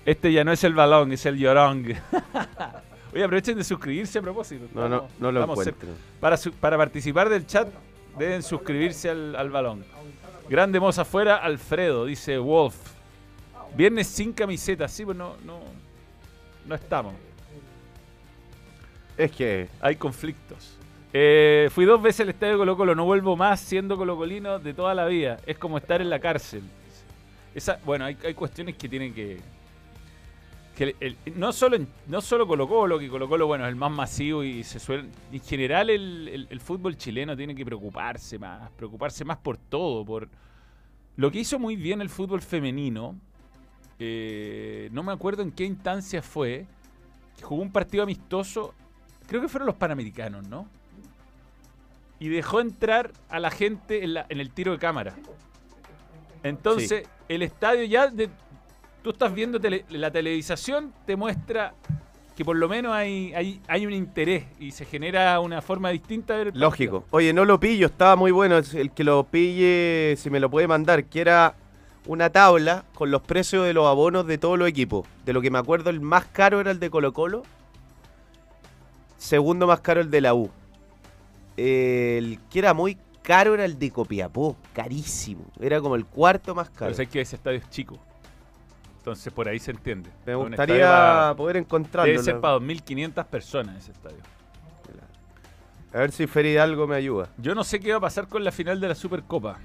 Este 0.04 0.32
ya 0.32 0.44
no 0.44 0.52
es 0.52 0.64
el 0.64 0.74
balón, 0.74 1.12
es 1.12 1.24
el 1.26 1.36
llorón. 1.38 1.84
Oye, 3.12 3.24
aprovechen 3.24 3.56
de 3.58 3.64
suscribirse 3.64 4.18
a 4.18 4.22
propósito. 4.22 4.66
No, 4.74 4.88
no, 4.88 5.08
no 5.18 5.32
lo 5.32 5.42
encuentro. 5.44 5.88
Para, 6.20 6.36
su- 6.36 6.52
para 6.52 6.76
participar 6.76 7.28
del 7.28 7.46
chat 7.46 7.68
deben 8.18 8.42
suscribirse 8.42 9.10
al, 9.10 9.34
al 9.36 9.50
balón. 9.50 9.84
Grande 10.48 10.80
moza 10.80 11.02
afuera, 11.02 11.36
Alfredo, 11.36 12.06
dice 12.06 12.38
Wolf. 12.38 12.76
Viernes 13.76 14.08
sin 14.08 14.32
camiseta, 14.32 14.88
sí, 14.88 15.04
pues 15.04 15.16
no, 15.16 15.36
no, 15.44 15.60
no 16.66 16.74
estamos. 16.74 17.14
Es 19.16 19.30
que 19.32 19.68
Hay 19.80 19.96
conflictos. 19.96 20.76
Eh, 21.12 21.68
fui 21.72 21.84
dos 21.84 22.00
veces 22.00 22.20
al 22.20 22.30
estadio 22.30 22.56
Colo 22.56 22.76
Colo, 22.76 22.94
no 22.94 23.04
vuelvo 23.04 23.36
más 23.36 23.60
siendo 23.60 23.96
colocolino 23.96 24.58
de 24.60 24.72
toda 24.74 24.94
la 24.94 25.06
vida. 25.06 25.38
Es 25.46 25.58
como 25.58 25.76
estar 25.78 26.00
en 26.00 26.08
la 26.08 26.20
cárcel. 26.20 26.62
Esa, 27.54 27.78
bueno, 27.84 28.04
hay, 28.04 28.16
hay 28.24 28.34
cuestiones 28.34 28.76
que 28.76 28.88
tienen 28.88 29.12
que... 29.12 29.40
que 30.80 30.96
el- 30.98 31.16
el- 31.26 31.38
no 31.38 31.52
solo 31.52 31.76
en- 31.76 31.86
no 32.06 32.22
solo 32.22 32.46
Colo 32.46 32.66
Colo, 32.66 32.98
que 32.98 33.06
Colo 33.10 33.28
Colo 33.28 33.46
bueno, 33.46 33.64
es 33.66 33.68
el 33.68 33.76
más 33.76 33.90
masivo 33.90 34.42
y 34.42 34.64
se 34.64 34.80
suele... 34.80 35.10
En 35.30 35.40
general 35.42 35.90
el, 35.90 36.46
el- 36.48 36.60
fútbol 36.60 36.96
chileno 36.96 37.36
tiene 37.36 37.54
que 37.54 37.66
preocuparse 37.66 38.38
más, 38.38 38.70
preocuparse 38.70 39.22
más 39.26 39.36
por 39.36 39.58
todo, 39.58 40.06
por... 40.06 40.26
Lo 41.16 41.30
que 41.30 41.40
hizo 41.40 41.58
muy 41.58 41.76
bien 41.76 42.00
el 42.00 42.08
fútbol 42.08 42.40
femenino, 42.40 43.14
eh, 43.98 44.88
no 44.92 45.02
me 45.02 45.12
acuerdo 45.12 45.42
en 45.42 45.52
qué 45.52 45.64
instancia 45.64 46.22
fue, 46.22 46.64
que 47.36 47.42
jugó 47.44 47.60
un 47.60 47.72
partido 47.72 48.02
amistoso 48.04 48.72
creo 49.26 49.42
que 49.42 49.48
fueron 49.48 49.66
los 49.66 49.76
panamericanos, 49.76 50.48
¿no? 50.48 50.66
Y 52.18 52.28
dejó 52.28 52.60
entrar 52.60 53.12
a 53.28 53.38
la 53.38 53.50
gente 53.50 54.02
en, 54.02 54.14
la- 54.14 54.24
en 54.30 54.40
el 54.40 54.50
tiro 54.50 54.72
de 54.72 54.78
cámara. 54.78 55.14
Entonces, 56.42 57.06
el 57.28 57.42
estadio 57.42 57.84
ya, 57.84 58.08
de- 58.08 58.30
tú 59.02 59.10
estás 59.10 59.32
viendo 59.34 59.58
tele- 59.60 59.84
la 59.90 60.10
televisación, 60.10 60.92
te 61.06 61.16
muestra 61.16 61.74
que 62.36 62.44
por 62.44 62.56
lo 62.56 62.68
menos 62.68 62.92
hay, 62.94 63.32
hay, 63.34 63.60
hay 63.68 63.86
un 63.86 63.92
interés 63.92 64.44
y 64.58 64.70
se 64.70 64.84
genera 64.86 65.38
una 65.40 65.60
forma 65.60 65.90
distinta 65.90 66.36
de 66.38 66.44
ver 66.44 66.56
Lógico. 66.56 67.04
Oye, 67.10 67.32
no 67.34 67.44
lo 67.44 67.60
pillo, 67.60 67.86
estaba 67.86 68.16
muy 68.16 68.30
bueno. 68.30 68.56
El 68.58 68.90
que 68.92 69.04
lo 69.04 69.24
pille, 69.24 70.14
si 70.16 70.30
me 70.30 70.40
lo 70.40 70.48
puede 70.50 70.66
mandar, 70.66 71.04
que 71.04 71.20
era 71.20 71.54
una 72.06 72.30
tabla 72.30 72.84
con 72.94 73.10
los 73.10 73.20
precios 73.20 73.66
de 73.66 73.74
los 73.74 73.86
abonos 73.86 74.26
de 74.26 74.38
todos 74.38 74.58
los 74.58 74.68
equipos. 74.68 75.06
De 75.26 75.34
lo 75.34 75.42
que 75.42 75.50
me 75.50 75.58
acuerdo, 75.58 75.90
el 75.90 76.00
más 76.00 76.24
caro 76.26 76.60
era 76.60 76.70
el 76.70 76.80
de 76.80 76.88
Colo 76.88 77.12
Colo. 77.12 77.42
Segundo 79.18 79.66
más 79.66 79.80
caro 79.80 80.00
el 80.00 80.10
de 80.10 80.20
la 80.22 80.32
U. 80.34 80.50
El 81.58 82.38
que 82.50 82.58
era 82.58 82.72
muy 82.72 82.96
caro 83.22 83.52
era 83.52 83.66
el 83.66 83.78
de 83.78 83.90
Copiapó. 83.90 84.56
Carísimo. 84.72 85.44
Era 85.60 85.80
como 85.82 85.94
el 85.94 86.06
cuarto 86.06 86.54
más 86.54 86.70
caro. 86.70 86.86
Pero 86.86 86.94
sé 86.94 87.06
que 87.06 87.20
ese 87.20 87.36
estadio 87.36 87.58
es 87.58 87.68
chico. 87.68 87.98
Entonces, 89.00 89.32
por 89.32 89.48
ahí 89.48 89.58
se 89.58 89.70
entiende. 89.70 90.10
Me 90.26 90.34
gustaría 90.34 90.86
para- 90.86 91.34
poder 91.34 91.56
encontrarlo. 91.56 92.10
Debe 92.12 92.22
ser 92.22 92.38
para 92.38 92.54
2.500 92.58 93.24
personas 93.26 93.76
ese 93.82 93.92
estadio. 93.92 94.18
A 95.92 95.98
ver 95.98 96.12
si 96.12 96.26
Feri 96.28 96.56
algo 96.56 96.86
me 96.86 96.94
ayuda. 96.96 97.28
Yo 97.38 97.54
no 97.54 97.64
sé 97.64 97.80
qué 97.80 97.90
va 97.90 97.96
a 97.96 98.00
pasar 98.00 98.28
con 98.28 98.44
la 98.44 98.52
final 98.52 98.78
de 98.78 98.88
la 98.88 98.94
Supercopa. 98.94 99.58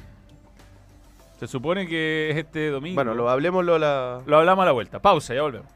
Se 1.39 1.47
supone 1.47 1.85
que 1.85 2.31
es 2.31 2.37
este 2.37 2.69
domingo. 2.69 2.95
Bueno, 2.95 3.13
lo 3.13 3.29
hablemoslo 3.29 3.75
a 3.75 3.79
la. 3.79 4.21
Lo 4.25 4.37
hablamos 4.37 4.63
a 4.63 4.65
la 4.67 4.71
vuelta. 4.71 4.99
Pausa, 4.99 5.35
ya 5.35 5.41
volvemos. 5.43 5.69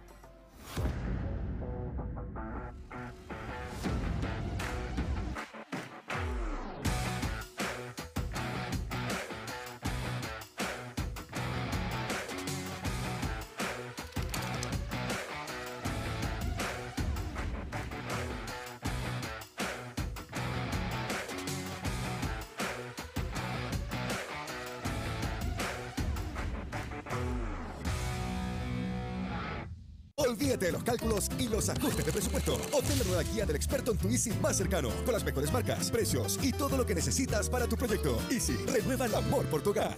Los 31.59 31.69
ajustes 31.69 32.05
de 32.05 32.11
presupuesto. 32.11 32.53
Obtén 32.71 32.97
la 32.99 33.05
nueva 33.05 33.23
guía 33.23 33.45
del 33.45 33.57
experto 33.57 33.91
en 33.91 33.97
tu 33.97 34.07
Easy 34.07 34.31
más 34.41 34.55
cercano, 34.55 34.89
con 35.03 35.13
las 35.13 35.25
mejores 35.25 35.51
marcas, 35.51 35.91
precios 35.91 36.39
y 36.41 36.53
todo 36.53 36.77
lo 36.77 36.85
que 36.85 36.95
necesitas 36.95 37.49
para 37.49 37.67
tu 37.67 37.75
proyecto. 37.75 38.17
Easy, 38.31 38.55
renueva 38.65 39.05
el 39.05 39.15
amor 39.15 39.45
por 39.47 39.61
tu 39.61 39.71
hogar. 39.71 39.97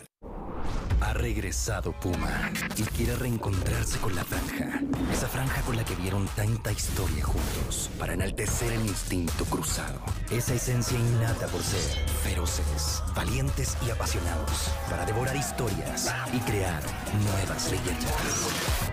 Ha 1.02 1.14
regresado 1.14 1.94
Puma 2.00 2.52
y 2.78 2.84
quiere 2.84 3.16
reencontrarse 3.16 4.00
con 4.00 4.16
la 4.16 4.24
franja. 4.24 4.82
Esa 5.12 5.28
franja 5.28 5.62
con 5.62 5.76
la 5.76 5.84
que 5.84 5.96
vieron 5.96 6.28
tanta 6.36 6.72
historia 6.72 7.24
juntos 7.24 7.90
para 8.00 8.14
enaltecer 8.14 8.72
el 8.72 8.82
instinto 8.82 9.46
cruzado. 9.46 10.00
Esa 10.32 10.56
esencia 10.56 10.98
innata 10.98 11.48
por 11.48 11.62
ser 11.62 11.82
feroces, 12.24 13.04
valientes 13.16 13.78
y 13.86 13.92
apasionados. 13.92 14.72
Para 14.90 15.06
devorar 15.06 15.36
historias 15.36 16.12
y 16.34 16.40
crear 16.40 16.82
nuevas 17.24 17.72
leyendas. 17.72 18.91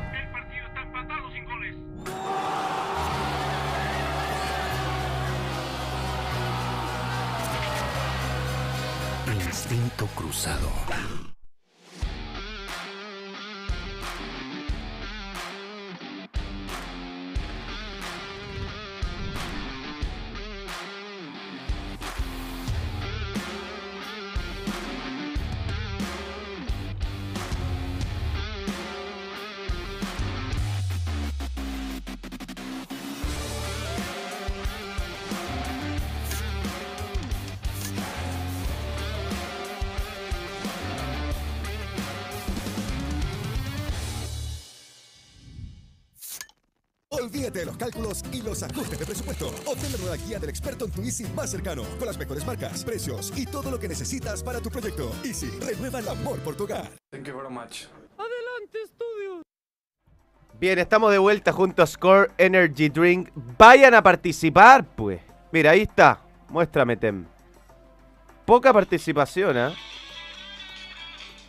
Instinto 9.71 10.07
cruzado. 10.15 11.28
Easy 51.09 51.25
más 51.35 51.51
cercano, 51.51 51.85
con 51.99 52.07
las 52.07 52.19
mejores 52.19 52.45
marcas, 52.45 52.85
precios 52.85 53.33
y 53.35 53.47
todo 53.47 53.71
lo 53.71 53.79
que 53.81 53.89
necesitas 53.89 54.43
para 54.43 54.61
tu 54.61 54.69
proyecto. 54.69 55.11
Easy, 55.25 55.49
renueva 55.59 56.01
el 56.01 56.09
amor 56.09 56.39
por 56.41 56.55
tu 56.55 56.65
hogar. 56.65 56.91
Thank 57.11 57.25
you 57.25 57.35
very 57.35 57.49
much. 57.49 57.87
Adelante, 58.19 58.83
estudio. 58.85 59.43
Bien, 60.61 60.79
estamos 60.79 61.11
de 61.11 61.17
vuelta 61.17 61.51
junto 61.51 61.83
a 61.83 61.87
Score 61.87 62.31
Energy 62.37 62.91
Drink. 62.91 63.31
Vayan 63.57 63.95
a 63.95 64.03
participar, 64.03 64.85
pues. 64.85 65.23
Mira, 65.51 65.71
ahí 65.71 65.81
está. 65.81 66.21
Muéstrame, 66.51 66.95
Tem. 66.99 67.25
Poca 68.45 68.71
participación, 68.71 69.57
¿ah? 69.57 69.73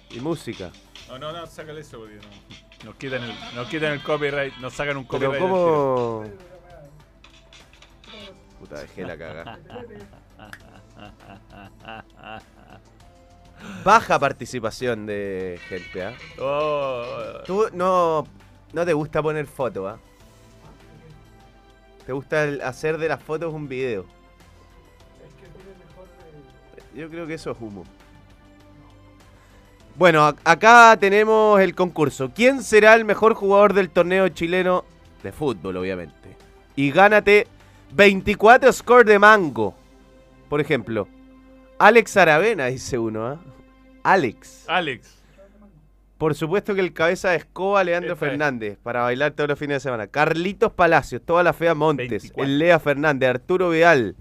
Y 0.10 0.22
música. 0.22 0.72
No, 1.10 1.20
no, 1.20 1.34
no, 1.34 1.46
sácale 1.48 1.82
eso, 1.82 2.00
porque 2.00 2.16
no. 2.16 2.86
Nos 2.86 2.96
quitan 2.96 3.24
el, 3.24 3.56
nos 3.56 3.68
quitan 3.68 3.92
el 3.92 4.02
copyright, 4.04 4.56
nos 4.62 4.74
sacan 4.74 4.96
un 4.96 5.06
Pero 5.06 5.32
copyright. 5.34 5.42
cómo... 5.42 6.49
Puta, 8.60 8.80
dejé 8.82 9.04
la 9.06 9.18
caga. 9.18 9.58
Baja 13.84 14.18
participación 14.20 15.06
de 15.06 15.60
gente, 15.68 16.04
¿ah? 16.04 16.14
Oh, 16.42 17.04
Tú 17.46 17.68
no, 17.74 18.26
no 18.74 18.86
te 18.86 18.94
gusta 18.94 19.22
poner 19.22 19.48
fotos, 19.48 19.94
¿ah? 19.96 20.00
Te 22.06 22.14
gusta 22.14 22.44
el- 22.46 22.62
hacer 22.62 22.98
de 22.98 23.08
las 23.10 23.22
fotos 23.22 23.54
un 23.54 23.68
video. 23.68 24.06
Yo 26.96 27.10
creo 27.10 27.28
que 27.28 27.36
eso 27.36 27.52
es 27.52 27.58
humo. 27.60 27.84
Bueno, 29.96 30.28
ac- 30.30 30.38
acá 30.46 30.96
tenemos 31.00 31.60
el 31.60 31.76
concurso. 31.76 32.32
¿Quién 32.34 32.64
será 32.64 32.96
el 32.96 33.04
mejor 33.06 33.34
jugador 33.36 33.74
del 33.74 33.90
torneo 33.90 34.30
chileno 34.30 34.86
de 35.22 35.32
fútbol, 35.34 35.76
obviamente? 35.78 36.36
Y 36.78 36.92
gánate 36.92 37.48
24 37.92 38.72
score 38.74 39.06
de 39.06 39.20
mango. 39.20 39.76
Por 40.50 40.62
ejemplo, 40.62 41.08
Alex 41.78 42.18
Aravena, 42.18 42.68
dice 42.68 42.98
uno, 42.98 43.26
¿ah? 43.26 43.40
Alex. 44.04 44.66
Alex. 44.68 45.20
Por 46.18 46.36
supuesto 46.36 46.76
que 46.76 46.82
el 46.82 46.92
cabeza 46.92 47.30
de 47.30 47.38
escoba 47.38 47.84
Leandro 47.84 48.14
Esta 48.14 48.26
es. 48.26 48.32
Fernández 48.32 48.78
para 48.84 49.04
bailar 49.04 49.32
todos 49.32 49.50
los 49.50 49.58
fines 49.58 49.76
de 49.76 49.80
semana. 49.80 50.08
Carlitos 50.08 50.74
Palacios, 50.74 51.22
toda 51.22 51.44
la 51.44 51.54
fea 51.54 51.74
Montes, 51.74 52.10
24. 52.10 52.44
el 52.44 52.60
Lea 52.60 52.80
Fernández, 52.80 53.30
Arturo 53.30 53.70
Vidal. 53.70 54.16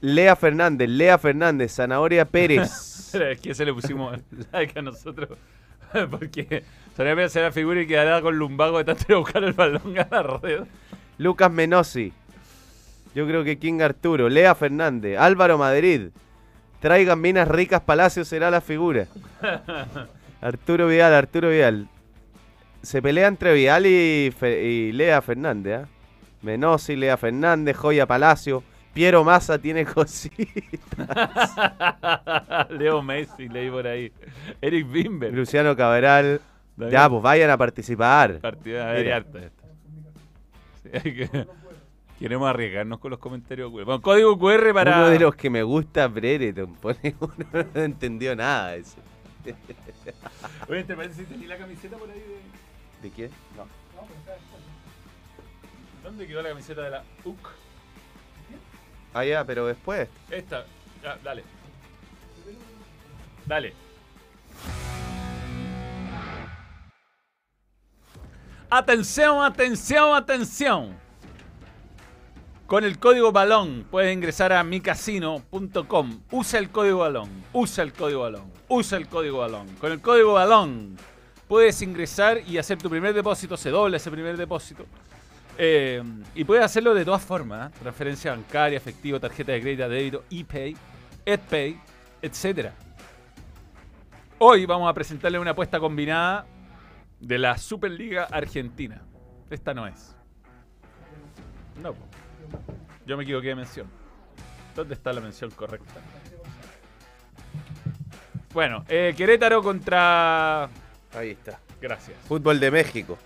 Lea 0.00 0.34
Fernández, 0.36 0.88
Lea 0.88 1.18
Fernández, 1.18 1.72
Zanahoria 1.72 2.24
Pérez. 2.24 2.96
Es 3.14 3.40
que 3.40 3.54
se 3.54 3.64
le 3.64 3.72
pusimos 3.72 4.20
like 4.52 4.78
a 4.78 4.82
nosotros. 4.82 5.38
Porque 6.10 6.62
solía 6.94 7.24
hacer 7.24 7.44
la 7.44 7.52
figura 7.52 7.80
y 7.80 7.86
quedará 7.86 8.20
con 8.20 8.36
lumbago 8.36 8.78
de 8.78 8.84
tanto 8.84 9.14
a 9.14 9.18
buscar 9.18 9.44
el 9.44 9.54
balón 9.54 9.98
a 9.98 10.08
la 10.10 10.22
red. 10.22 10.64
Lucas 11.18 11.50
Menosi. 11.52 12.12
Yo 13.14 13.26
creo 13.26 13.42
que 13.44 13.58
King 13.58 13.80
Arturo, 13.80 14.28
Lea 14.28 14.54
Fernández, 14.54 15.18
Álvaro 15.18 15.58
Madrid. 15.58 16.08
Traigan 16.80 17.20
minas 17.20 17.48
ricas 17.48 17.80
Palacios 17.80 18.28
será 18.28 18.50
la 18.50 18.60
figura. 18.60 19.06
Arturo 20.40 20.86
Vidal, 20.86 21.12
Arturo 21.14 21.48
Vidal. 21.50 21.88
Se 22.82 23.02
pelea 23.02 23.26
entre 23.26 23.52
Vidal 23.54 23.86
y, 23.86 24.32
Fe- 24.38 24.62
y 24.64 24.92
Lea 24.92 25.20
Fernández. 25.20 25.80
¿ah? 25.84 25.88
Menosi, 26.42 26.94
Lea 26.94 27.16
Fernández, 27.16 27.76
Joya 27.76 28.06
Palacio. 28.06 28.62
Piero 28.94 29.24
Massa 29.24 29.58
tiene 29.58 29.84
cositas. 29.94 30.46
Leo 32.70 33.02
Messi, 33.02 33.48
leí 33.48 33.70
por 33.70 33.86
ahí. 33.86 34.12
Eric 34.60 34.90
Bimber. 34.90 35.32
Luciano 35.34 35.74
Cabral. 35.76 36.40
David. 36.76 36.92
Ya, 36.92 37.08
pues 37.10 37.22
vayan 37.22 37.50
a 37.50 37.56
participar. 37.56 38.38
Partida 38.38 38.90
hay 38.90 39.02
Mira. 39.04 39.24
queremos 42.18 42.48
arriesgarnos 42.48 42.98
con 42.98 43.10
los 43.10 43.20
comentarios. 43.20 43.70
QR. 43.70 43.84
Bueno, 43.84 44.02
código 44.02 44.38
QR 44.38 44.72
para. 44.72 44.98
Uno 44.98 45.08
de 45.10 45.18
los 45.20 45.36
que 45.36 45.50
me 45.50 45.62
gusta, 45.62 46.08
Brereton. 46.08 46.74
Pone 46.74 47.14
uno, 47.20 47.34
no 47.74 47.82
entendió 47.82 48.34
nada 48.34 48.72
de 48.72 48.80
eso. 48.80 48.98
Oye, 50.68 50.84
¿te 50.84 50.94
parece 50.94 51.22
si 51.22 51.24
tenía 51.24 51.48
la 51.48 51.58
camiseta 51.58 51.96
por 51.96 52.10
ahí? 52.10 52.18
De... 52.18 53.08
¿De 53.08 53.14
quién? 53.14 53.30
No. 53.56 53.66
¿Dónde 56.02 56.26
quedó 56.26 56.42
la 56.42 56.50
camiseta 56.50 56.82
de 56.82 56.90
la 56.90 57.04
UC? 57.24 57.48
Ah, 59.14 59.24
ya, 59.24 59.44
pero 59.44 59.66
después. 59.66 60.08
Esta. 60.30 60.64
Ya, 61.02 61.16
dale. 61.22 61.42
Dale. 63.46 63.72
Atención, 68.70 69.42
atención, 69.42 70.14
atención. 70.14 70.94
Con 72.66 72.84
el 72.84 72.98
código 72.98 73.32
balón 73.32 73.86
puedes 73.90 74.12
ingresar 74.12 74.52
a 74.52 74.62
micasino.com. 74.62 76.20
Usa 76.30 76.58
el 76.58 76.68
código 76.68 76.98
balón. 76.98 77.30
Usa 77.54 77.82
el 77.82 77.94
código 77.94 78.20
balón. 78.20 78.52
Usa 78.68 78.98
el 78.98 79.08
código 79.08 79.38
balón. 79.38 79.68
Con 79.80 79.90
el 79.90 80.02
código 80.02 80.34
balón 80.34 80.98
puedes 81.48 81.80
ingresar 81.80 82.42
y 82.46 82.58
hacer 82.58 82.76
tu 82.76 82.90
primer 82.90 83.14
depósito. 83.14 83.56
Se 83.56 83.70
dobla 83.70 83.96
ese 83.96 84.10
primer 84.10 84.36
depósito. 84.36 84.84
Eh, 85.56 86.02
y 86.34 86.44
puedes 86.44 86.62
hacerlo 86.62 86.92
de 86.92 87.06
todas 87.06 87.22
formas. 87.22 87.70
¿eh? 87.70 87.74
Transferencia 87.80 88.32
bancaria, 88.32 88.76
efectivo, 88.76 89.18
tarjeta 89.18 89.52
de 89.52 89.62
crédito, 89.62 89.88
débito, 89.88 90.24
ePay, 90.30 90.76
EdPay, 91.24 91.80
etc. 92.20 92.68
Hoy 94.36 94.66
vamos 94.66 94.90
a 94.90 94.92
presentarle 94.92 95.38
una 95.38 95.52
apuesta 95.52 95.80
combinada 95.80 96.44
de 97.20 97.38
la 97.38 97.58
Superliga 97.58 98.24
Argentina. 98.24 99.02
Esta 99.50 99.74
no 99.74 99.86
es. 99.86 100.16
No. 101.82 101.94
Yo 103.06 103.16
me 103.16 103.24
equivoqué 103.24 103.48
de 103.48 103.54
mención. 103.54 103.86
¿Dónde 104.74 104.94
está 104.94 105.12
la 105.12 105.20
mención 105.20 105.50
correcta? 105.50 106.00
Bueno, 108.52 108.84
eh, 108.88 109.14
Querétaro 109.16 109.62
contra... 109.62 110.64
Ahí 111.14 111.30
está. 111.30 111.60
Gracias. 111.80 112.16
Fútbol 112.26 112.60
de 112.60 112.70
México. 112.70 113.18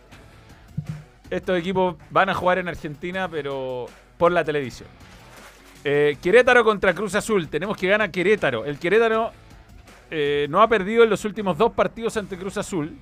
Estos 1.30 1.59
equipos 1.59 1.97
van 2.11 2.28
a 2.28 2.34
jugar 2.34 2.59
en 2.59 2.68
Argentina, 2.68 3.28
pero 3.28 3.86
por 4.18 4.32
la 4.32 4.45
televisión. 4.45 4.88
Eh, 5.84 6.16
Querétaro 6.22 6.64
contra 6.64 6.95
Cruz 6.95 7.14
Azul. 7.14 7.49
Tenemos 7.49 7.76
que 7.76 7.88
ganar 7.88 8.11
Querétaro. 8.11 8.64
El 8.64 8.78
Querétaro 8.78 9.32
eh, 10.11 10.47
no 10.51 10.61
ha 10.61 10.68
perdido 10.68 11.05
en 11.05 11.11
los 11.11 11.24
últimos 11.24 11.57
dos 11.57 11.72
partidos 11.72 12.16
ante 12.16 12.36
Cruz 12.36 12.57
Azul. 12.57 12.97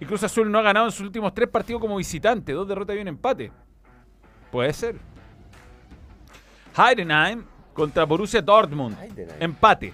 Y 0.00 0.06
Cruz 0.06 0.22
Azul 0.22 0.50
no 0.50 0.58
ha 0.58 0.62
ganado 0.62 0.86
en 0.86 0.92
sus 0.92 1.06
últimos 1.06 1.32
tres 1.34 1.48
partidos 1.48 1.80
como 1.80 1.96
visitante. 1.96 2.52
Dos 2.52 2.66
derrotas 2.66 2.96
y 2.96 3.00
un 3.00 3.08
empate. 3.08 3.52
Puede 4.50 4.72
ser. 4.72 4.96
Heidenheim 6.76 7.44
contra 7.72 8.04
Borussia 8.04 8.42
Dortmund. 8.42 8.96
Heidenheim. 9.00 9.42
Empate. 9.42 9.92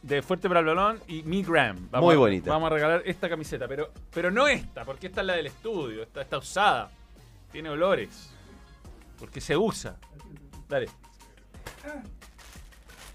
de 0.02 0.22
Fuerte 0.22 0.48
para 0.50 0.60
el 0.60 0.66
Balón 0.66 1.00
y 1.08 1.24
mi 1.24 1.44
Gram. 1.44 1.78
Muy 1.94 2.16
bonita. 2.18 2.50
Vamos 2.52 2.70
a 2.72 2.74
regalar 2.76 3.02
esta 3.06 3.30
camiseta, 3.30 3.68
pero, 3.68 3.90
pero 4.14 4.32
no 4.32 4.48
esta, 4.48 4.84
porque 4.84 5.08
esta 5.08 5.22
es 5.22 5.28
la 5.28 5.34
del 5.34 5.48
estudio. 5.48 6.04
Esta 6.04 6.22
está 6.22 6.38
usada. 6.38 6.92
Tiene 7.52 7.70
olores. 7.70 8.34
Porque 9.20 9.42
se 9.42 9.58
usa. 9.58 9.98
Dale. 10.68 10.88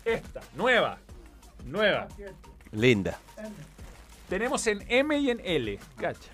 Esta, 0.04 0.40
nueva. 0.54 0.98
Nueva. 1.64 2.08
Linda. 2.72 3.18
Tenemos 4.28 4.66
en 4.66 4.84
M 4.88 5.18
y 5.18 5.30
en 5.30 5.40
L. 5.44 5.78
Cacha. 5.96 6.30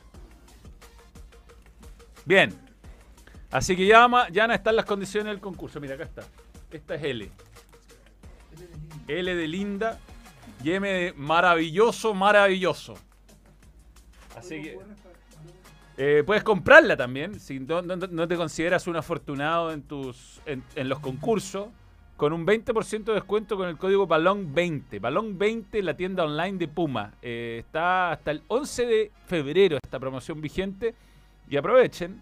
Bien. 2.25 2.55
Así 3.51 3.77
que 3.77 3.87
ya, 3.87 4.09
ya 4.31 4.47
las 4.47 4.85
condiciones 4.85 5.33
del 5.33 5.41
concurso. 5.41 5.81
Mira, 5.81 5.95
acá 5.95 6.05
está. 6.05 6.23
Esta 6.71 6.95
es 6.95 7.03
L. 7.03 7.31
L 9.09 9.35
de 9.35 9.49
linda 9.49 9.99
y 10.63 10.73
M 10.73 10.89
de 10.89 11.13
maravilloso, 11.15 12.15
maravilloso. 12.15 12.95
Así 14.37 14.63
que 14.63 14.79
eh, 15.99 16.23
puedes 16.25 16.43
comprarla 16.45 16.97
también. 16.97 17.39
Si 17.41 17.61
no, 17.61 17.83
no- 17.83 17.97
no 17.97 18.27
te 18.29 18.37
consideras 18.37 18.87
un 18.87 18.97
afortunado 18.97 19.73
en, 19.73 19.83
tus, 19.83 20.41
en, 20.47 20.63
en 20.75 20.89
los 20.89 21.01
concursos, 21.01 21.69
con 22.17 22.33
un 22.33 22.47
20% 22.47 23.05
de 23.05 23.13
descuento 23.15 23.57
con 23.57 23.69
el 23.69 23.77
código 23.77 24.09
Balón20. 24.09 25.01
Balón20, 25.01 25.83
la 25.83 25.95
tienda 25.97 26.25
online 26.25 26.59
de 26.59 26.67
Puma. 26.69 27.13
Eh, 27.23 27.59
está 27.61 28.13
hasta 28.13 28.31
el 28.33 28.43
11 28.49 28.87
de 28.87 29.13
febrero 29.27 29.79
esta 29.83 30.01
promoción 30.01 30.41
vigente. 30.41 30.95
Y 31.51 31.57
aprovechen, 31.57 32.21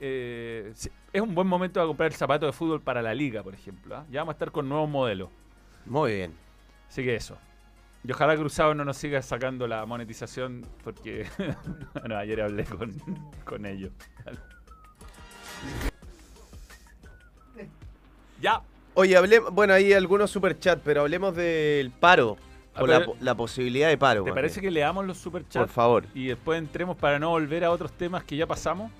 eh, 0.00 0.72
es 1.12 1.20
un 1.22 1.34
buen 1.34 1.46
momento 1.48 1.80
para 1.80 1.86
comprar 1.86 2.08
el 2.10 2.14
zapato 2.16 2.44
de 2.46 2.52
fútbol 2.52 2.80
para 2.82 3.00
la 3.02 3.14
liga, 3.14 3.42
por 3.42 3.54
ejemplo. 3.54 3.96
¿ah? 3.96 4.04
Ya 4.10 4.20
vamos 4.20 4.32
a 4.32 4.36
estar 4.36 4.50
con 4.52 4.68
nuevos 4.68 4.88
modelos. 4.88 5.30
Muy 5.86 6.12
bien. 6.14 6.34
Así 6.88 7.02
que 7.02 7.14
eso. 7.14 7.38
Y 8.08 8.12
ojalá 8.12 8.34
Cruzado 8.36 8.74
no 8.74 8.86
nos 8.86 8.96
siga 8.96 9.20
sacando 9.20 9.66
la 9.66 9.84
monetización 9.84 10.64
porque 10.82 11.26
bueno, 12.00 12.16
ayer 12.16 12.40
hablé 12.40 12.64
con, 12.64 12.94
con 13.44 13.66
ellos. 13.66 13.90
ya. 18.40 18.62
Oye, 18.94 19.14
hablemos, 19.14 19.52
bueno, 19.52 19.74
hay 19.74 19.92
algunos 19.92 20.30
superchats, 20.30 20.80
pero 20.82 21.02
hablemos 21.02 21.36
del 21.36 21.90
paro. 21.90 22.38
O 22.78 22.86
la, 22.86 23.04
la 23.20 23.34
posibilidad 23.34 23.88
de 23.88 23.98
paro. 23.98 24.24
¿Te 24.24 24.32
parece 24.32 24.62
que 24.62 24.70
leamos 24.70 25.04
los 25.04 25.18
superchats? 25.18 25.66
Por 25.66 25.68
favor. 25.68 26.04
Y 26.14 26.28
después 26.28 26.58
entremos 26.58 26.96
para 26.96 27.18
no 27.18 27.28
volver 27.28 27.62
a 27.62 27.70
otros 27.70 27.92
temas 27.92 28.24
que 28.24 28.36
ya 28.36 28.46
pasamos. 28.46 28.90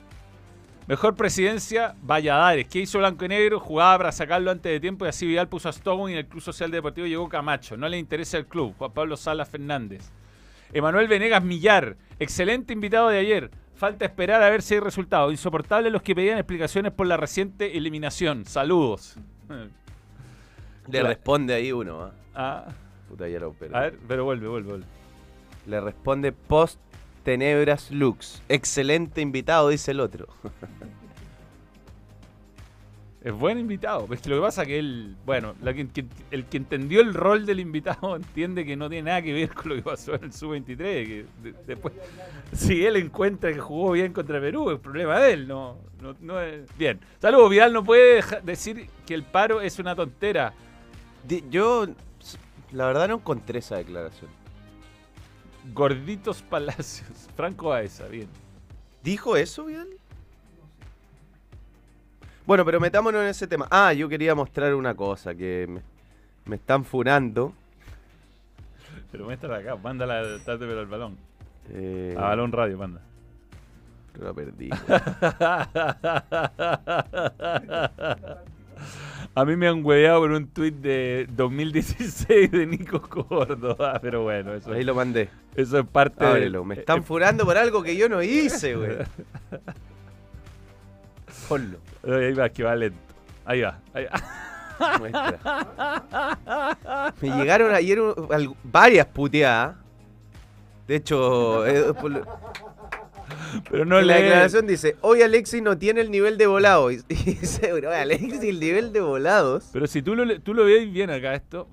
Mejor 0.89 1.15
presidencia, 1.17 1.95
Valladares. 2.03 2.67
¿Qué 2.67 2.79
hizo 2.81 2.99
Blanco 2.99 3.23
y 3.27 3.29
Negro? 3.29 3.61
Jugaba 3.61 3.99
para 3.99 4.13
sacarlo 4.13 4.51
antes 4.51 4.73
de 4.73 4.81
tiempo 4.81 5.05
y 5.05 5.09
así 5.09 5.27
Vidal 5.27 5.47
puso 5.47 5.69
a 5.69 5.71
Stone 5.71 6.11
y 6.11 6.15
en 6.15 6.21
el 6.21 6.27
Club 6.27 6.43
Social 6.43 6.71
Deportivo 6.71 7.07
llegó 7.07 7.29
Camacho. 7.29 7.77
No 7.77 7.87
le 7.91 7.99
interesa 7.99 8.39
el 8.39 8.47
club. 8.47 8.75
Juan 8.79 8.93
Pablo 8.93 9.19
Salas 9.19 9.51
Fernández. 9.51 10.11
Emanuel 10.73 11.07
Venegas 11.07 11.45
Millar. 11.45 11.97
Excelente 12.19 12.73
invitado 12.73 13.11
de 13.11 13.19
ayer. 13.19 13.51
Falta 13.75 14.07
esperar 14.07 14.43
a 14.43 14.49
ver 14.49 14.63
si 14.63 14.75
hay 14.75 14.81
resultados. 14.81 15.31
Insoportable 15.31 15.91
los 15.91 16.01
que 16.01 16.15
pedían 16.15 16.39
explicaciones 16.39 16.91
por 16.93 17.07
la 17.07 17.19
reciente 17.19 17.77
eliminación. 17.77 18.47
Saludos. 18.47 19.17
Le 20.91 21.03
responde 21.03 21.53
ahí 21.53 21.71
uno. 21.71 22.01
¿ah? 22.05 22.13
Ah, 22.35 22.73
Puta, 23.11 23.29
ya 23.29 23.39
lo 23.41 23.53
perdí. 23.53 23.75
a 23.75 23.81
ver, 23.81 23.99
pero 24.09 24.25
vuelve, 24.25 24.49
vuelve, 24.49 24.69
vuelve. 24.71 24.87
Le 25.67 25.81
responde 25.83 26.33
post 26.33 26.81
Tenebras 27.29 27.91
Lux. 27.91 28.41
Excelente 28.49 29.21
invitado, 29.21 29.69
dice 29.69 29.91
el 29.91 30.01
otro. 30.01 30.29
Es 33.23 33.35
buen 33.35 33.59
invitado. 33.59 34.07
Es 34.15 34.21
que 34.23 34.31
lo 34.31 34.37
que 34.37 34.43
pasa 34.43 34.63
es 34.63 34.69
que 34.69 34.79
él, 34.79 35.15
bueno, 35.27 35.55
la 35.61 35.75
que- 35.75 35.89
que- 35.89 36.07
el 36.31 36.47
que 36.47 36.57
entendió 36.57 37.03
el 37.03 37.13
rol 37.13 37.45
del 37.45 37.61
invitado 37.61 38.17
entiende 38.17 38.65
que 38.65 38.77
no 38.77 38.89
tiene 38.89 39.11
nada 39.11 39.21
que 39.21 39.35
ver 39.35 39.53
con 39.53 39.69
lo 39.69 39.75
que 39.75 39.83
pasó 39.83 40.15
en 40.15 40.25
el 40.25 40.33
Sub-23. 40.33 40.77
Que 40.77 41.27
de- 41.43 41.55
después, 41.67 41.93
si 42.55 42.87
él 42.87 42.97
encuentra 42.97 43.53
que 43.53 43.59
jugó 43.59 43.91
bien 43.91 44.15
contra 44.15 44.41
Perú, 44.41 44.71
es 44.71 44.79
problema 44.79 45.19
de 45.21 45.33
él. 45.35 45.49
No, 45.49 45.77
no, 46.01 46.15
no 46.21 46.41
es- 46.41 46.65
Bien. 46.79 46.99
Saludos, 47.21 47.51
Vidal 47.51 47.75
no 47.75 47.85
puede 47.85 48.23
decir 48.43 48.87
que 49.07 49.13
el 49.13 49.23
paro 49.25 49.61
es 49.61 49.79
una 49.79 49.95
tontera. 49.95 50.55
Yo, 51.51 51.89
la 52.73 52.87
verdad, 52.87 53.09
no 53.09 53.17
encontré 53.17 53.59
esa 53.59 53.77
declaración. 53.77 54.31
Gorditos 55.73 56.43
Palacios. 56.43 57.29
Franco 57.37 57.69
Baeza, 57.69 58.07
bien. 58.09 58.29
¿Dijo 59.03 59.37
eso, 59.37 59.65
Vidal? 59.67 59.89
Bueno, 62.47 62.65
pero 62.65 62.81
metámonos 62.81 63.23
en 63.23 63.29
ese 63.29 63.47
tema. 63.47 63.69
Ah, 63.71 63.93
yo 63.93 64.09
quería 64.09 64.35
mostrar 64.35 64.75
una 64.75 64.95
cosa 64.95 65.35
que 65.35 65.67
me, 65.69 65.83
me 66.47 66.57
están 66.57 66.85
funando. 66.85 67.53
Pero 69.13 69.25
muéstrala 69.25 69.59
acá, 69.59 69.77
mándala, 69.77 70.23
pero 70.45 70.81
al 70.81 70.87
balón. 70.87 71.17
Eh, 71.71 72.15
A 72.17 72.23
balón 72.23 72.53
radio, 72.53 72.79
manda. 72.79 73.01
Lo 74.19 74.35
perdí. 74.35 74.71
A 79.41 79.45
mí 79.45 79.55
me 79.55 79.69
han 79.69 79.85
hueveado 79.85 80.19
por 80.21 80.33
un 80.33 80.49
tuit 80.49 80.75
de 80.75 81.29
2016 81.31 82.51
de 82.51 82.67
Nico 82.67 83.01
Córdoba, 83.01 84.01
pero 84.03 84.25
bueno, 84.25 84.53
eso, 84.55 84.73
Ahí 84.73 84.83
lo 84.83 84.97
mandé. 84.97 85.29
eso 85.55 85.79
es 85.79 85.87
parte 85.87 86.25
de- 86.25 86.31
Ábrelo. 86.31 86.65
Me 86.65 86.75
están 86.75 87.05
funando 87.05 87.45
por 87.45 87.57
algo 87.57 87.81
que 87.85 87.97
yo 87.97 88.09
no 88.09 88.21
hice, 88.21 88.75
güey. 88.75 88.97
Ponlo. 91.49 91.79
Eh, 92.05 92.27
Ahí 92.29 92.35
va, 92.35 92.49
que 92.49 92.63
va 92.65 92.75
lento. 92.75 92.99
Ahí 93.45 93.61
va. 93.63 93.79
Ahí 93.95 94.07
va. 94.07 94.99
Muestra. 94.99 97.13
Me 97.21 97.31
llegaron 97.37 97.73
ayer 97.75 97.99
varias 98.65 99.07
puteadas. 99.07 99.77
De 100.87 100.97
hecho, 100.97 101.67
eh, 101.67 101.93
Pero 103.71 103.85
no 103.85 104.01
la 104.01 104.17
declaración 104.17 104.67
dice, 104.67 104.97
hoy 105.01 105.23
Alexis 105.23 105.63
no 105.63 105.77
tiene 105.79 106.01
el 106.01 106.11
nivel 106.11 106.39
de 106.39 106.47
volado. 106.47 106.91
Y, 106.91 106.97
dice, 107.15 107.71
Alexis, 107.71 108.43
el 108.43 108.61
nivel 108.61 108.93
de 108.93 109.01
volados. 109.01 109.71
Pero 109.73 109.87
si 109.87 110.03
tú 110.03 110.15
lo, 110.15 110.25
le- 110.25 110.39
tú 110.41 110.55
lo 110.55 110.65
ves 110.65 110.91
bien 110.93 111.11
acá, 111.11 111.35
esto. 111.35 111.69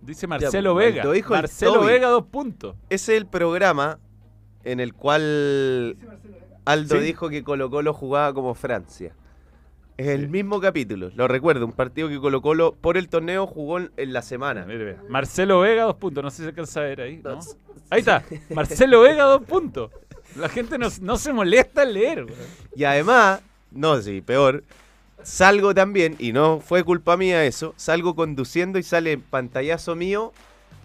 Dice 0.00 0.26
Marcelo 0.26 0.74
Vega. 0.74 1.02
Marcelo 1.28 1.74
Toby. 1.74 1.86
Vega, 1.86 2.08
dos 2.08 2.24
puntos. 2.26 2.76
Ese 2.90 3.14
es 3.16 3.20
el 3.22 3.26
programa 3.26 3.98
en 4.62 4.80
el 4.80 4.92
cual 4.94 5.96
Aldo 6.64 6.96
Sí. 6.96 7.02
dijo 7.02 7.28
que 7.30 7.42
Colo 7.42 7.70
Colo 7.70 7.92
jugaba 7.94 8.32
como 8.34 8.54
Francia. 8.54 9.14
Es 9.96 10.08
el 10.08 10.28
mismo 10.28 10.60
capítulo, 10.60 11.12
lo 11.14 11.28
recuerdo, 11.28 11.64
un 11.64 11.72
partido 11.72 12.08
que 12.08 12.18
Colo 12.18 12.42
Colo 12.42 12.74
por 12.80 12.96
el 12.96 13.08
torneo 13.08 13.46
jugó 13.46 13.78
en, 13.78 13.92
en 13.96 14.12
la 14.12 14.22
semana. 14.22 14.66
Mire, 14.66 14.78
mire. 14.84 14.96
Marcelo 15.08 15.60
Vega, 15.60 15.84
dos 15.84 15.94
puntos. 15.96 16.24
No 16.24 16.30
sé 16.30 16.38
si 16.38 16.42
se 16.42 16.48
alcanza 16.48 16.80
a 16.80 16.82
ver 16.84 17.00
ahí. 17.00 17.20
¿no? 17.22 17.38
Ahí 17.90 18.00
está. 18.00 18.24
Marcelo 18.50 19.02
Vega, 19.02 19.22
dos 19.24 19.42
puntos. 19.44 19.90
La 20.36 20.48
gente 20.48 20.78
no, 20.78 20.88
no 21.00 21.16
se 21.16 21.32
molesta 21.32 21.82
en 21.84 21.92
leer. 21.94 22.26
Y 22.76 22.84
además, 22.84 23.40
no, 23.70 24.00
sí, 24.02 24.20
peor, 24.20 24.64
salgo 25.22 25.74
también, 25.74 26.16
y 26.18 26.32
no 26.32 26.60
fue 26.60 26.82
culpa 26.84 27.16
mía 27.16 27.44
eso, 27.44 27.74
salgo 27.76 28.14
conduciendo 28.14 28.78
y 28.78 28.82
sale 28.82 29.18
pantallazo 29.18 29.94
mío 29.94 30.32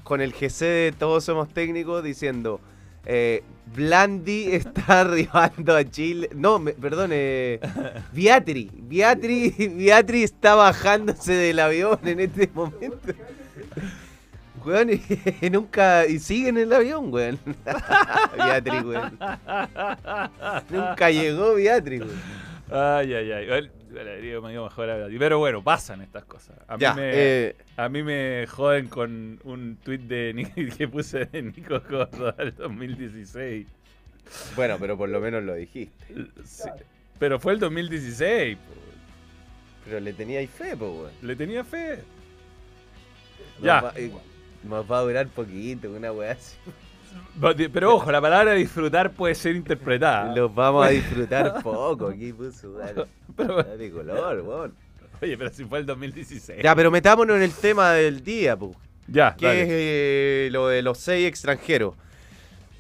con 0.04 0.22
el 0.22 0.34
GC 0.34 0.66
de 0.66 0.94
Todos 0.98 1.24
Somos 1.26 1.50
Técnicos 1.50 2.04
diciendo, 2.04 2.60
eh, 3.06 3.44
Blandi 3.76 4.46
está 4.52 5.02
arribando 5.02 5.76
a 5.76 5.84
Chile. 5.84 6.30
No, 6.36 6.60
me- 6.60 6.74
perdón, 6.74 7.12
eh, 7.14 7.60
Viatri, 8.12 8.70
Viatri, 8.74 9.50
Viatri 9.76 10.24
está 10.24 10.56
bajándose 10.56 11.34
del 11.34 11.60
avión 11.60 12.00
en 12.06 12.20
este 12.22 12.50
momento. 12.54 13.14
Weón, 14.66 14.90
y 15.42 15.50
nunca. 15.50 16.06
Y 16.06 16.20
sigue 16.20 16.50
en 16.50 16.58
el 16.58 16.74
avión, 16.74 17.12
weón. 17.14 17.40
Viatri, 18.36 18.80
weón. 18.80 19.18
Nunca 20.70 21.10
llegó 21.10 21.56
Viatri, 21.56 22.00
weón. 22.00 22.22
Ay, 22.72 23.14
ay, 23.14 23.32
ay. 23.32 23.70
Bueno, 23.92 24.42
me 24.42 24.54
mejor. 24.64 24.90
Pero 25.18 25.40
bueno, 25.40 25.64
pasan 25.64 26.02
estas 26.02 26.24
cosas. 26.26 26.56
A 26.68 26.76
mí, 26.78 26.82
Ya, 26.82 26.94
me, 26.94 27.10
eh. 27.14 27.56
a 27.78 27.90
mí 27.90 28.04
me 28.04 28.46
joden 28.48 28.88
con 28.88 29.40
un 29.44 29.78
tweet 29.84 30.00
de 30.00 30.74
que 30.78 30.88
puse 30.88 31.26
de 31.26 31.42
Nico 31.42 31.82
Córdoba 31.82 32.34
del 32.38 32.56
2016. 32.56 33.68
Bueno, 34.56 34.78
pero 34.80 34.96
por 34.96 35.10
lo 35.10 35.20
menos 35.20 35.44
lo 35.44 35.56
dijiste. 35.56 36.14
Sí, 36.46 36.70
Pero 37.18 37.40
fue 37.40 37.54
el 37.54 37.60
2016. 37.60 38.58
po. 38.58 38.64
Pero 39.86 40.00
le 40.02 40.14
teníais 40.14 40.50
fe, 40.52 40.78
po, 40.78 40.92
weón. 40.92 41.12
Le 41.24 41.36
tenía 41.36 41.64
fe. 41.64 42.00
Ya. 43.62 43.92
eh, 43.96 44.12
Nos 44.64 44.90
va 44.90 45.00
a 45.00 45.02
durar 45.02 45.28
poquito, 45.28 45.90
una 45.92 46.12
weá 46.12 46.34
así. 46.34 46.58
Pero 47.74 47.96
ojo, 47.96 48.12
la 48.12 48.22
palabra 48.22 48.54
disfrutar 48.54 49.12
puede 49.12 49.34
ser 49.36 49.56
interpretada. 49.56 50.36
Los 50.36 50.54
vamos 50.54 50.86
a 50.86 50.90
disfrutar 50.90 51.62
poco. 51.64 52.08
Aquí 52.08 52.34
puso, 52.34 52.74
dale. 52.74 53.06
Color, 53.92 54.42
weón. 54.42 54.74
Oye, 55.22 55.38
pero 55.38 55.52
si 55.52 55.66
fue 55.66 55.80
el 55.80 55.86
2016. 55.86 56.62
Ya, 56.64 56.76
pero 56.76 56.92
metámonos 56.92 57.38
en 57.38 57.44
el 57.44 57.54
tema 57.54 57.94
del 57.94 58.24
día, 58.24 58.56
po. 58.56 58.76
Ya, 59.08 59.36
que 59.36 59.46
dale. 59.46 59.62
es 59.62 59.68
eh, 59.72 60.50
lo 60.52 60.68
de 60.68 60.82
los 60.82 60.98
seis 60.98 61.28
extranjeros. 61.28 61.96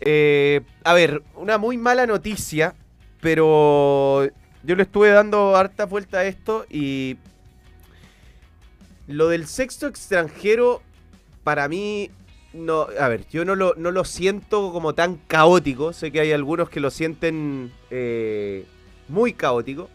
Eh, 0.01 0.61
a 0.83 0.93
ver, 0.93 1.23
una 1.35 1.57
muy 1.57 1.77
mala 1.77 2.05
noticia, 2.05 2.75
pero 3.21 4.27
yo 4.63 4.75
le 4.75 4.83
estuve 4.83 5.09
dando 5.09 5.55
harta 5.55 5.85
vuelta 5.85 6.19
a 6.19 6.25
esto 6.25 6.65
y 6.69 7.17
lo 9.07 9.27
del 9.27 9.47
sexto 9.47 9.87
extranjero, 9.87 10.81
para 11.43 11.67
mí, 11.67 12.09
no, 12.53 12.87
a 12.99 13.07
ver, 13.07 13.25
yo 13.29 13.45
no 13.45 13.55
lo, 13.55 13.73
no 13.75 13.91
lo 13.91 14.05
siento 14.05 14.71
como 14.71 14.93
tan 14.93 15.17
caótico, 15.27 15.93
sé 15.93 16.11
que 16.11 16.19
hay 16.19 16.31
algunos 16.31 16.69
que 16.69 16.79
lo 16.79 16.91
sienten 16.91 17.71
eh, 17.89 18.65
muy 19.07 19.33
caótico. 19.33 19.89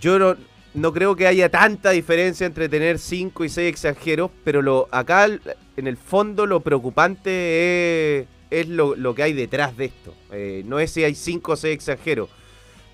Yo 0.00 0.18
no, 0.18 0.36
no 0.74 0.92
creo 0.92 1.16
que 1.16 1.26
haya 1.26 1.48
tanta 1.48 1.90
diferencia 1.90 2.46
entre 2.46 2.68
tener 2.68 2.98
5 2.98 3.44
y 3.44 3.48
6 3.48 3.68
extranjeros, 3.68 4.30
pero 4.44 4.62
lo, 4.62 4.88
acá 4.90 5.26
en 5.26 5.86
el 5.86 5.96
fondo 5.96 6.46
lo 6.46 6.60
preocupante 6.60 8.20
es, 8.20 8.26
es 8.50 8.68
lo, 8.68 9.14
que 9.14 9.22
hay 9.22 9.32
detrás 9.32 9.76
de 9.76 9.86
esto. 9.86 10.14
Eh, 10.32 10.62
no 10.66 10.78
es 10.78 10.90
si 10.90 11.04
hay 11.04 11.14
5 11.14 11.52
o 11.52 11.56
6 11.56 11.74
extranjeros, 11.74 12.28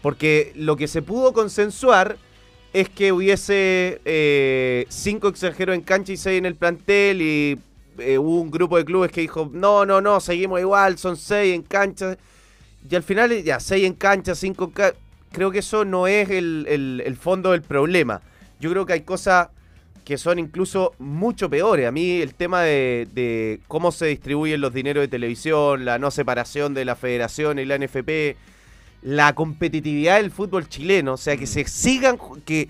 porque 0.02 0.52
lo 0.54 0.76
que 0.76 0.88
se 0.88 1.02
pudo 1.02 1.32
consensuar 1.32 2.16
es 2.74 2.88
que 2.90 3.12
hubiese 3.12 4.00
5 4.88 5.28
extranjeros 5.28 5.74
en 5.74 5.80
cancha 5.80 6.12
y 6.12 6.16
6 6.18 6.38
en 6.38 6.44
el 6.46 6.56
plantel 6.56 7.22
y 7.22 7.58
eh, 7.98 8.18
hubo 8.18 8.40
un 8.40 8.50
grupo 8.50 8.76
de 8.76 8.84
clubes 8.84 9.10
que 9.12 9.22
dijo, 9.22 9.48
no, 9.52 9.86
no, 9.86 10.00
no, 10.02 10.20
seguimos 10.20 10.60
igual, 10.60 10.98
son 10.98 11.16
6 11.16 11.54
en 11.54 11.62
cancha. 11.62 12.18
Y 12.90 12.94
al 12.94 13.02
final 13.02 13.42
ya 13.42 13.60
6 13.60 13.86
en 13.86 13.94
cancha, 13.94 14.34
5 14.34 14.64
en 14.64 14.70
cancha 14.72 14.98
creo 15.32 15.50
que 15.50 15.60
eso 15.60 15.84
no 15.84 16.06
es 16.06 16.30
el, 16.30 16.66
el- 16.68 17.02
el 17.04 17.16
fondo 17.16 17.52
del 17.52 17.62
problema. 17.62 18.20
Yo 18.60 18.70
creo 18.70 18.86
que 18.86 18.92
hay 18.92 19.00
cosas 19.02 19.48
que 20.04 20.18
son 20.18 20.38
incluso 20.38 20.92
mucho 20.98 21.50
peores. 21.50 21.86
A 21.88 21.90
mí 21.92 22.20
el 22.20 22.34
tema 22.34 22.62
de, 22.62 23.08
de 23.14 23.60
cómo 23.68 23.90
se 23.90 24.06
distribuyen 24.06 24.60
los 24.60 24.72
dineros 24.74 25.02
de 25.02 25.08
televisión, 25.08 25.84
la 25.84 25.98
no 25.98 26.10
separación 26.12 26.74
de 26.74 26.84
la 26.84 26.94
federación 26.94 27.58
y 27.58 27.64
la 27.64 27.76
NFP, 27.78 28.36
la 29.04 29.34
competitividad 29.34 30.16
del 30.16 30.30
fútbol 30.30 30.66
chileno, 30.66 31.12
o 31.12 31.16
sea, 31.18 31.36
que 31.36 31.46
se 31.46 31.64
sigan, 31.66 32.18
que 32.44 32.68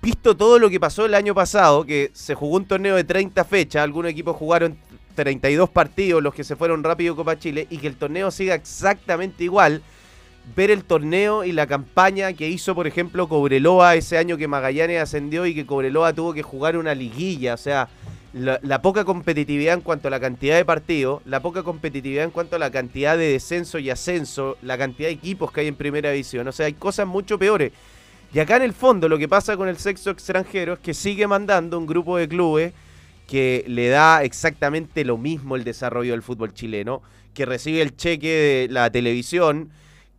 visto 0.00 0.34
todo 0.34 0.58
lo 0.58 0.70
que 0.70 0.80
pasó 0.80 1.04
el 1.04 1.14
año 1.14 1.34
pasado, 1.34 1.84
que 1.84 2.10
se 2.14 2.34
jugó 2.34 2.56
un 2.56 2.64
torneo 2.64 2.96
de 2.96 3.04
30 3.04 3.44
fechas, 3.44 3.82
algunos 3.82 4.10
equipos 4.10 4.36
jugaron 4.36 4.78
32 5.14 5.68
partidos, 5.68 6.22
los 6.22 6.34
que 6.34 6.44
se 6.44 6.56
fueron 6.56 6.82
rápido 6.82 7.14
Copa 7.14 7.38
Chile, 7.38 7.66
y 7.68 7.76
que 7.76 7.88
el 7.88 7.96
torneo 7.96 8.30
siga 8.30 8.54
exactamente 8.54 9.44
igual, 9.44 9.82
ver 10.56 10.70
el 10.70 10.82
torneo 10.82 11.44
y 11.44 11.52
la 11.52 11.66
campaña 11.66 12.32
que 12.32 12.48
hizo, 12.48 12.74
por 12.74 12.86
ejemplo, 12.86 13.28
Cobreloa 13.28 13.96
ese 13.96 14.16
año 14.16 14.38
que 14.38 14.48
Magallanes 14.48 15.02
ascendió 15.02 15.44
y 15.44 15.54
que 15.54 15.66
Cobreloa 15.66 16.14
tuvo 16.14 16.32
que 16.32 16.42
jugar 16.42 16.78
una 16.78 16.94
liguilla, 16.94 17.52
o 17.52 17.58
sea, 17.58 17.90
la, 18.32 18.60
la 18.62 18.82
poca 18.82 19.04
competitividad 19.04 19.74
en 19.74 19.80
cuanto 19.80 20.08
a 20.08 20.10
la 20.10 20.20
cantidad 20.20 20.56
de 20.56 20.64
partidos, 20.64 21.22
la 21.24 21.40
poca 21.40 21.62
competitividad 21.62 22.24
en 22.24 22.30
cuanto 22.30 22.56
a 22.56 22.58
la 22.58 22.70
cantidad 22.70 23.18
de 23.18 23.32
descenso 23.32 23.78
y 23.78 23.90
ascenso, 23.90 24.56
la 24.62 24.78
cantidad 24.78 25.08
de 25.08 25.14
equipos 25.14 25.52
que 25.52 25.62
hay 25.62 25.68
en 25.68 25.76
primera 25.76 26.10
división, 26.10 26.46
o 26.46 26.52
sea, 26.52 26.66
hay 26.66 26.74
cosas 26.74 27.06
mucho 27.06 27.38
peores. 27.38 27.72
Y 28.32 28.38
acá 28.38 28.56
en 28.56 28.62
el 28.62 28.72
fondo 28.72 29.08
lo 29.08 29.18
que 29.18 29.28
pasa 29.28 29.56
con 29.56 29.68
el 29.68 29.76
sexo 29.76 30.10
extranjero 30.10 30.74
es 30.74 30.78
que 30.78 30.94
sigue 30.94 31.26
mandando 31.26 31.76
un 31.76 31.86
grupo 31.86 32.16
de 32.16 32.28
clubes 32.28 32.72
que 33.26 33.64
le 33.66 33.88
da 33.88 34.22
exactamente 34.22 35.04
lo 35.04 35.18
mismo 35.18 35.56
el 35.56 35.64
desarrollo 35.64 36.12
del 36.12 36.22
fútbol 36.22 36.52
chileno, 36.52 37.02
que 37.34 37.46
recibe 37.46 37.82
el 37.82 37.96
cheque 37.96 38.28
de 38.28 38.68
la 38.72 38.90
televisión, 38.90 39.70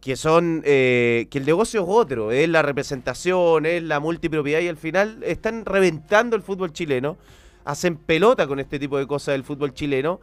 que 0.02 0.16
son 0.16 0.62
eh, 0.66 1.28
que 1.30 1.38
el 1.38 1.46
negocio 1.46 1.82
es 1.82 1.88
otro, 1.90 2.32
es 2.32 2.50
la 2.50 2.62
representación, 2.62 3.66
es 3.66 3.84
la 3.84 4.00
multipropiedad 4.00 4.62
y 4.62 4.68
al 4.68 4.78
final 4.78 5.22
están 5.24 5.66
reventando 5.66 6.36
el 6.36 6.42
fútbol 6.42 6.74
chileno, 6.74 7.18
hacen 7.66 7.96
pelota 7.96 8.48
con 8.48 8.60
este 8.60 8.80
tipo 8.80 8.98
de 8.98 9.08
cosas 9.08 9.34
del 9.34 9.44
fútbol 9.44 9.74
chileno 9.74 10.20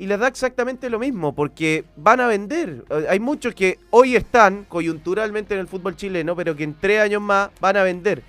y 0.00 0.06
les 0.06 0.18
da 0.18 0.28
exactamente 0.28 0.88
lo 0.88 0.98
mismo 0.98 1.34
porque 1.34 1.84
van 1.94 2.20
a 2.20 2.26
vender. 2.26 2.84
Eh, 2.88 3.06
Hay 3.10 3.20
muchos 3.20 3.54
que 3.54 3.78
hoy 3.90 4.16
están 4.16 4.64
coyunturalmente 4.64 5.52
en 5.52 5.60
el 5.60 5.68
fútbol 5.68 5.94
chileno, 5.94 6.34
pero 6.34 6.56
que 6.56 6.64
en 6.64 6.74
tres 6.74 7.02
años 7.02 7.20
más 7.20 7.50
van 7.60 7.76
a 7.76 7.82
vender. 7.82 8.22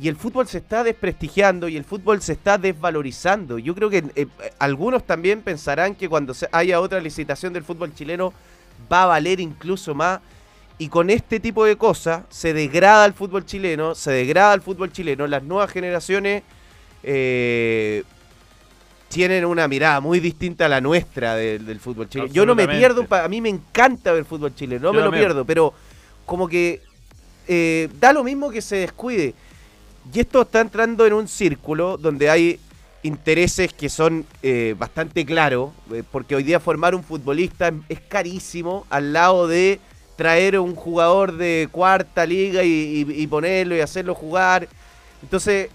Y 0.00 0.08
el 0.08 0.16
fútbol 0.16 0.48
se 0.48 0.58
está 0.58 0.82
desprestigiando 0.82 1.68
y 1.68 1.76
el 1.76 1.84
fútbol 1.84 2.22
se 2.22 2.32
está 2.32 2.56
desvalorizando. 2.56 3.58
Yo 3.58 3.74
creo 3.74 3.90
que 3.90 3.98
eh, 3.98 4.12
eh, 4.16 4.26
algunos 4.58 5.04
también 5.04 5.42
pensarán 5.42 5.94
que 5.94 6.08
cuando 6.08 6.34
haya 6.52 6.80
otra 6.80 7.00
licitación 7.00 7.52
del 7.52 7.64
fútbol 7.64 7.94
chileno 7.94 8.32
va 8.90 9.02
a 9.02 9.06
valer 9.06 9.40
incluso 9.40 9.94
más. 9.94 10.20
Y 10.78 10.88
con 10.88 11.10
este 11.10 11.38
tipo 11.38 11.66
de 11.66 11.76
cosas 11.76 12.24
se 12.30 12.54
degrada 12.54 13.04
el 13.04 13.12
fútbol 13.12 13.44
chileno, 13.44 13.94
se 13.94 14.10
degrada 14.10 14.54
el 14.54 14.62
fútbol 14.62 14.90
chileno. 14.90 15.26
Las 15.26 15.42
nuevas 15.42 15.70
generaciones 15.70 16.44
eh, 17.04 18.02
tienen 19.08 19.44
una 19.44 19.68
mirada 19.68 20.00
muy 20.00 20.18
distinta 20.18 20.66
a 20.66 20.68
la 20.68 20.80
nuestra 20.80 21.36
del, 21.36 21.64
del 21.66 21.78
fútbol 21.78 22.08
chileno. 22.08 22.32
Yo 22.32 22.44
no 22.46 22.54
me 22.54 22.66
pierdo, 22.78 23.06
a 23.10 23.28
mí 23.28 23.40
me 23.40 23.48
encanta 23.48 24.12
ver 24.12 24.24
fútbol 24.24 24.54
chileno, 24.54 24.82
no 24.82 24.92
Yo 24.92 24.98
me 24.98 25.04
lo 25.04 25.10
pierdo, 25.12 25.44
pero 25.44 25.72
como 26.26 26.48
que 26.48 26.80
eh, 27.46 27.88
da 28.00 28.12
lo 28.12 28.24
mismo 28.24 28.50
que 28.50 28.60
se 28.60 28.76
descuide. 28.76 29.34
Y 30.12 30.20
esto 30.20 30.42
está 30.42 30.60
entrando 30.60 31.06
en 31.06 31.12
un 31.12 31.28
círculo 31.28 31.96
donde 31.96 32.28
hay 32.28 32.58
intereses 33.04 33.72
que 33.72 33.88
son 33.88 34.26
eh, 34.42 34.74
bastante 34.78 35.24
claros, 35.24 35.70
eh, 35.92 36.02
porque 36.10 36.34
hoy 36.34 36.42
día 36.42 36.58
formar 36.58 36.94
un 36.94 37.04
futbolista 37.04 37.68
es- 37.68 37.74
es 37.88 38.00
carísimo 38.00 38.86
al 38.90 39.12
lado 39.12 39.46
de 39.46 39.78
traer 40.16 40.58
un 40.58 40.74
jugador 40.74 41.36
de 41.36 41.68
cuarta 41.70 42.24
liga 42.26 42.62
y, 42.64 42.68
y- 43.08 43.22
y 43.22 43.26
ponerlo 43.26 43.76
y 43.76 43.80
hacerlo 43.80 44.14
jugar. 44.14 44.68
Entonces, 45.22 45.68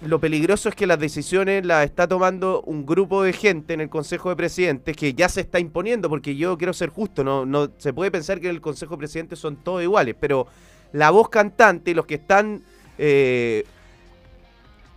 lo 0.00 0.20
peligroso 0.20 0.68
es 0.68 0.74
que 0.74 0.86
las 0.86 0.98
decisiones 0.98 1.66
las 1.66 1.84
está 1.84 2.06
tomando 2.06 2.62
un 2.62 2.86
grupo 2.86 3.22
de 3.22 3.32
gente 3.32 3.74
en 3.74 3.80
el 3.80 3.88
Consejo 3.88 4.28
de 4.28 4.36
Presidentes 4.36 4.96
que 4.96 5.12
ya 5.14 5.28
se 5.28 5.40
está 5.40 5.58
imponiendo, 5.58 6.08
porque 6.08 6.36
yo 6.36 6.56
quiero 6.56 6.72
ser 6.72 6.90
justo, 6.90 7.24
no, 7.24 7.44
no 7.44 7.70
se 7.78 7.92
puede 7.92 8.10
pensar 8.10 8.40
que 8.40 8.48
en 8.48 8.54
el 8.54 8.60
Consejo 8.60 8.94
de 8.94 8.98
Presidentes 8.98 9.38
son 9.38 9.56
todos 9.56 9.82
iguales, 9.82 10.14
pero 10.18 10.46
la 10.92 11.10
voz 11.10 11.28
cantante, 11.28 11.94
los 11.94 12.06
que 12.06 12.14
están 12.14 12.62
eh, 12.96 13.64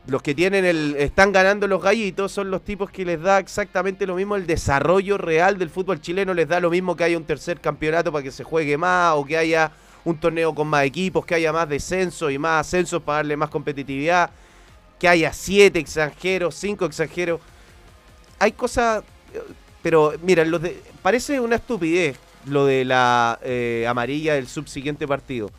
los 0.08 0.22
que 0.24 0.34
tienen 0.34 0.66
el 0.66 0.96
están 0.98 1.32
ganando 1.32 1.68
los 1.68 1.82
gallitos 1.82 2.32
son 2.32 2.50
los 2.50 2.64
tipos 2.64 2.90
que 2.90 3.06
les 3.06 3.22
da 3.22 3.38
exactamente 3.40 4.08
lo 4.08 4.16
mismo 4.16 4.36
el 4.36 4.48
desarrollo 4.48 5.18
real 5.18 5.58
del 5.58 5.70
fútbol 5.70 6.02
chileno, 6.02 6.34
les 6.34 6.48
da 6.48 6.60
lo 6.60 6.70
mismo 6.70 6.96
que 6.96 7.04
haya 7.04 7.18
un 7.18 7.24
tercer 7.24 7.60
campeonato 7.60 8.12
para 8.12 8.24
que 8.24 8.32
se 8.32 8.44
juegue 8.44 8.78
más 8.78 9.14
o 9.16 9.26
que 9.26 9.38
haya 9.38 9.72
un 10.04 10.18
torneo 10.18 10.56
con 10.56 10.68
más 10.68 10.86
equipos, 10.86 11.26
que 11.26 11.36
haya 11.36 11.54
más 11.54 11.70
descenso 11.70 12.32
y 12.32 12.40
más 12.40 12.68
ascensos 12.68 13.02
para 13.04 13.18
darle 13.18 13.38
más 13.38 13.50
competitividad, 13.50 14.32
que 15.02 15.08
haya 15.08 15.34
siete 15.34 15.80
extranjeros, 15.80 16.54
cinco 16.54 16.86
extranjeros. 16.86 17.42
Hay 18.38 18.52
cosas, 18.52 19.04
pero 19.82 20.14
mira, 20.22 20.46
los 20.46 20.62
de- 20.62 20.80
parece 21.02 21.40
una 21.40 21.56
estupidez 21.56 22.16
lo 22.46 22.68
de 22.68 22.86
la 22.86 23.40
eh, 23.44 23.86
amarilla 23.90 24.36
del 24.36 24.48
subsiguiente 24.48 25.08
partido. 25.08 25.50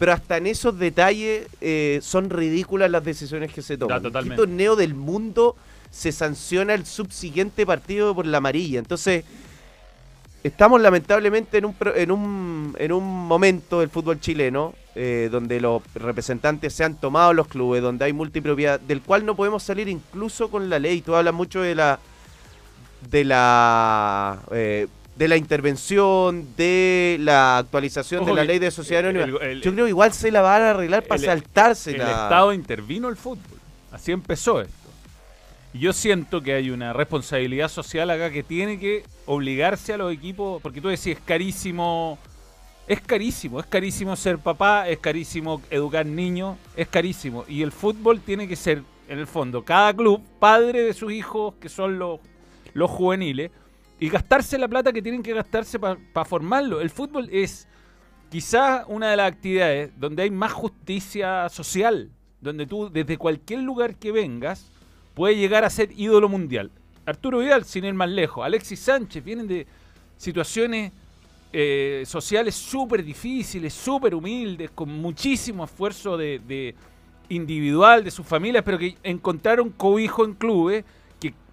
Pero 0.00 0.12
hasta 0.12 0.36
en 0.36 0.48
esos 0.48 0.76
detalles 0.78 1.46
eh, 1.60 2.00
son 2.02 2.28
ridículas 2.30 2.90
las 2.90 3.04
decisiones 3.04 3.52
que 3.52 3.62
se 3.62 3.78
toman. 3.78 3.98
¿En 3.98 4.02
¿Qué 4.02 4.08
totalmente. 4.08 4.36
torneo 4.36 4.74
del 4.74 4.94
mundo 4.94 5.54
se 5.92 6.10
sanciona 6.10 6.74
el 6.74 6.84
subsiguiente 6.84 7.64
partido 7.64 8.16
por 8.16 8.26
la 8.26 8.38
amarilla? 8.38 8.80
Entonces, 8.80 9.24
estamos 10.42 10.80
lamentablemente 10.80 11.58
en 11.58 11.66
un, 11.66 11.76
en 11.94 12.10
un, 12.10 12.76
en 12.78 12.92
un 12.92 13.04
momento 13.04 13.78
del 13.80 13.90
fútbol 13.90 14.20
chileno 14.20 14.74
eh, 15.00 15.28
donde 15.30 15.60
los 15.60 15.80
representantes 15.94 16.72
se 16.74 16.82
han 16.84 16.96
tomado 16.96 17.32
los 17.32 17.46
clubes, 17.46 17.80
donde 17.82 18.04
hay 18.04 18.12
multipropiedad, 18.12 18.80
del 18.80 19.00
cual 19.00 19.24
no 19.24 19.36
podemos 19.36 19.62
salir 19.62 19.88
incluso 19.88 20.50
con 20.50 20.68
la 20.68 20.78
ley. 20.80 21.00
Tú 21.02 21.14
hablas 21.14 21.32
mucho 21.34 21.60
de 21.62 21.74
la 21.76 22.00
de 23.10 23.24
la 23.24 24.40
eh, 24.50 24.88
de 25.16 25.28
la 25.28 25.36
intervención, 25.36 26.48
de 26.56 27.16
la 27.20 27.58
actualización 27.58 28.22
Ojo 28.22 28.30
de 28.30 28.36
la 28.36 28.44
ley 28.44 28.58
de 28.58 28.70
sociedad 28.70 29.04
el- 29.08 29.16
anónima. 29.16 29.38
el- 29.40 29.62
Yo 29.62 29.72
creo 29.72 29.84
que 29.86 29.90
igual 29.90 30.12
se 30.12 30.30
la 30.30 30.40
van 30.42 30.62
a 30.62 30.70
arreglar 30.70 31.04
para 31.04 31.20
saltarse 31.20 31.90
El 31.90 32.00
Estado 32.02 32.52
intervino 32.52 33.08
el 33.08 33.16
fútbol. 33.16 33.58
Así 33.92 34.12
empezó 34.12 34.60
esto. 34.60 34.74
Y 35.74 35.80
yo 35.80 35.92
siento 35.92 36.40
que 36.42 36.54
hay 36.54 36.70
una 36.70 36.92
responsabilidad 36.92 37.68
social 37.68 38.10
acá 38.10 38.30
que 38.30 38.42
tiene 38.42 38.78
que 38.78 39.04
obligarse 39.26 39.92
a 39.92 39.96
los 39.96 40.12
equipos, 40.12 40.62
porque 40.62 40.80
tú 40.80 40.88
decís, 40.88 41.08
es 41.08 41.20
carísimo, 41.24 42.18
es 42.88 43.02
carísimo, 43.02 43.60
es 43.60 43.66
carísimo 43.66 44.16
ser 44.16 44.38
papá, 44.38 44.88
es 44.88 44.98
carísimo 44.98 45.60
educar 45.70 46.06
niños, 46.06 46.56
es 46.74 46.88
carísimo. 46.88 47.44
Y 47.46 47.62
el 47.62 47.70
fútbol 47.70 48.20
tiene 48.20 48.48
que 48.48 48.56
ser, 48.56 48.82
en 49.08 49.18
el 49.18 49.26
fondo, 49.26 49.62
cada 49.62 49.92
club, 49.94 50.22
padre 50.38 50.82
de 50.82 50.94
sus 50.94 51.12
hijos, 51.12 51.54
que 51.60 51.68
son 51.68 51.98
los, 51.98 52.18
los 52.72 52.90
juveniles, 52.90 53.50
y 54.00 54.08
gastarse 54.08 54.56
la 54.56 54.68
plata 54.68 54.92
que 54.92 55.02
tienen 55.02 55.22
que 55.22 55.34
gastarse 55.34 55.78
para 55.78 56.24
formarlo. 56.24 56.80
El 56.80 56.88
fútbol 56.88 57.28
es 57.30 57.68
quizás 58.30 58.84
una 58.88 59.10
de 59.10 59.16
las 59.16 59.32
actividades 59.32 59.90
donde 59.98 60.22
hay 60.22 60.30
más 60.30 60.52
justicia 60.52 61.48
social, 61.50 62.10
donde 62.40 62.66
tú 62.66 62.88
desde 62.90 63.18
cualquier 63.18 63.60
lugar 63.60 63.96
que 63.96 64.12
vengas 64.12 64.70
puedes 65.14 65.36
llegar 65.36 65.64
a 65.64 65.70
ser 65.70 65.90
ídolo 65.92 66.28
mundial. 66.28 66.70
Arturo 67.04 67.40
Vidal, 67.40 67.64
sin 67.64 67.84
ir 67.84 67.94
más 67.94 68.08
lejos, 68.08 68.44
Alexis 68.44 68.80
Sánchez, 68.80 69.24
vienen 69.24 69.48
de 69.48 69.66
situaciones 70.16 70.92
eh, 71.52 72.02
sociales 72.06 72.54
súper 72.54 73.04
difíciles, 73.04 73.72
súper 73.72 74.14
humildes, 74.14 74.70
con 74.74 74.88
muchísimo 74.90 75.64
esfuerzo 75.64 76.16
de, 76.16 76.74
individual 77.28 78.04
de 78.04 78.10
sus 78.10 78.26
familias, 78.26 78.62
pero 78.64 78.78
que 78.78 78.96
encontraron 79.02 79.70
cobijo 79.70 80.24
en 80.24 80.34
clubes 80.34 80.84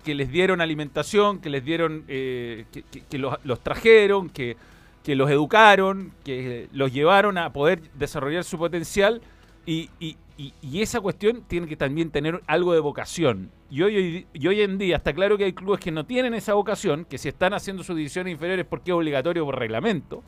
que, 0.03 0.13
les 0.13 0.29
dieron 0.31 0.61
alimentación, 0.61 1.39
que 1.39 1.49
les 1.49 1.65
dieron, 1.65 2.03
eh, 2.07 2.65
que, 3.09 3.17
los, 3.17 3.59
trajeron, 3.63 4.29
que, 4.29 4.55
que 5.03 5.15
los 5.15 5.31
educaron, 5.31 6.11
que 6.23 6.69
los 6.73 6.93
llevaron 6.93 7.39
a 7.39 7.51
poder 7.51 7.81
desarrollar 7.95 8.43
su 8.43 8.59
potencial 8.59 9.21
y, 9.65 9.89
y- 9.99 10.17
y- 10.37 10.53
y 10.61 10.81
esa 10.81 10.99
cuestión 10.99 11.43
tiene 11.47 11.67
que 11.67 11.77
también 11.77 12.11
tener 12.11 12.41
algo 12.47 12.73
de 12.73 12.79
vocación. 12.79 13.51
Y 13.69 13.81
hoy, 13.83 13.95
hoy- 13.97 14.27
y 14.33 14.47
hoy 14.47 14.61
en 14.61 14.77
día 14.77 14.97
está 14.97 15.13
claro 15.13 15.37
que 15.37 15.45
hay 15.45 15.53
clubes 15.53 15.79
que 15.79 15.91
no 15.91 16.05
tienen 16.05 16.33
esa 16.33 16.53
vocación, 16.53 17.05
que 17.05 17.17
si 17.17 17.29
están 17.29 17.53
haciendo 17.53 17.83
sus 17.83 17.95
divisiones 17.95 18.31
inferiores 18.33 18.65
porque 18.69 18.91
es 18.91 18.95
obligatorio 18.95 19.45
por 19.45 19.57
reglamento. 19.57 20.23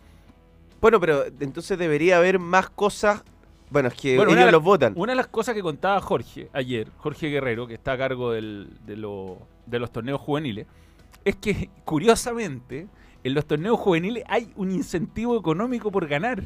Bueno, 0.79 0.99
pero 0.99 1.25
entonces 1.39 1.77
debería 1.77 2.17
haber 2.17 2.39
más 2.39 2.69
cosas. 2.69 3.23
Bueno, 3.69 3.89
es 3.89 3.95
que 3.95 4.15
Bueno, 4.15 4.31
ellos 4.31 4.51
los 4.51 4.63
votan. 4.63 4.93
Una 4.95 5.11
de 5.11 5.17
las 5.17 5.27
cosas 5.27 5.53
que 5.55 5.61
contaba 5.61 5.99
Jorge 5.99 6.47
ayer, 6.53 6.89
Jorge 6.97 7.27
Guerrero, 7.27 7.67
que 7.67 7.73
está 7.73 7.93
a 7.93 7.97
cargo 7.97 8.31
del- 8.31 8.69
de, 8.85 8.95
lo- 8.95 9.39
de 9.65 9.79
los 9.79 9.91
torneos 9.91 10.21
juveniles, 10.21 10.67
es 11.25 11.35
que 11.35 11.69
curiosamente 11.83 12.87
en 13.25 13.33
los 13.33 13.45
torneos 13.45 13.77
juveniles 13.77 14.23
hay 14.27 14.49
un 14.55 14.71
incentivo 14.71 15.37
económico 15.37 15.91
por 15.91 16.07
ganar. 16.07 16.43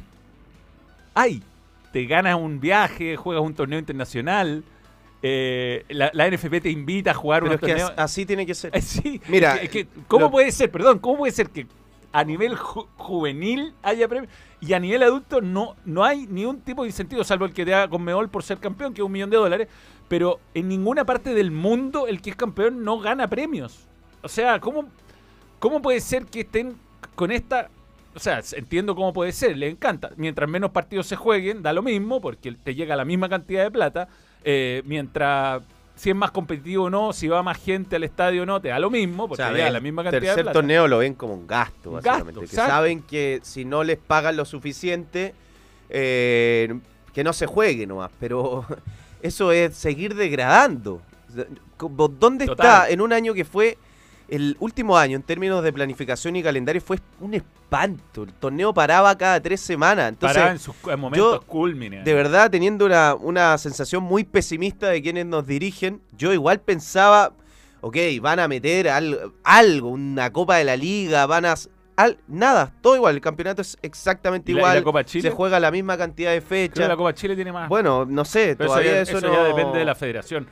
Hay. 1.14 1.42
Te 1.92 2.04
ganas 2.06 2.36
un 2.36 2.60
viaje, 2.60 3.16
juegas 3.16 3.44
un 3.44 3.54
torneo 3.54 3.78
internacional, 3.78 4.64
eh, 5.22 5.84
la, 5.90 6.10
la 6.14 6.28
NFP 6.28 6.60
te 6.62 6.70
invita 6.70 7.12
a 7.12 7.14
jugar 7.14 7.42
Pero 7.42 7.52
unos 7.52 7.62
es 7.62 7.66
que 7.66 7.72
torneos. 7.72 7.90
as- 7.90 7.98
así 8.04 8.26
tiene 8.26 8.44
que 8.46 8.54
ser. 8.54 8.74
Eh, 8.76 8.80
Sí, 8.82 9.20
Mira, 9.28 9.56
es 9.56 9.68
que- 9.70 9.86
que, 9.86 10.00
¿cómo 10.08 10.26
lo- 10.26 10.30
puede 10.30 10.50
ser, 10.52 10.70
perdón, 10.70 10.98
cómo 10.98 11.18
puede 11.18 11.32
ser 11.32 11.50
que 11.50 11.66
a 12.12 12.24
nivel 12.24 12.56
ju- 12.56 12.86
juvenil 12.96 13.72
haya 13.82 14.06
premios 14.08 14.32
y 14.60 14.72
a 14.74 14.78
nivel 14.80 15.02
adulto 15.02 15.40
no, 15.40 15.76
no 15.84 16.04
hay 16.04 16.26
ni 16.28 16.44
un 16.44 16.60
tipo 16.60 16.82
de 16.82 16.88
incentivo, 16.88 17.24
salvo 17.24 17.44
el 17.46 17.52
que 17.52 17.64
te 17.64 17.70
da 17.70 17.88
con 17.88 18.02
Meol 18.02 18.28
por 18.28 18.42
ser 18.42 18.58
campeón, 18.58 18.92
que 18.94 19.00
es 19.00 19.04
un 19.06 19.12
millón 19.12 19.30
de 19.30 19.36
dólares, 19.36 19.68
pero 20.08 20.40
en 20.54 20.68
ninguna 20.68 21.04
parte 21.06 21.34
del 21.34 21.50
mundo 21.50 22.06
el 22.08 22.20
que 22.20 22.30
es 22.30 22.36
campeón 22.36 22.84
no 22.84 22.98
gana 22.98 23.28
premios. 23.28 23.86
O 24.22 24.28
sea, 24.28 24.60
¿cómo, 24.60 24.86
cómo 25.58 25.80
puede 25.80 26.00
ser 26.00 26.26
que 26.26 26.40
estén 26.40 26.74
con 27.14 27.30
esta 27.32 27.70
o 28.14 28.18
sea, 28.18 28.40
entiendo 28.52 28.94
cómo 28.94 29.12
puede 29.12 29.32
ser, 29.32 29.56
le 29.56 29.68
encanta. 29.68 30.10
Mientras 30.16 30.48
menos 30.48 30.70
partidos 30.70 31.06
se 31.06 31.16
jueguen, 31.16 31.62
da 31.62 31.72
lo 31.72 31.82
mismo, 31.82 32.20
porque 32.20 32.52
te 32.52 32.74
llega 32.74 32.96
la 32.96 33.04
misma 33.04 33.28
cantidad 33.28 33.62
de 33.62 33.70
plata. 33.70 34.08
Eh, 34.44 34.82
mientras 34.84 35.62
si 35.94 36.10
es 36.10 36.16
más 36.16 36.30
competitivo 36.30 36.84
o 36.84 36.90
no, 36.90 37.12
si 37.12 37.28
va 37.28 37.42
más 37.42 37.58
gente 37.58 37.96
al 37.96 38.04
estadio 38.04 38.42
o 38.42 38.46
no, 38.46 38.60
te 38.60 38.68
da 38.68 38.78
lo 38.78 38.90
mismo, 38.90 39.24
O 39.24 39.28
porque 39.28 39.42
sea, 39.42 39.52
te 39.52 39.70
la 39.70 39.80
misma 39.80 40.02
cantidad 40.02 40.20
de 40.20 40.26
tercer 40.26 40.44
plata. 40.44 40.52
torneo 40.58 40.88
lo 40.88 40.98
ven 40.98 41.14
como 41.14 41.34
un 41.34 41.46
gasto, 41.46 41.92
básicamente. 41.92 42.26
gasto, 42.32 42.40
que 42.40 42.46
exacto. 42.46 42.70
saben 42.70 43.02
que 43.02 43.40
si 43.42 43.64
no 43.64 43.84
les 43.84 43.98
pagan 43.98 44.36
lo 44.36 44.44
suficiente, 44.44 45.34
eh, 45.90 46.78
que 47.12 47.22
no 47.22 47.32
se 47.32 47.46
juegue 47.46 47.86
nomás. 47.86 48.10
Pero 48.18 48.64
eso 49.22 49.52
es 49.52 49.76
seguir 49.76 50.14
degradando. 50.14 51.00
¿Dónde 51.78 52.46
Total. 52.46 52.66
está 52.66 52.90
en 52.90 53.00
un 53.00 53.12
año 53.12 53.32
que 53.34 53.44
fue 53.44 53.78
el 54.34 54.56
último 54.60 54.96
año 54.96 55.16
en 55.16 55.22
términos 55.22 55.62
de 55.62 55.72
planificación 55.72 56.36
y 56.36 56.42
calendario? 56.42 56.80
Fue 56.80 56.98
un 57.20 57.34
espanto. 57.34 58.22
El 58.24 58.32
torneo 58.34 58.72
paraba 58.74 59.16
cada 59.16 59.40
tres 59.40 59.60
semanas. 59.60 60.08
Entonces, 60.08 60.38
Pará 60.38 60.52
en 60.52 60.58
sus 60.58 60.74
en 60.90 60.98
momentos 61.00 61.40
yo, 61.40 61.46
culmines. 61.46 62.04
de 62.04 62.14
verdad, 62.14 62.50
teniendo 62.50 62.86
una, 62.86 63.14
una 63.14 63.56
sensación 63.58 64.02
muy 64.02 64.24
pesimista 64.24 64.88
de 64.88 65.02
quienes 65.02 65.26
nos 65.26 65.46
dirigen, 65.46 66.00
yo 66.16 66.32
igual 66.32 66.60
pensaba, 66.60 67.32
ok, 67.80 67.96
van 68.20 68.40
a 68.40 68.48
meter 68.48 68.88
al- 68.88 69.32
algo, 69.44 69.88
una 69.90 70.32
copa 70.32 70.56
de 70.56 70.64
la 70.64 70.76
liga, 70.76 71.26
van 71.26 71.44
a... 71.46 71.54
al- 71.96 72.18
nada, 72.28 72.72
todo 72.80 72.96
igual, 72.96 73.14
el 73.16 73.20
campeonato 73.20 73.60
es 73.62 73.76
exactamente 73.82 74.50
¿Y 74.50 74.54
la- 74.54 74.60
y 74.60 74.62
igual, 74.62 74.76
la 74.78 74.82
Copa 74.82 75.04
Chile? 75.04 75.28
se 75.28 75.34
juega 75.34 75.60
la 75.60 75.70
misma 75.70 75.96
cantidad 75.98 76.30
de 76.32 76.38
Creo 76.40 76.48
que 76.48 76.68
fechas. 76.70 76.88
la 76.88 76.96
Copa 76.96 77.12
Chile 77.14 77.34
tiene 77.36 77.52
más. 77.52 77.68
Bueno, 77.68 78.06
no 78.06 78.24
sé, 78.24 78.54
Pero 78.56 78.70
todavía 78.70 79.00
eso, 79.02 79.12
ya, 79.12 79.18
eso, 79.18 79.26
eso 79.26 79.34
ya 79.34 79.40
no... 79.42 79.56
depende 79.56 79.78
de 79.78 79.84
la 79.84 79.94
federación, 79.94 80.46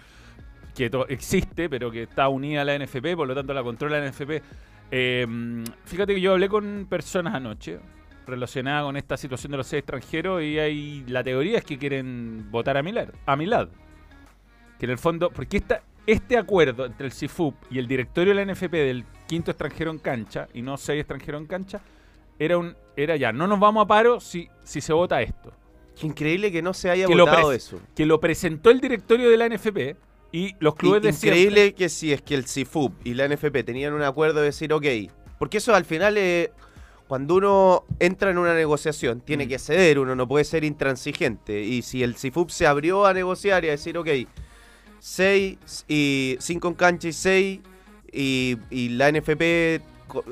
que 0.74 0.90
existe, 1.08 1.68
pero 1.68 1.90
que 1.90 2.04
está 2.04 2.28
unida 2.28 2.62
a 2.62 2.64
la 2.64 2.78
NFP, 2.78 3.14
por 3.16 3.28
lo 3.28 3.34
tanto 3.34 3.52
la 3.54 3.62
controla 3.62 4.00
la 4.00 4.10
NFP. 4.10 4.42
Eh, 4.90 5.26
mm, 5.28 5.64
fíjate 5.84 6.14
que 6.14 6.20
yo 6.20 6.32
hablé 6.32 6.48
con 6.48 6.86
personas 6.88 7.34
anoche 7.34 7.78
relacionadas 8.26 8.84
con 8.84 8.96
esta 8.96 9.16
situación 9.16 9.50
de 9.52 9.58
los 9.58 9.66
seis 9.66 9.80
extranjeros 9.80 10.42
y 10.42 10.58
hay, 10.58 11.04
la 11.08 11.22
teoría 11.22 11.58
es 11.58 11.64
que 11.64 11.78
quieren 11.78 12.46
votar 12.50 12.76
a 12.76 12.82
Milad, 12.82 13.08
a 13.26 13.36
Milad. 13.36 13.68
Que 14.78 14.86
en 14.86 14.92
el 14.92 14.98
fondo, 14.98 15.30
porque 15.30 15.58
esta, 15.58 15.82
este 16.06 16.38
acuerdo 16.38 16.86
entre 16.86 17.06
el 17.06 17.12
CIFUP 17.12 17.54
y 17.70 17.78
el 17.78 17.86
directorio 17.86 18.34
de 18.34 18.44
la 18.44 18.52
NFP 18.52 18.72
del 18.72 19.04
quinto 19.26 19.50
extranjero 19.50 19.90
en 19.90 19.98
cancha, 19.98 20.48
y 20.54 20.62
no 20.62 20.76
seis 20.76 21.00
extranjeros 21.00 21.40
en 21.40 21.46
cancha, 21.46 21.80
era 22.38 22.56
un 22.56 22.74
era 22.96 23.16
ya, 23.16 23.32
no 23.32 23.46
nos 23.46 23.60
vamos 23.60 23.84
a 23.84 23.86
paro 23.86 24.20
si, 24.20 24.48
si 24.64 24.80
se 24.80 24.92
vota 24.92 25.22
esto 25.22 25.52
Qué 25.98 26.06
increíble 26.06 26.50
que 26.50 26.62
no 26.62 26.72
se 26.72 26.90
haya 26.90 27.06
que 27.06 27.14
votado 27.14 27.52
eso. 27.52 27.80
que 27.94 28.06
lo 28.06 28.20
presentó 28.20 28.70
el 28.70 28.80
directorio 28.80 29.28
de 29.30 29.36
la 29.36 29.48
NFP 29.48 29.96
y 30.32 30.54
los 30.60 30.74
clubes 30.76 31.00
Y- 31.00 31.06
de 31.06 31.10
increíble 31.10 31.74
que 31.74 31.88
si 31.88 32.12
es 32.12 32.22
que 32.22 32.34
el 32.34 32.46
CIFUP 32.46 33.06
y 33.06 33.14
la 33.14 33.24
NFP 33.26 33.64
tenían 33.64 33.92
un 33.92 34.02
acuerdo 34.02 34.40
de 34.40 34.46
decir, 34.46 34.72
ok, 34.72 34.86
porque 35.38 35.58
eso 35.58 35.74
al 35.74 35.84
final, 35.84 36.16
eh, 36.18 36.52
cuando 37.08 37.34
uno 37.34 37.84
entra 37.98 38.30
en 38.30 38.38
una 38.38 38.54
negociación, 38.54 39.20
tiene 39.20 39.46
Mm. 39.46 39.48
que 39.48 39.58
ceder, 39.58 39.98
uno 39.98 40.14
no 40.14 40.28
puede 40.28 40.44
ser 40.44 40.62
intransigente. 40.64 41.62
Y 41.62 41.82
si 41.82 42.02
el 42.04 42.14
CIFUP 42.16 42.50
se 42.50 42.66
abrió 42.66 43.06
a 43.06 43.12
negociar 43.14 43.64
y 43.64 43.68
a 43.68 43.72
decir, 43.72 43.98
ok, 43.98 44.08
seis 44.98 45.58
y 45.88 46.36
cinco 46.40 46.68
en 46.68 46.74
cancha 46.74 47.08
y 47.08 47.12
seis, 47.12 47.60
y, 48.12 48.56
y 48.70 48.90
la 48.90 49.08
NFP 49.08 49.40
eh, 49.42 49.80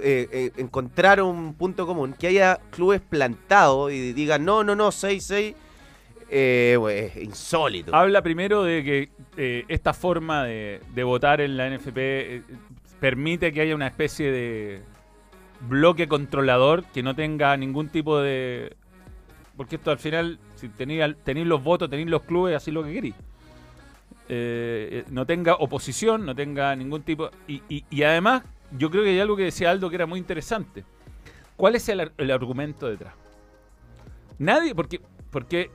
eh, 0.03 0.51
encontraron 0.57 1.29
un 1.37 1.55
punto 1.55 1.87
común, 1.87 2.15
que 2.19 2.27
haya 2.29 2.59
clubes 2.71 3.01
plantados 3.01 3.93
y 3.93 4.13
digan, 4.13 4.45
no, 4.45 4.65
no, 4.65 4.75
no, 4.75 4.91
seis, 4.93 5.25
seis, 5.25 5.55
eh, 6.31 6.77
pues, 6.79 7.17
es 7.17 7.25
insólito. 7.25 7.95
Habla 7.95 8.23
primero 8.23 8.63
de 8.63 8.85
que 8.85 9.09
eh, 9.37 9.65
esta 9.69 9.95
forma 9.95 10.45
de, 10.45 10.81
votar 11.05 11.41
en 11.41 11.57
la 11.57 11.69
NFP 11.71 11.97
eh, 11.97 12.43
permite 13.01 13.53
que 13.53 13.61
haya 13.63 13.75
una 13.75 13.87
especie 13.87 14.31
de 14.31 14.83
bloque 15.69 16.07
controlador 16.09 16.85
que 16.85 17.03
no 17.03 17.15
tenga 17.15 17.57
ningún 17.57 17.89
tipo 17.89 18.21
de... 18.21 18.77
Porque 19.57 19.77
esto 19.77 19.91
al 19.91 19.99
final, 19.99 20.39
si 20.55 20.69
tenéis 20.69 21.17
los 21.47 21.63
votos, 21.63 21.91
tenéis 21.91 22.09
los 22.09 22.23
clubes, 22.23 22.55
así 22.55 22.71
lo 22.71 22.85
que 22.85 22.93
queréis. 22.93 23.15
Eh, 24.29 25.05
no 25.11 25.25
tenga 25.27 25.55
oposición, 25.55 26.27
no 26.27 26.35
tenga 26.35 26.77
ningún 26.77 27.03
tipo... 27.03 27.31
Y, 27.49 27.63
y- 27.69 28.03
además, 28.03 28.43
yo 28.77 28.91
creo 28.91 29.03
que 29.03 29.11
hay 29.11 29.21
algo 29.21 29.37
que 29.37 29.45
decía 29.45 29.71
Aldo 29.71 29.89
que 29.89 29.97
era 29.97 30.07
muy 30.07 30.19
interesante. 30.21 30.85
¿Cuál 31.57 31.75
es 31.75 31.89
el, 31.89 32.13
el 32.17 32.31
argumento 32.31 32.89
detrás? 32.89 33.15
Nadie, 34.39 34.75
porque, 34.75 35.01
porque 35.31 35.71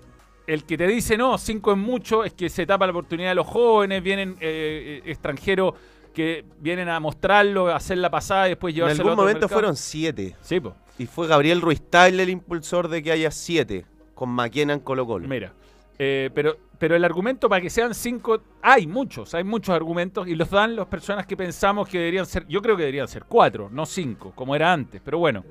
el 0.47 0.63
que 0.65 0.77
te 0.77 0.87
dice 0.87 1.17
no, 1.17 1.37
cinco 1.37 1.71
es 1.71 1.77
mucho, 1.77 2.23
es 2.23 2.33
que 2.33 2.49
se 2.49 2.65
tapa 2.65 2.85
la 2.85 2.91
oportunidad 2.91 3.29
de 3.29 3.35
los 3.35 3.47
jóvenes, 3.47 4.01
vienen 4.03 4.31
eh, 4.41 5.01
eh, 5.05 5.09
extranjeros 5.11 5.73
que 6.13 6.45
vienen 6.59 6.89
a 6.89 6.99
mostrarlo, 6.99 7.69
a 7.69 7.77
hacer 7.77 7.97
la 7.97 8.09
pasada 8.09 8.47
y 8.47 8.49
después 8.49 8.71
En 8.73 8.75
llevárselo 8.75 9.09
algún 9.09 9.23
momento 9.23 9.41
mercado. 9.41 9.59
fueron 9.59 9.75
siete. 9.75 10.35
Sí, 10.41 10.59
po. 10.59 10.75
Y 10.99 11.07
fue 11.07 11.27
Gabriel 11.27 11.59
Ruiz 11.61 11.81
Tagle 11.89 12.23
el 12.23 12.29
impulsor 12.29 12.87
de 12.87 13.01
que 13.01 13.11
haya 13.11 13.31
siete 13.31 13.85
con 14.13 14.29
Maquena 14.29 14.73
en 14.73 14.79
Colo 14.79 15.07
Colo. 15.07 15.27
Mira, 15.27 15.53
eh, 15.97 16.29
pero, 16.35 16.55
pero 16.77 16.95
el 16.95 17.03
argumento 17.03 17.49
para 17.49 17.61
que 17.61 17.69
sean 17.71 17.95
cinco, 17.95 18.41
hay 18.61 18.85
muchos, 18.85 19.33
hay 19.33 19.43
muchos 19.43 19.73
argumentos 19.73 20.27
y 20.27 20.35
los 20.35 20.49
dan 20.51 20.75
las 20.75 20.85
personas 20.85 21.25
que 21.25 21.35
pensamos 21.35 21.89
que 21.89 21.97
deberían 21.97 22.25
ser, 22.27 22.45
yo 22.47 22.61
creo 22.61 22.75
que 22.75 22.83
deberían 22.83 23.07
ser 23.07 23.23
cuatro, 23.27 23.69
no 23.71 23.85
cinco, 23.87 24.33
como 24.35 24.55
era 24.55 24.71
antes, 24.71 25.01
pero 25.03 25.17
bueno. 25.17 25.43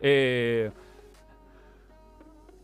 eh, 0.00 0.70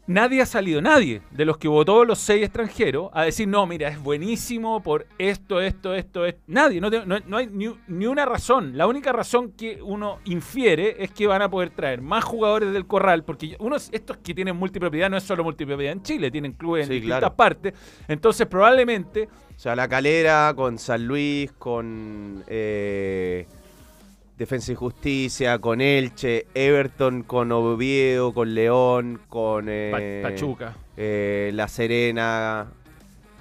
nadie 0.07 0.43
ha 0.43 0.47
salido, 0.47 0.83
nadie 0.83 1.23
de 1.31 1.45
los 1.45 1.57
que 1.59 1.69
votó 1.69 2.05
los 2.05 2.19
seis 2.19 2.43
extranjeros 2.45 3.11
a 3.13 3.23
decir, 3.25 3.49
no, 3.49 3.67
mira, 3.67 3.89
es 3.89 4.03
buenísimo 4.03 4.83
por 4.83 5.07
esto, 5.19 5.61
esto, 5.61 5.95
esto, 5.95 6.25
esto. 6.27 6.41
Nadie, 6.47 6.81
no, 6.81 6.91
te- 6.91 7.07
no- 7.07 7.19
no 7.27 7.37
hay 7.37 7.47
ni, 7.51 7.75
ni 7.89 8.07
una 8.07 8.25
razón. 8.27 8.77
La 8.77 8.87
única 8.87 9.13
razón 9.13 9.53
que 9.53 9.81
uno 9.83 10.19
infiere 10.25 10.97
es 11.03 11.11
que 11.11 11.27
van 11.27 11.43
a 11.43 11.49
poder 11.51 11.71
traer 11.71 12.03
más 12.03 12.25
jugadores 12.25 12.73
del 12.73 12.87
corral, 12.87 13.25
porque 13.25 13.57
uno, 13.59 13.77
estos 13.77 14.17
que 14.19 14.35
tienen 14.35 14.57
multipropiedad 14.57 15.09
no 15.11 15.17
es 15.17 15.23
solo 15.25 15.43
multipropiedad 15.45 15.93
en 15.93 16.03
Chile, 16.03 16.31
tienen 16.31 16.53
clubes 16.53 16.85
en 16.87 16.91
distintas 16.93 17.19
claro. 17.21 17.35
partes. 17.37 17.75
Entonces, 18.09 18.47
probablemente 18.47 19.29
O 19.57 19.59
sea, 19.59 19.75
La 19.77 19.87
Calera 19.89 20.53
con 20.57 20.79
San 20.79 21.07
Luis, 21.07 21.53
con 21.53 22.43
eh, 22.49 23.47
Defensa 24.37 24.73
y 24.73 24.75
Justicia, 24.75 25.59
con 25.59 25.81
Elche, 25.81 26.47
Everton 26.55 27.23
con 27.23 27.53
Oviedo, 27.53 28.33
con 28.35 28.55
León, 28.55 29.21
con 29.29 29.67
eh, 29.69 30.21
Pa- 30.23 30.31
Pachuca. 30.31 30.77
eh, 30.97 31.51
La 31.55 31.69
Serena. 31.69 32.67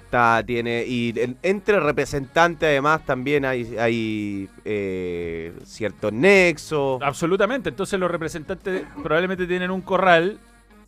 Está, 0.04 0.44
tiene, 0.46 0.84
y 0.86 1.12
en- 1.16 1.36
entre 1.42 1.80
representantes 1.80 2.68
además 2.68 3.04
también 3.04 3.44
hay, 3.44 3.76
hay 3.76 4.48
eh, 4.64 5.52
cierto 5.64 6.12
nexo. 6.12 7.00
Absolutamente. 7.02 7.70
Entonces 7.70 7.98
los 7.98 8.08
representantes 8.08 8.84
probablemente 9.02 9.48
tienen 9.48 9.72
un 9.72 9.80
corral 9.80 10.38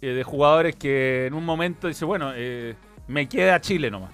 eh, 0.00 0.08
de 0.10 0.22
jugadores 0.22 0.76
que 0.76 1.26
en 1.26 1.34
un 1.34 1.44
momento 1.44 1.88
dice, 1.88 2.04
bueno, 2.04 2.30
eh, 2.36 2.76
me 3.08 3.28
queda 3.28 3.60
Chile 3.60 3.90
nomás. 3.90 4.12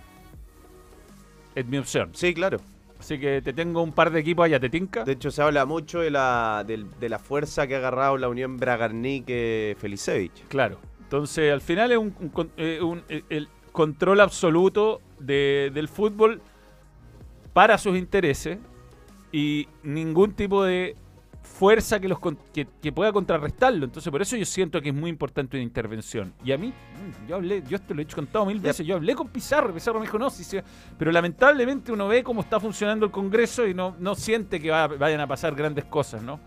Es 1.54 1.66
mi 1.66 1.76
opción. 1.76 2.08
Sí, 2.14 2.32
claro. 2.32 2.58
Así 3.02 3.18
que 3.18 3.42
te 3.42 3.52
tengo 3.52 3.82
un 3.82 3.90
par 3.90 4.12
de 4.12 4.20
equipos 4.20 4.44
allá, 4.44 4.60
¿te 4.60 4.70
tinca? 4.70 5.02
De 5.02 5.10
hecho, 5.14 5.32
se 5.32 5.42
habla 5.42 5.66
mucho 5.66 5.98
de 5.98 6.12
la, 6.12 6.62
del- 6.64 6.88
de 7.00 7.08
la 7.08 7.18
fuerza 7.18 7.66
que 7.66 7.74
ha 7.74 7.78
agarrado 7.78 8.16
la 8.16 8.28
Unión 8.28 8.58
Bragarnik-Felicevich. 8.60 10.44
Claro. 10.46 10.78
Entonces, 11.02 11.52
al 11.52 11.60
final 11.60 11.90
es 11.90 11.98
un, 11.98 12.14
un 12.20 12.50
eh, 12.56 12.78
un- 12.80 13.02
eh, 13.08 13.24
el 13.28 13.48
control 13.72 14.20
absoluto 14.20 15.00
de- 15.18 15.72
del 15.74 15.88
fútbol 15.88 16.40
para 17.52 17.76
sus 17.76 17.98
intereses 17.98 18.58
y 19.32 19.66
ningún 19.82 20.34
tipo 20.34 20.62
de 20.62 20.94
fuerza 21.42 22.00
que, 22.00 22.08
los 22.08 22.18
que, 22.52 22.66
que 22.80 22.92
pueda 22.92 23.12
contrarrestarlo. 23.12 23.84
Entonces, 23.84 24.10
por 24.10 24.22
eso 24.22 24.36
yo 24.36 24.44
siento 24.44 24.80
que 24.80 24.88
es 24.90 24.94
muy 24.94 25.10
importante 25.10 25.56
una 25.56 25.64
intervención. 25.64 26.32
Y 26.44 26.52
a 26.52 26.58
mí, 26.58 26.68
mm, 26.68 27.28
yo 27.28 27.36
hablé, 27.36 27.62
yo 27.68 27.76
esto 27.76 27.94
lo 27.94 28.00
he 28.00 28.04
hecho 28.04 28.16
contado 28.16 28.46
mil 28.46 28.58
veces, 28.60 28.86
yo 28.86 28.96
hablé 28.96 29.14
con 29.14 29.28
Pizarro, 29.28 29.72
Pizarro 29.74 29.98
me 30.00 30.06
dijo, 30.06 30.18
no, 30.18 30.30
sí, 30.30 30.44
sí", 30.44 30.58
pero 30.98 31.12
lamentablemente 31.12 31.92
uno 31.92 32.08
ve 32.08 32.22
cómo 32.22 32.40
está 32.40 32.58
funcionando 32.60 33.06
el 33.06 33.12
Congreso 33.12 33.66
y 33.66 33.74
no, 33.74 33.94
no 33.98 34.14
siente 34.14 34.60
que 34.60 34.70
va- 34.70 34.86
vayan 34.86 35.20
a 35.20 35.26
pasar 35.26 35.54
grandes 35.54 35.84
cosas, 35.84 36.22
¿no? 36.22 36.40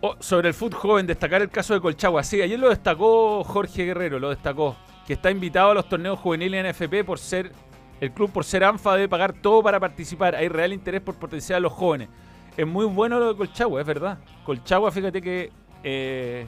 Oh, 0.00 0.16
sobre 0.20 0.48
el 0.48 0.54
fútbol 0.54 0.78
joven, 0.80 1.06
destacar 1.06 1.40
el 1.40 1.48
caso 1.48 1.72
de 1.72 1.80
Colchagua. 1.80 2.22
Sí, 2.22 2.40
ayer 2.42 2.58
lo 2.58 2.68
destacó 2.68 3.42
Jorge 3.42 3.84
Guerrero, 3.86 4.18
lo 4.18 4.28
destacó. 4.30 4.76
Que 5.06 5.14
está 5.14 5.30
invitado 5.30 5.70
a 5.70 5.74
los 5.74 5.88
torneos 5.88 6.18
juveniles 6.18 6.60
en 6.64 6.70
NFP 6.70 7.04
por 7.04 7.18
ser. 7.18 7.52
El 8.00 8.12
club 8.12 8.30
por 8.30 8.44
ser 8.44 8.64
ANFA 8.64 8.94
debe 8.94 9.08
pagar 9.08 9.32
todo 9.32 9.62
para 9.62 9.80
participar. 9.80 10.34
Hay 10.34 10.48
real 10.48 10.72
interés 10.72 11.00
por 11.00 11.14
potenciar 11.14 11.58
a 11.58 11.60
los 11.60 11.72
jóvenes. 11.72 12.08
Es 12.56 12.66
muy 12.66 12.86
bueno 12.86 13.18
lo 13.18 13.32
de 13.32 13.36
Colchagua, 13.36 13.80
es 13.80 13.86
verdad. 13.86 14.18
Colchagua, 14.44 14.90
fíjate 14.90 15.20
que 15.20 15.50
eh, 15.82 16.46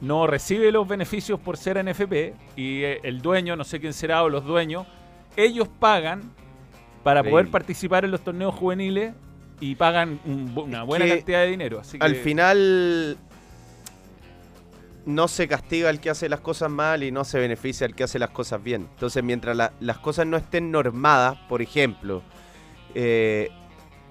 no 0.00 0.26
recibe 0.26 0.70
los 0.72 0.86
beneficios 0.86 1.38
por 1.40 1.56
ser 1.56 1.82
NFP. 1.84 2.34
Y 2.56 2.82
eh, 2.82 3.00
el 3.02 3.22
dueño, 3.22 3.56
no 3.56 3.64
sé 3.64 3.80
quién 3.80 3.92
será, 3.92 4.22
o 4.22 4.28
los 4.28 4.44
dueños, 4.44 4.86
ellos 5.36 5.68
pagan 5.68 6.32
para 7.02 7.22
poder 7.22 7.48
participar 7.50 8.04
en 8.04 8.10
los 8.10 8.20
torneos 8.20 8.54
juveniles 8.54 9.14
y 9.60 9.74
pagan 9.74 10.20
un 10.24 10.52
una 10.56 10.82
buena 10.82 11.04
que 11.04 11.16
cantidad 11.16 11.40
de 11.40 11.50
dinero. 11.50 11.80
Así 11.80 11.98
Al 12.00 12.14
final 12.16 13.16
no 15.06 15.28
se 15.28 15.48
castiga 15.48 15.88
al 15.88 16.00
que 16.00 16.10
hace 16.10 16.28
las 16.28 16.40
cosas 16.40 16.70
mal 16.70 17.02
y 17.02 17.10
no 17.10 17.24
se 17.24 17.38
beneficia 17.38 17.86
al 17.86 17.94
que 17.94 18.04
hace 18.04 18.18
las 18.18 18.30
cosas 18.30 18.62
bien. 18.62 18.86
Entonces, 18.94 19.22
mientras 19.24 19.56
la- 19.56 19.72
las 19.80 19.98
cosas 19.98 20.26
no 20.26 20.36
estén 20.36 20.70
normadas, 20.70 21.38
por 21.48 21.62
ejemplo, 21.62 22.22
eh, 22.94 23.50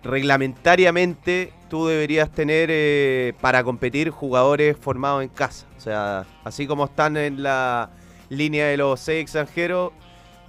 reglamentariamente 0.04 1.54
tú 1.70 1.88
deberías 1.88 2.32
tener 2.32 2.70
eh, 2.72 3.34
para 3.42 3.64
competir 3.64 4.10
jugadores 4.10 4.78
formados 4.78 5.24
en 5.24 5.30
casa. 5.30 5.68
O 5.78 5.80
sea, 5.80 6.26
así 6.44 6.66
como 6.68 6.86
están 6.86 7.18
en 7.18 7.44
la 7.44 7.92
línea 8.30 8.68
de 8.68 8.78
los 8.78 9.00
seis 9.00 9.22
extranjeros, 9.22 9.92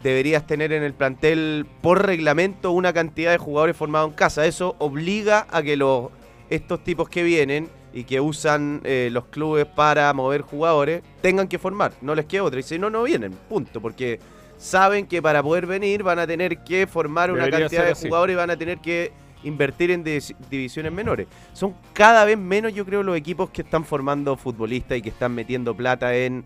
deberías 0.02 0.46
tener 0.46 0.72
en 0.72 0.82
el 0.82 0.94
plantel 0.94 1.66
por 1.82 2.06
reglamento 2.06 2.72
una 2.72 2.92
cantidad 2.92 3.32
de 3.32 3.38
jugadores 3.38 3.76
formados 3.76 4.10
en 4.10 4.16
casa. 4.16 4.46
Eso 4.46 4.76
obliga 4.78 5.46
a 5.50 5.62
que 5.62 5.76
los, 5.76 6.08
estos 6.48 6.82
tipos 6.82 7.08
que 7.08 7.22
vienen 7.22 7.68
y 7.92 8.04
que 8.04 8.20
usan 8.20 8.80
eh, 8.84 9.08
los 9.12 9.26
clubes 9.26 9.66
para 9.66 10.12
mover 10.12 10.42
jugadores 10.42 11.02
tengan 11.20 11.48
que 11.48 11.58
formar. 11.58 11.92
No 12.00 12.14
les 12.14 12.26
queda 12.26 12.44
otra. 12.44 12.60
Y 12.60 12.62
si 12.62 12.78
no, 12.78 12.90
no 12.90 13.02
vienen. 13.02 13.32
Punto. 13.48 13.80
Porque 13.80 14.20
saben 14.56 15.06
que 15.06 15.20
para 15.22 15.42
poder 15.42 15.66
venir 15.66 16.02
van 16.02 16.18
a 16.18 16.26
tener 16.26 16.58
que 16.58 16.86
formar 16.86 17.30
una 17.30 17.50
cantidad 17.50 17.86
de 17.86 17.94
jugadores 17.94 18.34
y 18.34 18.36
van 18.36 18.50
a 18.50 18.56
tener 18.56 18.78
que 18.78 19.12
invertir 19.42 19.90
en 19.90 20.04
divisiones 20.04 20.92
menores. 20.92 21.26
Son 21.52 21.74
cada 21.92 22.24
vez 22.24 22.38
menos, 22.38 22.74
yo 22.74 22.84
creo, 22.84 23.02
los 23.02 23.16
equipos 23.16 23.50
que 23.50 23.62
están 23.62 23.84
formando 23.84 24.36
futbolistas 24.36 24.98
y 24.98 25.02
que 25.02 25.08
están 25.08 25.34
metiendo 25.34 25.74
plata 25.74 26.14
en 26.14 26.44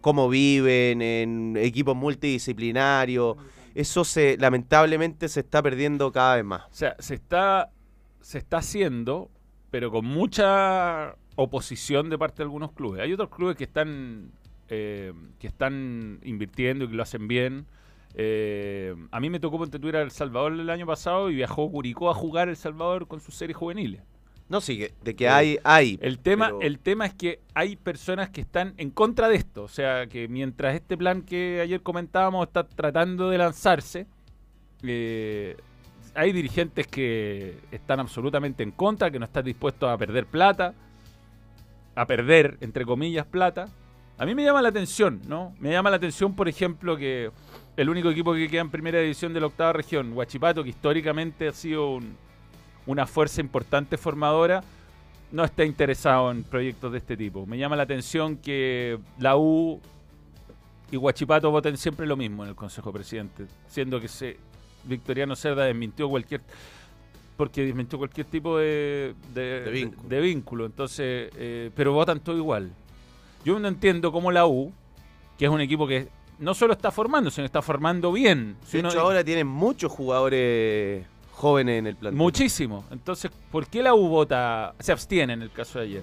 cómo 0.00 0.28
viven, 0.28 1.00
en 1.00 1.56
equipos 1.56 1.96
multidisciplinarios. 1.96 3.36
Eso 3.74 4.04
se 4.04 4.36
lamentablemente 4.38 5.28
se 5.28 5.40
está 5.40 5.62
perdiendo 5.62 6.12
cada 6.12 6.36
vez 6.36 6.44
más. 6.44 6.62
O 6.64 6.74
sea, 6.74 6.96
se 6.98 7.14
está, 7.14 7.70
se 8.20 8.38
está 8.38 8.58
haciendo, 8.58 9.30
pero 9.74 9.90
con 9.90 10.04
mucha 10.04 11.16
oposición 11.34 12.08
de 12.08 12.16
parte 12.16 12.36
de 12.36 12.42
algunos 12.44 12.70
clubes. 12.70 13.00
Hay 13.02 13.12
otros 13.12 13.28
clubes 13.28 13.56
que 13.56 13.64
están, 13.64 14.30
eh, 14.68 15.12
que 15.40 15.48
están 15.48 16.20
invirtiendo 16.22 16.84
y 16.84 16.88
que 16.90 16.94
lo 16.94 17.02
hacen 17.02 17.26
bien. 17.26 17.66
Eh, 18.14 18.94
a 19.10 19.18
mí 19.18 19.30
me 19.30 19.40
tocó 19.40 19.58
Ponte 19.58 19.80
tú 19.80 19.88
ir 19.88 19.96
a 19.96 20.02
El 20.02 20.12
Salvador 20.12 20.52
el 20.52 20.70
año 20.70 20.86
pasado 20.86 21.28
y 21.28 21.34
viajó 21.34 21.68
Curicó 21.68 22.08
a 22.08 22.14
jugar 22.14 22.48
El 22.48 22.54
Salvador 22.54 23.08
con 23.08 23.18
sus 23.18 23.34
series 23.34 23.56
juveniles. 23.56 24.00
No, 24.48 24.60
sí, 24.60 24.86
de 25.02 25.16
que 25.16 25.28
hay, 25.28 25.58
hay. 25.64 25.98
El 26.00 26.20
tema, 26.20 26.46
pero- 26.46 26.60
el 26.60 26.78
tema 26.78 27.06
es 27.06 27.14
que 27.14 27.40
hay 27.52 27.74
personas 27.74 28.30
que 28.30 28.42
están 28.42 28.74
en 28.76 28.90
contra 28.90 29.26
de 29.28 29.34
esto. 29.34 29.64
O 29.64 29.68
sea, 29.68 30.06
que 30.06 30.28
mientras 30.28 30.76
este 30.76 30.96
plan 30.96 31.22
que 31.22 31.60
ayer 31.60 31.82
comentábamos 31.82 32.46
está 32.46 32.64
tratando 32.64 33.28
de 33.28 33.38
lanzarse, 33.38 34.06
eh, 34.84 35.56
hay 36.14 36.32
dirigentes 36.32 36.86
que 36.86 37.58
están 37.70 38.00
absolutamente 38.00 38.62
en 38.62 38.70
contra, 38.70 39.10
que 39.10 39.18
no 39.18 39.24
están 39.24 39.44
dispuestos 39.44 39.88
a 39.90 39.96
perder 39.98 40.26
plata, 40.26 40.74
a 41.94 42.06
perder, 42.06 42.56
entre 42.60 42.84
comillas, 42.84 43.26
plata. 43.26 43.68
A 44.16 44.24
mí 44.24 44.34
me 44.34 44.44
llama 44.44 44.62
la 44.62 44.68
atención, 44.68 45.20
¿no? 45.26 45.52
Me 45.58 45.72
llama 45.72 45.90
la 45.90 45.96
atención, 45.96 46.34
por 46.34 46.48
ejemplo, 46.48 46.96
que 46.96 47.30
el 47.76 47.88
único 47.88 48.10
equipo 48.10 48.32
que 48.32 48.48
queda 48.48 48.60
en 48.60 48.70
primera 48.70 49.00
división 49.00 49.32
de 49.34 49.40
la 49.40 49.46
octava 49.46 49.72
región, 49.72 50.12
Huachipato, 50.12 50.62
que 50.62 50.70
históricamente 50.70 51.48
ha 51.48 51.52
sido 51.52 51.90
un- 51.96 52.16
una 52.86 53.06
fuerza 53.06 53.40
importante 53.40 53.96
formadora, 53.96 54.62
no 55.32 55.42
está 55.42 55.64
interesado 55.64 56.30
en 56.30 56.44
proyectos 56.44 56.92
de 56.92 56.98
este 56.98 57.16
tipo. 57.16 57.44
Me 57.44 57.58
llama 57.58 57.74
la 57.74 57.82
atención 57.82 58.36
que 58.36 59.00
la 59.18 59.36
U 59.36 59.80
y 60.92 60.96
Huachipato 60.96 61.50
voten 61.50 61.76
siempre 61.76 62.06
lo 62.06 62.16
mismo 62.16 62.44
en 62.44 62.50
el 62.50 62.54
Consejo 62.54 62.92
Presidente, 62.92 63.46
siendo 63.66 64.00
que 64.00 64.06
se, 64.06 64.36
Victoriano 64.86 65.34
Cerda 65.36 65.64
desmintió 65.64 66.08
cualquier 66.08 66.40
porque 67.36 67.64
desmintió 67.64 67.98
cualquier 67.98 68.26
tipo 68.28 68.58
de, 68.58 69.14
de, 69.34 69.60
De 69.62 69.70
vínculo. 69.70 70.08
de 70.08 70.20
vínculo. 70.20 70.66
Entonces, 70.66 71.30
eh, 71.36 71.70
pero 71.74 71.92
votan 71.92 72.20
todo 72.20 72.36
igual. 72.36 72.70
Yo 73.44 73.58
no 73.58 73.66
entiendo 73.68 74.12
cómo 74.12 74.30
la 74.30 74.46
U, 74.46 74.72
que 75.36 75.46
es 75.46 75.50
un 75.50 75.60
equipo 75.60 75.86
que 75.86 76.08
no 76.38 76.54
solo 76.54 76.74
está 76.74 76.90
formando, 76.92 77.30
sino 77.30 77.44
está 77.44 77.60
formando 77.60 78.12
bien. 78.12 78.56
Si 78.64 78.80
De 78.80 78.88
hecho, 78.88 79.00
ahora 79.00 79.24
tienen 79.24 79.48
muchos 79.48 79.90
jugadores 79.90 81.04
jóvenes 81.32 81.80
en 81.80 81.86
el 81.88 81.96
plantel. 81.96 82.16
Muchísimo. 82.18 82.84
Entonces, 82.92 83.32
¿por 83.50 83.66
qué 83.66 83.82
la 83.82 83.94
U 83.94 84.08
vota, 84.08 84.74
se 84.78 84.92
abstiene 84.92 85.32
en 85.32 85.42
el 85.42 85.50
caso 85.50 85.80
de 85.80 85.86
ayer? 85.86 86.02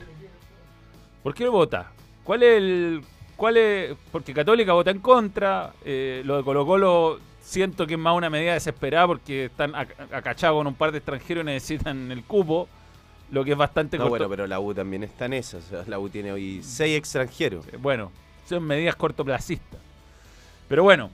¿Por 1.24 1.34
qué 1.34 1.48
vota? 1.48 1.92
¿Cuál 2.26 2.44
es 2.44 2.58
el. 2.58 3.02
¿Cuál 3.38 3.58
es.? 3.58 3.96
Porque 4.12 4.34
Católica 4.34 4.74
vota 4.74 4.92
en 4.92 5.00
contra. 5.00 5.72
eh, 5.86 6.22
lo 6.26 6.36
de 6.38 6.44
Colo 6.44 6.66
Colo 6.66 7.20
siento 7.42 7.86
que 7.88 7.94
es 7.96 8.00
más 8.00 8.16
una 8.16 8.30
medida 8.30 8.54
desesperada 8.54 9.08
porque 9.08 9.46
están 9.46 9.74
ac- 9.74 9.94
acachados 10.14 10.58
con 10.58 10.68
un 10.68 10.76
par 10.76 10.92
de 10.92 11.00
extranjeros 11.00 11.44
y 11.44 11.46
necesitan 11.46 12.12
el 12.12 12.24
cupo. 12.24 12.70
Lo 13.32 13.44
que 13.46 13.52
es 13.54 13.58
bastante 13.58 13.98
No, 13.98 14.04
corto- 14.06 14.10
bueno, 14.10 14.30
pero 14.30 14.48
la 14.48 14.60
U 14.60 14.74
también 14.74 15.04
está 15.04 15.26
en 15.26 15.34
esa. 15.34 15.58
o 15.58 15.62
sea, 15.62 15.84
la 15.88 16.00
U 16.00 16.10
tiene 16.10 16.32
hoy 16.32 16.62
seis 16.64 16.98
extranjeros. 16.98 17.66
Eh, 17.68 17.78
Bueno, 17.80 18.12
son 18.48 18.64
medidas 18.64 18.96
cortoplacistas. 18.96 19.80
Pero 20.68 20.84
bueno. 20.84 21.10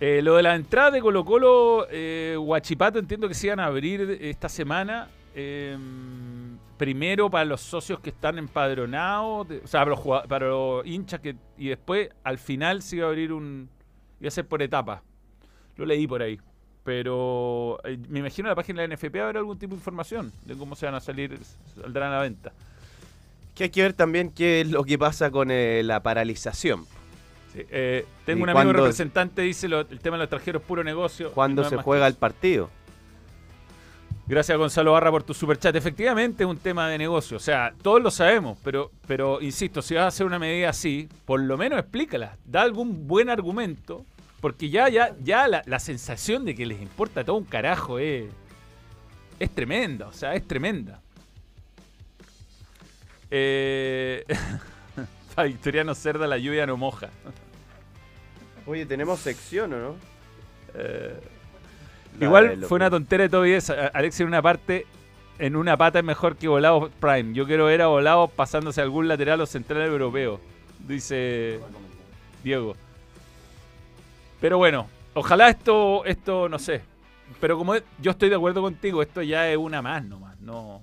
eh, 0.00 0.20
lo 0.22 0.36
de 0.36 0.42
la 0.42 0.54
entrada 0.54 0.90
de 0.90 1.00
Colo 1.00 1.24
Colo, 1.24 1.86
eh, 1.90 2.36
Huachipato 2.38 2.98
entiendo 2.98 3.28
que 3.28 3.34
se 3.34 3.46
iban 3.48 3.60
a 3.60 3.66
abrir 3.66 4.18
esta 4.20 4.48
semana. 4.48 5.08
eh, 5.34 5.78
primero 6.76 7.30
para 7.30 7.44
los 7.46 7.60
socios 7.62 8.00
que 8.00 8.10
están 8.10 8.36
empadronados, 8.38 9.48
de- 9.48 9.58
o 9.64 9.66
sea, 9.66 9.80
para 9.80 9.90
los, 9.92 9.98
jugad- 10.00 10.26
para 10.26 10.48
los 10.48 10.84
hinchas 10.86 11.20
que 11.20 11.36
y 11.56 11.68
después 11.68 12.10
al 12.24 12.36
final 12.36 12.82
se 12.82 12.96
iba 12.96 13.06
a 13.06 13.08
abrir 13.08 13.32
un 13.32 13.66
iba 14.22 14.28
a 14.28 14.30
ser 14.30 14.46
por 14.46 14.62
etapas. 14.62 15.02
Lo 15.76 15.84
leí 15.84 16.06
por 16.06 16.22
ahí. 16.22 16.38
Pero 16.84 17.78
eh, 17.84 17.98
me 18.08 18.20
imagino 18.20 18.48
en 18.48 18.50
la 18.50 18.54
página 18.56 18.82
de 18.82 18.88
la 18.88 18.94
NFP 18.96 19.16
habrá 19.20 19.38
algún 19.40 19.58
tipo 19.58 19.70
de 19.74 19.78
información 19.78 20.32
de 20.46 20.56
cómo 20.56 20.74
se 20.74 20.86
van 20.86 20.94
a 20.94 21.00
salir, 21.00 21.38
saldrán 21.80 22.12
a 22.12 22.16
la 22.16 22.22
venta. 22.22 22.52
Que 23.54 23.64
hay 23.64 23.70
que 23.70 23.82
ver 23.82 23.92
también 23.92 24.30
qué 24.30 24.62
es 24.62 24.70
lo 24.70 24.82
que 24.84 24.98
pasa 24.98 25.30
con 25.30 25.50
eh, 25.50 25.82
la 25.84 26.02
paralización. 26.02 26.84
Sí, 27.52 27.60
eh, 27.70 28.06
tengo 28.24 28.40
¿Y 28.40 28.42
un 28.44 28.48
amigo 28.48 28.64
cuándo- 28.64 28.72
representante, 28.84 29.42
dice 29.42 29.68
lo- 29.68 29.80
el 29.80 30.00
tema 30.00 30.16
de 30.16 30.20
los 30.20 30.24
extranjeros 30.26 30.62
es 30.62 30.66
puro 30.68 30.82
negocio. 30.82 31.32
Cuando 31.32 31.62
No 31.62 31.68
se 31.68 31.76
juega 31.76 32.06
el 32.06 32.14
partido. 32.14 32.70
Gracias 34.26 34.56
Gonzalo 34.56 34.92
Barra 34.92 35.10
por 35.10 35.22
tu 35.24 35.34
superchat. 35.34 35.74
Efectivamente 35.76 36.44
es 36.44 36.48
un 36.50 36.56
tema 36.56 36.88
de 36.88 36.96
negocio. 36.96 37.36
O 37.36 37.40
sea, 37.40 37.74
todos 37.82 38.00
lo 38.02 38.10
sabemos, 38.10 38.56
pero, 38.64 38.90
pero 39.06 39.40
insisto, 39.42 39.82
si 39.82 39.94
vas 39.94 40.04
a 40.04 40.06
hacer 40.08 40.26
una 40.26 40.38
medida 40.38 40.70
así, 40.70 41.08
por 41.26 41.40
lo 41.40 41.58
menos 41.58 41.78
explícala. 41.80 42.36
Da 42.44 42.62
algún 42.62 43.06
buen 43.06 43.28
argumento. 43.28 44.06
Porque 44.42 44.70
ya, 44.70 44.88
ya, 44.88 45.14
ya 45.22 45.46
la, 45.46 45.62
la 45.66 45.78
sensación 45.78 46.44
de 46.44 46.56
que 46.56 46.66
les 46.66 46.82
importa 46.82 47.24
todo 47.24 47.36
un 47.36 47.44
carajo 47.44 48.00
es, 48.00 48.24
es 49.38 49.50
tremenda. 49.50 50.08
O 50.08 50.12
sea, 50.12 50.34
es 50.34 50.46
tremenda. 50.46 51.00
Eh, 53.30 54.24
para 55.36 55.46
Victoriano 55.46 55.94
Cerda 55.94 56.26
la 56.26 56.38
lluvia 56.38 56.66
no 56.66 56.76
moja. 56.76 57.08
Oye, 58.66 58.84
tenemos 58.84 59.20
sección, 59.20 59.72
¿o 59.74 59.78
no? 59.78 59.96
Eh, 60.74 61.20
Igual 62.20 62.64
fue 62.64 62.76
una 62.76 62.90
tontera 62.90 63.22
de 63.22 63.28
todo 63.28 63.46
y 63.46 63.52
esa. 63.52 63.86
Alex 63.94 64.18
en 64.20 64.26
una 64.26 64.42
parte, 64.42 64.86
en 65.38 65.54
una 65.54 65.76
pata 65.76 66.00
es 66.00 66.04
mejor 66.04 66.34
que 66.34 66.48
Volado 66.48 66.90
Prime. 67.00 67.32
Yo 67.32 67.46
quiero 67.46 67.66
ver 67.66 67.80
a 67.80 67.86
Volado 67.86 68.26
pasándose 68.26 68.80
a 68.80 68.84
algún 68.84 69.06
lateral 69.06 69.40
o 69.40 69.46
central 69.46 69.82
europeo. 69.82 70.40
Dice 70.80 71.60
Diego. 72.42 72.74
Pero 74.42 74.58
bueno, 74.58 74.86
ojalá 75.14 75.48
esto, 75.48 76.04
esto, 76.04 76.48
no 76.50 76.58
sé. 76.58 76.82
Pero 77.40 77.56
como 77.56 77.74
es- 77.74 77.82
yo 77.98 78.10
estoy 78.10 78.28
de 78.28 78.34
acuerdo 78.34 78.60
contigo, 78.60 79.00
esto 79.00 79.22
ya 79.22 79.50
es 79.50 79.56
una 79.56 79.80
más 79.80 80.04
nomás. 80.04 80.38
No. 80.40 80.82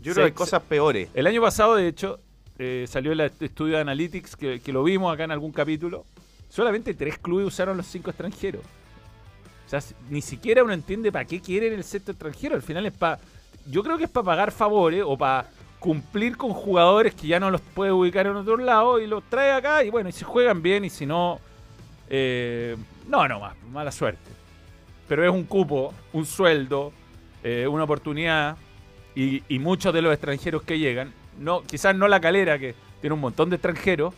Yo 0.00 0.12
creo 0.12 0.14
que 0.16 0.22
hay 0.22 0.32
cosas 0.32 0.62
peores. 0.62 1.08
El 1.14 1.26
año 1.28 1.40
pasado, 1.40 1.76
de 1.76 1.86
hecho, 1.86 2.18
eh, 2.58 2.86
salió 2.88 3.12
el 3.12 3.20
estudio 3.20 3.76
de 3.76 3.80
Analytics 3.82 4.34
que, 4.36 4.60
que 4.60 4.72
lo 4.72 4.82
vimos 4.82 5.12
acá 5.14 5.24
en 5.24 5.30
algún 5.30 5.52
capítulo. 5.52 6.04
Solamente 6.48 6.94
tres 6.94 7.18
clubes 7.18 7.46
usaron 7.46 7.76
los 7.76 7.86
cinco 7.86 8.10
extranjeros. 8.10 8.62
O 9.66 9.68
sea, 9.68 9.80
ni 10.10 10.20
siquiera 10.22 10.62
uno 10.62 10.72
entiende 10.72 11.10
para 11.12 11.24
qué 11.24 11.40
quieren 11.40 11.72
el 11.72 11.84
sexto 11.84 12.12
extranjero. 12.12 12.54
Al 12.54 12.62
final 12.62 12.84
es 12.86 12.92
para. 12.92 13.18
Yo 13.66 13.82
creo 13.82 13.96
que 13.98 14.04
es 14.04 14.10
para 14.10 14.24
pagar 14.24 14.52
favores 14.52 15.02
o 15.06 15.16
para 15.16 15.48
cumplir 15.78 16.36
con 16.36 16.50
jugadores 16.52 17.14
que 17.14 17.26
ya 17.26 17.40
no 17.40 17.50
los 17.50 17.60
puede 17.60 17.92
ubicar 17.92 18.26
en 18.26 18.36
otro 18.36 18.56
lado 18.56 18.98
y 19.00 19.06
los 19.06 19.22
trae 19.24 19.52
acá. 19.52 19.84
Y 19.84 19.90
bueno, 19.90 20.08
y 20.08 20.12
si 20.12 20.24
juegan 20.24 20.62
bien 20.62 20.84
y 20.84 20.90
si 20.90 21.06
no. 21.06 21.40
Eh, 22.10 22.76
no, 23.08 23.26
no 23.28 23.40
más. 23.40 23.54
Mala 23.70 23.90
suerte. 23.92 24.30
Pero 25.08 25.24
es 25.24 25.30
un 25.30 25.44
cupo, 25.44 25.92
un 26.12 26.24
sueldo, 26.26 26.92
eh, 27.42 27.66
una 27.66 27.84
oportunidad. 27.84 28.56
Y, 29.14 29.42
y 29.48 29.58
muchos 29.58 29.94
de 29.94 30.02
los 30.02 30.12
extranjeros 30.12 30.62
que 30.62 30.78
llegan, 30.78 31.12
no, 31.38 31.62
quizás 31.62 31.94
no 31.94 32.08
la 32.08 32.20
calera, 32.20 32.58
que 32.58 32.74
tiene 33.00 33.14
un 33.14 33.20
montón 33.20 33.48
de 33.50 33.56
extranjeros, 33.56 34.12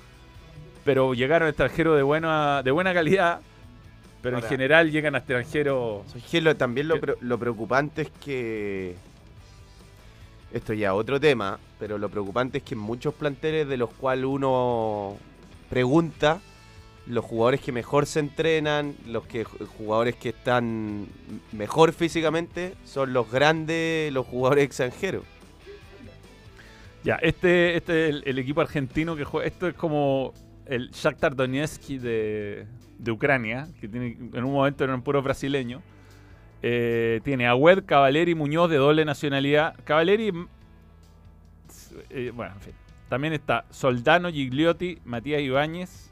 pero 0.85 1.13
llegaron 1.13 1.49
extranjeros 1.49 1.97
de 1.97 2.03
buena, 2.03 2.63
de 2.63 2.71
buena 2.71 2.95
calidad, 2.95 3.41
pero 4.23 4.37
Ahora- 4.37 4.47
en 4.47 4.51
general 4.51 4.91
llegan 4.91 5.15
a 5.15 5.19
extranjeros. 5.19 6.03
Lo- 6.33 6.57
también 6.57 6.89
lo 6.89 7.39
preocupante 7.39 8.03
es 8.03 8.11
que. 8.25 8.95
Esto 10.53 10.73
ya 10.73 10.95
otro 10.95 11.21
tema, 11.21 11.59
pero 11.79 11.99
lo 11.99 12.09
preocupante 12.09 12.59
es 12.59 12.65
que 12.65 12.75
en 12.75 12.81
muchos 12.81 13.13
planteles 13.13 13.69
de 13.69 13.77
los 13.77 13.91
cuales 13.91 14.25
uno 14.25 15.17
pregunta, 15.69 16.41
los 17.07 17.25
jugadores 17.25 17.61
que 17.61 17.73
mejor 17.73 18.07
se 18.07 18.21
entrenan, 18.21 18.95
los 19.07 19.27
que 19.27 19.45
jugadores 19.45 20.17
que 20.17 20.31
están 20.31 21.07
mejor 21.53 21.93
físicamente, 21.93 22.75
son 22.85 23.13
los 23.13 23.31
grandes, 23.31 24.13
los 24.13 24.27
jugadores 24.27 24.65
extranjeros. 24.65 25.25
Ya, 27.05 27.15
este, 27.17 27.77
este 27.77 28.09
es 28.09 28.23
el, 28.25 28.39
equipo 28.39 28.61
argentino 28.61 29.15
que 29.15 29.25
juega. 29.25 29.47
Esto 29.47 29.69
es 29.69 29.75
como 29.75 30.35
el 30.67 30.91
Shakhtar 30.91 31.37
Donetsk 31.37 31.83
de, 31.83 32.67
de 32.99 33.11
Ucrania, 33.13 33.69
que 33.81 33.87
tiene, 33.89 34.17
en 34.33 34.45
un 34.45 34.53
momento 34.53 34.83
eran 34.83 35.03
puros 35.03 35.23
brasileños. 35.23 35.83
Eh, 36.63 37.21
tiene 37.23 37.47
a 37.47 37.55
Wed, 37.55 37.85
Cavaleri, 37.85 38.35
Muñoz 38.35 38.69
de 38.71 38.77
doble 38.79 39.05
nacionalidad. 39.05 39.77
Cavaleri, 39.85 40.33
mm, 40.33 40.49
eh, 42.11 42.33
bueno, 42.35 42.55
en 42.55 42.61
fin. 42.61 42.75
También 43.09 43.35
está 43.35 43.67
Soldano, 43.71 44.31
Gigliotti, 44.31 44.99
Matías 45.05 45.43
Ibáñez. 45.43 46.06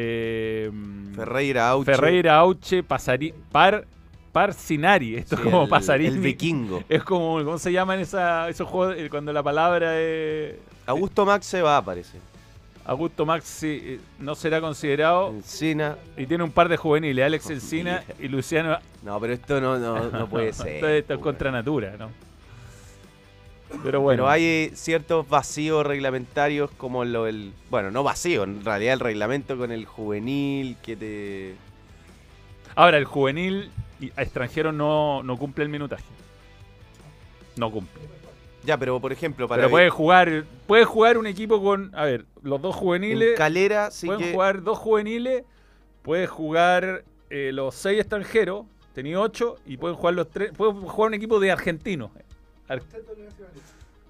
Eh, 0.00 0.70
Ferreira, 1.16 1.68
Auche. 1.70 1.84
Ferreira, 1.92 2.36
Auche, 2.38 2.82
Pasari, 2.84 3.34
Par, 3.50 3.84
Parcinari. 4.32 5.16
Esto 5.16 5.36
Sí, 5.36 5.42
es 5.42 5.44
como 5.50 5.64
el- 5.64 5.68
Pasarini. 5.68 6.08
el 6.14 6.18
vikingo. 6.20 6.84
Es 6.88 7.02
como, 7.02 7.42
¿cómo 7.44 7.58
se 7.58 7.72
llaman 7.72 7.98
esa, 8.00 8.48
esos 8.48 8.68
juegos 8.68 8.96
eh, 8.96 9.08
cuando 9.10 9.32
la 9.32 9.42
palabra 9.42 9.98
es... 9.98 10.54
Augusto 10.86 11.26
Max 11.26 11.44
se 11.46 11.60
va, 11.62 11.82
parece. 11.84 12.18
Augusto 12.84 13.26
Maxi 13.26 13.66
eh, 13.82 14.00
no 14.20 14.34
será 14.34 14.60
considerado. 14.60 15.30
Encina. 15.30 15.96
Y 16.16 16.24
tiene 16.26 16.44
un 16.44 16.52
par 16.52 16.68
de 16.68 16.76
juveniles, 16.78 17.24
Alex 17.26 17.50
Encina 17.50 18.02
y 18.18 18.28
Luciano. 18.28 18.78
No, 19.02 19.20
pero 19.20 19.32
esto 19.34 19.60
no, 19.60 19.78
no, 19.78 20.08
no 20.10 20.26
puede 20.28 20.48
Esto, 20.50 20.62
ser. 20.62 20.84
esto 20.84 21.14
es 21.14 21.20
contra 21.20 21.50
natura, 21.50 21.96
¿no? 21.98 22.08
Pero 23.82 24.00
bueno. 24.00 24.22
Pero 24.24 24.30
hay 24.30 24.72
ciertos 24.74 25.28
vacíos 25.28 25.86
reglamentarios 25.86 26.70
como 26.72 27.04
lo 27.04 27.24
del... 27.24 27.52
Bueno, 27.70 27.90
no 27.90 28.02
vacío, 28.02 28.44
en 28.44 28.64
realidad 28.64 28.94
el 28.94 29.00
reglamento 29.00 29.56
con 29.56 29.70
el 29.70 29.84
juvenil 29.84 30.76
que 30.82 30.96
te... 30.96 31.54
Ahora, 32.74 32.96
el 32.98 33.04
juvenil 33.04 33.70
extranjero 34.16 34.72
no, 34.72 35.22
no 35.22 35.36
cumple 35.36 35.64
el 35.64 35.70
minutaje. 35.70 36.04
No 37.56 37.70
cumple. 37.70 38.02
Ya, 38.64 38.76
pero 38.76 39.00
por 39.00 39.12
ejemplo, 39.12 39.48
para... 39.48 39.62
Pero 39.62 39.70
puede 39.70 39.90
jugar, 39.90 40.44
puede 40.66 40.84
jugar 40.84 41.18
un 41.18 41.26
equipo 41.26 41.62
con, 41.62 41.90
a 41.94 42.04
ver, 42.04 42.24
los 42.42 42.60
dos 42.62 42.74
juveniles. 42.74 43.30
En 43.30 43.36
Calera 43.36 43.90
sí 43.90 44.06
pueden 44.06 44.22
que- 44.22 44.32
jugar 44.32 44.62
dos 44.62 44.78
juveniles, 44.78 45.44
puede 46.02 46.26
jugar 46.26 47.04
eh, 47.30 47.50
los 47.52 47.74
seis 47.74 48.00
extranjeros, 48.00 48.66
tenía 48.94 49.20
ocho, 49.20 49.56
y 49.66 49.76
pueden 49.76 49.96
jugar 49.96 50.14
los 50.14 50.30
tres, 50.30 50.52
puede 50.56 50.72
jugar 50.72 51.08
un 51.08 51.14
equipo 51.14 51.40
de 51.40 51.50
argentinos. 51.50 52.10
Ar- 52.68 52.82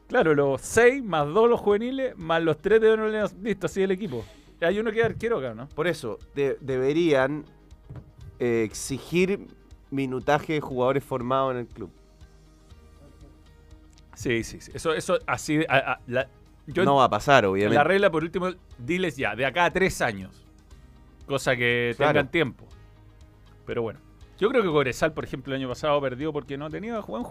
Claro, 0.09 0.35
los 0.35 0.61
seis 0.63 1.05
más 1.05 1.27
dos 1.27 1.49
los 1.51 1.61
juveniles, 1.61 2.17
más 2.17 2.43
los 2.43 2.57
tres 2.59 2.81
de 2.81 2.89
Donald 2.89 3.31
Listo, 3.43 3.67
así 3.67 3.83
el 3.83 3.91
equipo. 3.91 4.25
Hay 4.61 4.79
uno 4.79 4.91
que 4.91 5.01
es 5.01 5.05
arquero 5.05 5.39
acá, 5.39 5.55
¿no? 5.55 5.69
Por 5.69 5.87
eso, 5.87 6.19
de- 6.35 6.57
deberían 6.61 7.45
eh, 8.41 8.63
exigir 8.65 9.47
minutaje 9.91 10.55
de 10.55 10.61
jugadores 10.61 11.05
formados 11.05 11.53
en 11.53 11.59
el 11.59 11.67
club. 11.67 11.91
Sí, 14.15 14.43
sí, 14.45 14.61
sí. 14.61 14.71
Eso, 14.75 14.95
eso 14.95 15.19
así. 15.27 15.61
a- 15.69 15.93
a- 15.93 16.01
la- 16.07 16.29
yo- 16.67 16.85
No 16.85 16.97
va 16.97 17.05
a 17.05 17.11
pasar, 17.11 17.45
obviamente. 17.47 17.77
La 17.77 17.85
regla, 17.85 18.11
por 18.11 18.23
último, 18.25 18.51
diles 18.79 19.17
ya, 19.17 19.35
de 19.37 19.47
acá 19.47 19.67
a 19.67 19.71
tres 19.73 20.01
años. 20.03 20.45
Cosa 21.27 21.55
que 21.57 21.93
Claro. 21.97 22.13
tengan 22.15 22.31
tiempo. 22.31 22.65
Pero 23.67 23.83
bueno. 23.83 24.01
Yo 24.39 24.49
creo 24.49 24.63
que 24.63 24.69
Cobresal, 24.69 25.13
por 25.13 25.25
ejemplo, 25.25 25.53
el 25.55 25.61
año 25.61 25.69
pasado 25.69 26.01
perdió 26.01 26.33
porque 26.33 26.57
no 26.57 26.71
tenía 26.71 27.01
jugar 27.03 27.21
un 27.23 27.29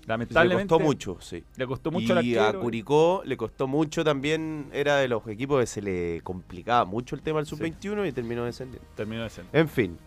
juvenil. 0.00 0.06
Le 0.06 0.06
Lamentablemente. 0.08 0.68
costó 0.68 0.84
mucho, 0.84 1.16
sí. 1.20 1.44
Le 1.56 1.66
costó 1.66 1.90
mucho 1.90 2.16
al 2.18 2.24
y 2.24 2.36
a. 2.36 2.52
Curicó 2.52 3.22
le 3.24 3.36
costó 3.36 3.66
mucho 3.66 4.04
también. 4.04 4.68
Era 4.72 4.96
de 4.96 5.08
los 5.08 5.26
equipos 5.28 5.60
que 5.60 5.66
se 5.66 5.82
le 5.82 6.20
complicaba 6.22 6.84
mucho 6.84 7.14
el 7.14 7.22
tema 7.22 7.38
del 7.38 7.46
sub-21 7.46 8.08
y 8.08 8.12
terminó 8.12 8.44
descendiendo. 8.44 8.86
Terminó 8.96 9.22
descendiendo. 9.22 9.58
En 9.58 9.68
fin. 9.68 9.98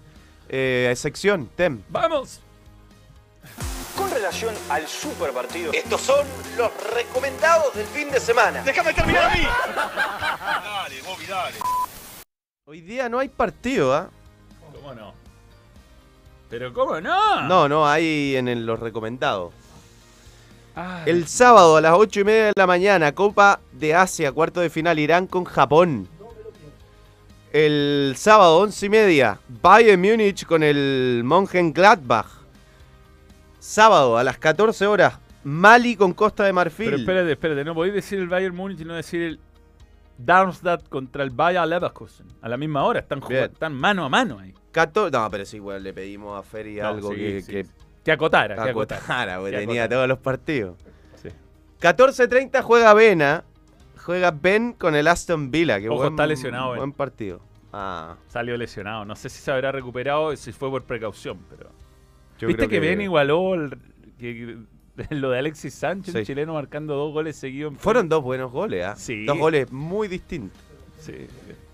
Eh, 0.50 0.94
sección, 0.96 1.50
Tem. 1.56 1.82
¡Vamos! 1.90 2.42
Con 3.98 4.10
relación 4.10 4.54
al 4.70 4.88
super 4.88 5.32
partido. 5.32 5.72
Estos 5.74 6.02
son 6.02 6.26
los 6.58 6.72
recomendados 6.94 7.74
del 7.76 7.86
fin 7.88 8.10
de 8.10 8.20
semana. 8.20 8.64
¡Déjame 8.64 8.94
terminar 8.94 9.32
a 9.32 9.36
mí! 9.36 9.44
dale, 9.44 11.02
Bobby, 11.04 11.26
dale. 11.28 11.58
Hoy 12.66 12.82
día 12.82 13.10
no 13.10 13.20
hay 13.20 13.30
partido, 13.30 13.94
¿ah? 13.94 14.10
¿Cómo 14.74 14.94
no? 14.94 15.14
¿Pero 16.50 16.74
cómo 16.74 17.00
no? 17.02 17.42
No, 17.48 17.68
no, 17.68 17.88
hay 17.88 18.36
en 18.36 18.48
el- 18.48 18.66
los 18.66 18.80
recomendados. 18.80 19.54
Ah, 20.76 21.04
El 21.06 21.28
sábado 21.28 21.78
a 21.78 21.82
las 21.82 21.94
8 21.96 22.22
y 22.22 22.24
media 22.24 22.46
de 22.46 22.54
la 22.56 22.66
mañana, 22.68 23.12
Copa 23.14 23.60
de 23.74 23.94
Asia, 23.94 24.32
cuarto 24.32 24.60
de 24.60 24.70
final, 24.70 24.98
Irán 24.98 25.28
con 25.28 25.44
Japón. 25.44 26.08
El 27.52 28.14
sábado, 28.18 28.58
11 28.60 28.86
y 28.88 28.90
media, 28.90 29.40
Bayern 29.62 30.02
Múnich 30.02 30.46
con 30.46 30.64
el 30.64 31.22
Mönchengladbach. 31.24 32.26
Sábado 33.60 34.18
a 34.18 34.24
las 34.24 34.40
14 34.40 34.88
horas, 34.88 35.20
Mali 35.44 35.96
con 35.96 36.14
Costa 36.14 36.44
de 36.46 36.54
Marfil. 36.54 36.86
Pero 36.86 36.98
espérate, 36.98 37.32
espérate. 37.32 37.64
No 37.64 37.76
podéis 37.76 37.94
decir 37.94 38.20
el 38.20 38.28
Bayern 38.28 38.56
Múnich 38.56 38.80
y 38.82 38.86
no 38.86 38.96
decir 38.96 39.22
el 39.22 39.40
Darmstadt 40.18 40.88
contra 40.90 41.24
el 41.24 41.30
Bayer 41.30 41.66
Leverkusen. 41.68 42.26
A 42.42 42.50
la 42.50 42.58
misma 42.58 42.84
hora. 42.84 43.00
Están, 43.02 43.22
jugando, 43.22 43.46
están 43.54 43.74
mano 43.76 44.04
a 44.06 44.10
mano 44.10 44.40
ahí. 44.40 44.54
Cato- 44.72 45.12
no, 45.12 45.30
pero 45.30 45.46
sí, 45.46 45.58
igual 45.58 45.84
le 45.84 45.94
pedimos 45.94 46.40
a 46.40 46.42
Ferry 46.44 46.78
No, 46.78 46.88
algo 46.88 47.12
sí, 47.12 47.16
que, 47.18 47.42
sí, 47.42 47.52
que 47.52 47.64
sí. 47.66 47.70
Que 48.04 48.12
acotara, 48.12 48.56
que 48.56 48.70
acotara, 48.70 49.00
acotara. 49.02 49.36
porque 49.40 49.52
Que 49.52 49.58
tenía 49.60 49.84
acotara. 49.84 49.96
todos 49.98 50.08
los 50.10 50.20
partidos. 50.20 50.78
Sí. 51.22 51.30
14.30 51.80 52.62
juega 52.62 52.94
Bena. 52.94 53.44
Juega 54.04 54.32
Ben 54.32 54.74
con 54.74 54.96
el 54.96 55.08
Aston 55.08 55.50
Villa. 55.52 55.80
Que 55.80 55.88
Ojo, 55.90 56.00
buen, 56.00 56.14
está 56.14 56.28
lesionado, 56.28 56.72
Ben. 56.72 56.78
Buen 56.80 56.92
partido. 56.92 57.40
Ah, 57.72 58.18
Salió 58.28 58.58
lesionado. 58.58 59.06
No 59.06 59.16
sé 59.16 59.30
si 59.30 59.42
se 59.42 59.52
habrá 59.52 59.72
recuperado, 59.72 60.36
si 60.36 60.52
fue 60.52 60.70
por 60.70 60.84
precaución, 60.84 61.40
pero. 61.50 61.70
yo 62.40 62.48
¿Viste 62.50 62.68
que, 62.68 62.80
Ben 62.82 63.00
igualó 63.02 63.54
el- 63.56 63.78
que- 64.20 64.58
lo 65.10 65.30
de 65.32 65.40
Alexis 65.40 65.74
Sánchez, 65.74 66.14
Sí. 66.14 66.20
un 66.20 66.26
chileno 66.26 66.54
marcando 66.54 66.96
dos 66.96 67.14
goles 67.14 67.36
seguidos? 67.38 67.72
en- 67.74 67.80
Fueron 67.80 68.10
dos 68.10 68.22
buenos 68.22 68.52
goles, 68.52 68.86
¿ah? 68.86 68.96
Sí. 68.98 69.26
Dos 69.26 69.38
goles 69.38 69.72
muy 69.72 70.08
distintos. 70.10 70.60
Sí. 71.00 71.28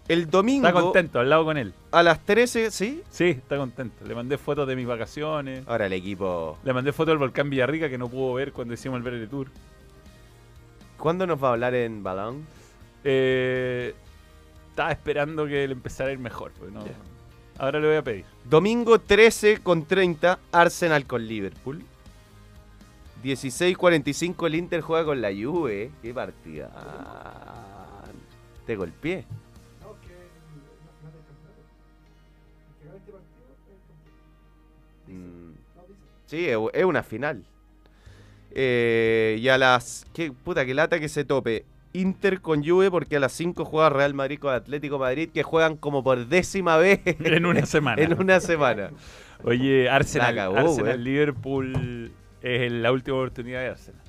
El 0.10 0.30
domingo 0.30 0.68
Está 0.68 0.82
contento, 0.82 1.20
al 1.20 1.30
lado 1.30 1.46
con 1.46 1.56
él. 1.58 1.72
a 1.92 2.04
las 2.04 2.20
13, 2.26 2.72
¿sí? 2.72 3.02
Sí, 3.12 3.26
está 3.30 3.56
contento. 3.58 4.04
Le 4.06 4.16
mandé 4.16 4.38
fotos 4.38 4.68
de 4.68 4.76
mis 4.76 4.88
vacaciones. 4.88 5.64
Ahora 5.68 5.86
el 5.86 5.94
equipo. 5.94 6.58
Le 6.66 6.74
mandé 6.74 6.92
fotos 6.92 7.12
del 7.14 7.20
volcán 7.20 7.50
Villarrica 7.50 7.90
que 7.90 7.98
no 7.98 8.10
pudo 8.10 8.34
ver 8.34 8.52
cuando 8.52 8.74
hicimos 8.74 8.98
el 8.98 9.04
Verde 9.04 9.28
Tour. 9.28 9.48
¿Cuándo 10.98 11.26
nos 11.28 11.42
va 11.42 11.50
a 11.50 11.52
hablar 11.54 11.76
en 11.76 12.02
balón? 12.04 12.46
Eh, 13.04 13.94
estaba 14.70 14.92
esperando 14.92 15.46
que 15.46 15.68
le 15.68 15.74
empezara 15.74 16.10
a 16.10 16.14
ir 16.14 16.20
mejor. 16.20 16.52
pues 16.60 16.72
no- 16.72 16.84
Ahora 17.60 17.80
le 17.80 17.88
voy 17.88 17.98
a 17.98 18.02
pedir. 18.04 18.26
Domingo 18.50 19.00
13 19.00 19.60
con 19.62 19.86
30, 19.86 20.40
Arsenal 20.52 21.06
con 21.06 21.26
Liverpool. 21.28 21.84
16.45 23.24 24.48
el 24.48 24.56
Inter 24.56 24.82
juega 24.82 25.06
con 25.06 25.22
la 25.22 25.30
Juve. 25.30 25.92
Qué 26.02 26.14
partida. 26.14 26.72
Te 28.66 28.76
golpeé. 28.76 29.26
Mm, 35.10 35.54
Sí, 36.26 36.48
es 36.48 36.86
una 36.86 37.02
final. 37.04 37.44
Eh, 38.52 39.38
y 39.40 39.48
a 39.50 39.58
las. 39.58 40.06
Qué 40.14 40.32
puta, 40.32 40.66
que 40.66 40.74
lata 40.74 41.00
que 41.00 41.10
se 41.10 41.24
tope. 41.26 41.66
Inter 41.92 42.40
con 42.42 42.64
Juve 42.64 42.92
porque 42.92 43.16
a 43.16 43.20
las 43.20 43.32
5 43.32 43.66
juega 43.66 43.90
Real 43.90 44.14
Madrid 44.14 44.38
con 44.38 44.54
Atlético 44.54 45.00
Madrid 45.00 45.30
que 45.34 45.42
juegan 45.42 45.76
como 45.76 46.04
por 46.04 46.28
décima 46.28 46.78
vez 46.78 47.00
En 47.06 47.48
una 47.48 47.66
semana. 47.66 48.00
en 48.02 48.14
una 48.20 48.40
semana. 48.40 48.92
Oye, 49.44 49.90
Arsenal, 49.90 50.36
La 50.36 50.42
cagó, 50.44 50.58
Arsenal 50.58 50.94
güey. 50.98 50.98
Liverpool 51.00 52.12
es 52.44 52.72
la 52.72 52.92
última 52.92 53.18
oportunidad 53.18 53.62
de 53.62 53.70
Arsenal. 53.70 54.02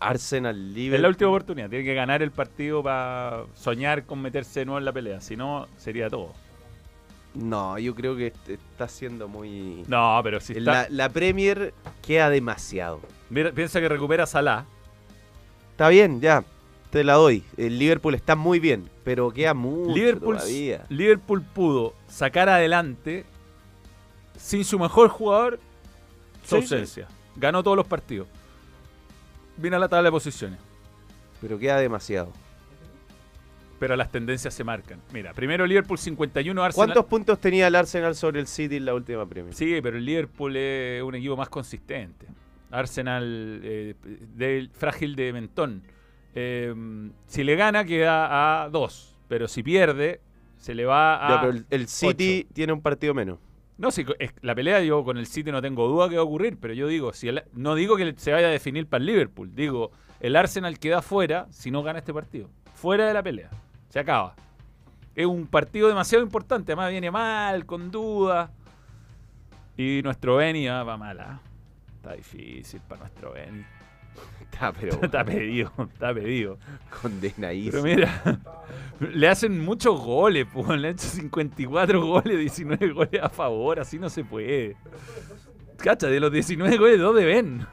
Arsenal 0.00 0.74
Liverpool. 0.74 0.94
Es 0.96 1.02
la 1.02 1.08
última 1.08 1.30
oportunidad. 1.30 1.70
Tiene 1.70 1.84
que 1.84 1.94
ganar 1.94 2.22
el 2.22 2.30
partido 2.32 2.82
para 2.82 3.44
soñar 3.54 4.04
con 4.04 4.20
meterse 4.20 4.60
de 4.60 4.66
nuevo 4.66 4.78
en 4.78 4.84
la 4.84 4.92
pelea. 4.92 5.20
Si 5.20 5.36
no, 5.36 5.66
sería 5.76 6.08
todo. 6.10 6.34
No, 7.38 7.78
yo 7.78 7.94
creo 7.94 8.16
que 8.16 8.28
est- 8.28 8.48
está 8.48 8.88
siendo 8.88 9.28
muy. 9.28 9.84
No, 9.86 10.20
pero 10.24 10.40
si 10.40 10.54
está. 10.54 10.72
La, 10.72 10.86
la 10.90 11.08
Premier 11.08 11.72
queda 12.02 12.30
demasiado. 12.30 13.00
Mira, 13.30 13.52
piensa 13.52 13.80
que 13.80 13.88
recupera 13.88 14.26
Salah. 14.26 14.64
Está 15.72 15.88
bien, 15.88 16.20
ya. 16.20 16.44
Te 16.90 17.04
la 17.04 17.14
doy. 17.14 17.44
El 17.56 17.78
Liverpool 17.78 18.14
está 18.14 18.34
muy 18.34 18.58
bien, 18.58 18.88
pero 19.04 19.30
queda 19.30 19.52
mucho 19.54 19.94
Liverpool, 19.94 20.36
todavía. 20.36 20.86
Liverpool 20.88 21.42
pudo 21.42 21.94
sacar 22.08 22.48
adelante 22.48 23.24
sin 24.36 24.64
su 24.64 24.78
mejor 24.78 25.08
jugador 25.10 25.60
su 26.44 26.56
Sí, 26.56 26.62
ausencia. 26.62 27.06
Ganó 27.36 27.62
todos 27.62 27.76
los 27.76 27.86
partidos. 27.86 28.26
Vino 29.58 29.76
a 29.76 29.78
la 29.78 29.88
tabla 29.88 30.08
de 30.08 30.12
posiciones. 30.12 30.58
Pero 31.40 31.58
queda 31.58 31.76
demasiado. 31.78 32.32
Pero 33.78 33.94
las 33.96 34.10
tendencias 34.10 34.52
se 34.54 34.64
marcan. 34.64 35.00
Mira, 35.12 35.32
primero 35.32 35.66
Liverpool 35.66 35.98
51, 35.98 36.62
Arsenal. 36.64 36.86
¿Cuántos 36.88 37.04
puntos 37.06 37.38
tenía 37.38 37.68
el 37.68 37.74
Arsenal 37.76 38.14
sobre 38.16 38.40
el 38.40 38.46
City 38.46 38.76
en 38.76 38.84
la 38.86 38.94
última 38.94 39.24
Premier? 39.26 39.54
Sí, 39.54 39.78
pero 39.82 39.96
el 39.98 40.04
Liverpool 40.04 40.56
es 40.56 41.02
un 41.02 41.14
equipo 41.14 41.36
más 41.36 41.48
consistente. 41.48 42.26
Arsenal 42.70 43.60
eh, 43.62 43.94
del- 44.34 44.70
frágil 44.70 45.16
de 45.16 45.32
mentón. 45.32 45.82
Eh, 46.34 46.74
si 47.26 47.44
le 47.44 47.56
gana 47.56 47.84
queda 47.84 48.64
a 48.64 48.68
2, 48.68 49.16
pero 49.28 49.48
si 49.48 49.62
pierde 49.62 50.20
se 50.56 50.74
le 50.74 50.84
va 50.84 51.24
a 51.26 51.30
Ya, 51.36 51.40
pero 51.40 51.52
el, 51.52 51.66
el 51.70 51.88
City 51.88 52.46
tiene 52.52 52.72
un 52.72 52.82
partido 52.82 53.14
menos. 53.14 53.38
No, 53.78 53.90
si 53.92 54.04
es- 54.18 54.32
la 54.42 54.54
pelea 54.54 54.82
yo 54.82 55.04
con 55.04 55.16
el 55.18 55.26
City 55.26 55.52
no 55.52 55.62
tengo 55.62 55.86
duda 55.88 56.08
que 56.08 56.16
va 56.16 56.22
a 56.22 56.24
ocurrir, 56.24 56.58
pero 56.60 56.74
yo 56.74 56.88
digo, 56.88 57.12
si 57.12 57.28
el- 57.28 57.44
no 57.52 57.74
digo 57.74 57.96
que 57.96 58.12
se 58.16 58.32
vaya 58.32 58.48
a 58.48 58.50
definir 58.50 58.86
para 58.86 59.00
el 59.00 59.06
Liverpool, 59.06 59.54
digo, 59.54 59.92
el 60.20 60.34
Arsenal 60.36 60.78
queda 60.80 61.00
fuera 61.00 61.46
si 61.50 61.70
no 61.70 61.82
gana 61.84 62.00
este 62.00 62.12
partido. 62.12 62.50
Fuera 62.74 63.06
de 63.06 63.14
la 63.14 63.22
pelea. 63.22 63.50
Se 63.88 63.98
acaba. 63.98 64.34
Es 65.14 65.26
un 65.26 65.46
partido 65.46 65.88
demasiado 65.88 66.22
importante, 66.22 66.72
además 66.72 66.90
viene 66.90 67.10
mal, 67.10 67.66
con 67.66 67.90
dudas. 67.90 68.50
Y 69.76 70.00
nuestro 70.02 70.36
Beni 70.36 70.68
ah, 70.68 70.82
va 70.82 70.96
mala. 70.96 71.40
Está 71.96 72.12
difícil 72.12 72.80
para 72.88 73.00
nuestro 73.02 73.32
Beni. 73.32 73.64
Está, 74.40 74.72
pero 74.72 74.98
Está 75.02 75.24
pedido, 75.24 75.72
está 75.92 76.12
pedido. 76.14 76.58
condenadísimo. 77.00 77.82
Pero 77.82 77.96
mira, 77.96 78.40
le 79.12 79.28
hacen 79.28 79.60
muchos 79.60 80.00
goles, 80.00 80.46
pues. 80.52 80.68
Le 80.68 80.74
han 80.88 80.94
hecho 80.94 81.06
54 81.06 82.04
goles, 82.04 82.38
19 82.38 82.92
goles 82.92 83.22
a 83.22 83.28
favor. 83.28 83.78
Así 83.78 83.98
no 83.98 84.08
se 84.10 84.24
puede. 84.24 84.76
Cacha, 85.76 86.08
de 86.08 86.18
los 86.18 86.32
19 86.32 86.76
goles, 86.76 86.98
dos 86.98 87.14
de 87.14 87.24
Ben. 87.24 87.66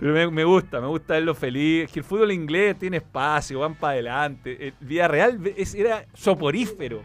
Pero 0.00 0.14
me, 0.14 0.30
me 0.30 0.44
gusta, 0.44 0.80
me 0.80 0.86
gusta 0.86 1.14
verlo 1.14 1.34
feliz. 1.34 1.84
Es 1.84 1.92
que 1.92 2.00
el 2.00 2.04
fútbol 2.04 2.32
inglés 2.32 2.78
tiene 2.78 2.96
espacio, 2.96 3.60
van 3.60 3.74
para 3.74 3.92
adelante. 3.92 4.68
El 4.68 4.74
Villarreal 4.80 5.38
es- 5.56 5.74
era 5.74 6.06
soporífero. 6.14 7.02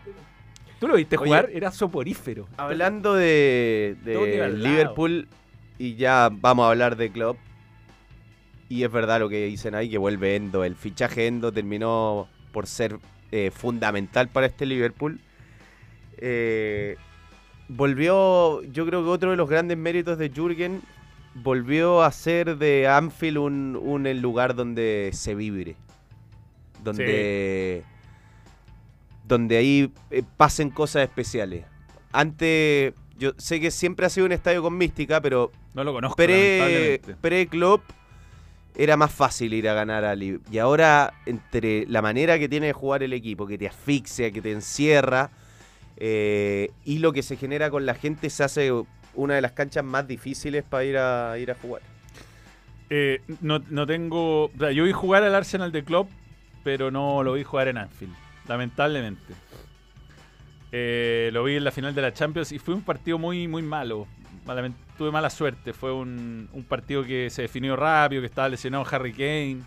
¿Tú 0.80 0.88
lo 0.88 0.96
viste 0.96 1.18
Oye, 1.18 1.26
jugar? 1.28 1.50
Era 1.54 1.72
soporífero. 1.72 2.48
Hablando 2.58 3.14
de, 3.14 3.96
de. 4.04 4.50
Liverpool, 4.50 5.28
y 5.78 5.96
ya 5.96 6.30
vamos 6.32 6.66
a 6.66 6.70
hablar 6.70 6.96
de 6.96 7.12
Klopp. 7.12 7.38
Y 8.70 8.84
es 8.84 8.92
verdad 8.92 9.20
lo 9.20 9.30
que 9.30 9.46
dicen 9.46 9.76
ahí, 9.76 9.90
que 9.90 9.98
vuelve 9.98 10.36
Endo. 10.36 10.64
El 10.64 10.76
fichaje 10.76 11.28
Endo 11.28 11.52
terminó 11.52 12.28
por 12.52 12.66
ser 12.66 12.98
eh, 13.32 13.52
fundamental 13.54 14.30
para 14.30 14.48
este 14.48 14.66
Liverpool. 14.66 15.20
Eh, 16.18 16.96
volvió, 17.68 18.64
yo 18.64 18.86
creo 18.86 19.04
que 19.04 19.10
otro 19.10 19.32
de 19.32 19.38
los 19.38 19.50
grandes 19.50 19.78
méritos 19.78 20.18
de 20.18 20.30
Jürgen, 20.30 20.82
volvió 21.36 22.02
a 22.02 22.12
ser 22.12 22.58
de 22.58 22.88
Anfield 22.88 23.38
un, 23.38 23.76
un 23.82 24.08
el 24.08 24.22
lugar 24.22 24.56
donde 24.56 25.12
se 25.14 25.36
vibre. 25.36 25.76
Donde, 26.84 27.84
donde 29.28 29.58
ahí 29.58 29.92
eh, 30.12 30.24
pasen 30.38 30.70
cosas 30.70 31.04
especiales. 31.04 31.66
Antes, 32.12 32.94
yo 33.18 33.34
sé 33.38 33.60
que 33.60 33.72
siempre 33.72 34.06
ha 34.06 34.10
sido 34.10 34.26
un 34.28 34.32
estadio 34.32 34.62
con 34.62 34.78
mística, 34.78 35.20
pero 35.20 35.52
No 35.74 35.84
lo 35.84 35.94
conozco. 35.94 36.16
pre, 36.16 36.60
lamentablemente. 36.60 37.16
pre 37.22 37.48
Klopp 37.48 37.82
era 38.76 38.98
más 38.98 39.12
fácil 39.12 39.54
ir 39.54 39.68
a 39.70 39.74
ganar 39.74 40.04
a 40.06 40.16
Liv- 40.16 40.42
Y 40.52 40.58
ahora, 40.60 41.14
entre 41.26 41.86
la 41.88 42.02
manera 42.02 42.38
que 42.38 42.48
tiene 42.50 42.68
de 42.68 42.74
jugar 42.74 43.04
el 43.04 43.14
equipo, 43.14 43.48
que 43.48 43.58
te 43.58 43.68
asfixia, 43.68 44.32
que 44.32 44.42
te 44.42 44.52
encierra, 44.52 45.32
eh, 45.98 46.72
y 46.84 47.00
lo 47.00 47.14
que 47.14 47.24
se 47.24 47.36
genera 47.38 47.70
con 47.70 47.86
la 47.86 47.96
gente, 47.96 48.30
se 48.30 48.44
hace 48.44 48.72
una 49.16 49.36
de 49.36 49.42
las 49.42 49.52
canchas 49.54 49.84
más 49.84 50.08
difíciles 50.08 50.64
para 50.64 50.84
ir 50.86 50.98
a, 50.98 51.38
ir 51.40 51.52
a 51.52 51.56
jugar. 51.56 51.82
Eh, 52.90 53.22
no, 53.42 53.60
no 53.70 53.88
tengo. 53.88 54.52
yo 54.74 54.84
vi 54.84 54.92
jugar 54.92 55.24
al 55.24 55.34
Arsenal 55.36 55.72
de 55.72 55.84
Klopp, 55.84 56.10
pero 56.64 56.92
no 56.92 57.24
lo 57.24 57.34
vi 57.34 57.44
jugar 57.44 57.68
en 57.68 57.78
Anfield, 57.78 58.14
lamentablemente. 58.48 59.34
Eh, 60.72 61.30
lo 61.34 61.44
vi 61.44 61.56
en 61.56 61.64
la 61.64 61.72
final 61.72 61.96
de 61.96 62.02
la 62.02 62.14
Champions 62.14 62.52
y 62.52 62.60
fue 62.60 62.74
un 62.74 62.82
partido 62.82 63.18
muy, 63.18 63.48
muy 63.48 63.62
malo. 63.62 64.08
Tuve 64.98 65.12
mala 65.12 65.30
suerte. 65.30 65.74
Fue 65.74 65.92
un, 65.94 66.50
un 66.54 66.64
partido 66.64 67.04
que 67.04 67.30
se 67.30 67.44
definió 67.44 67.76
rápido, 67.76 68.22
que 68.22 68.28
estaba 68.28 68.50
lesionado 68.50 68.86
Harry 68.90 69.12
Kane. 69.14 69.62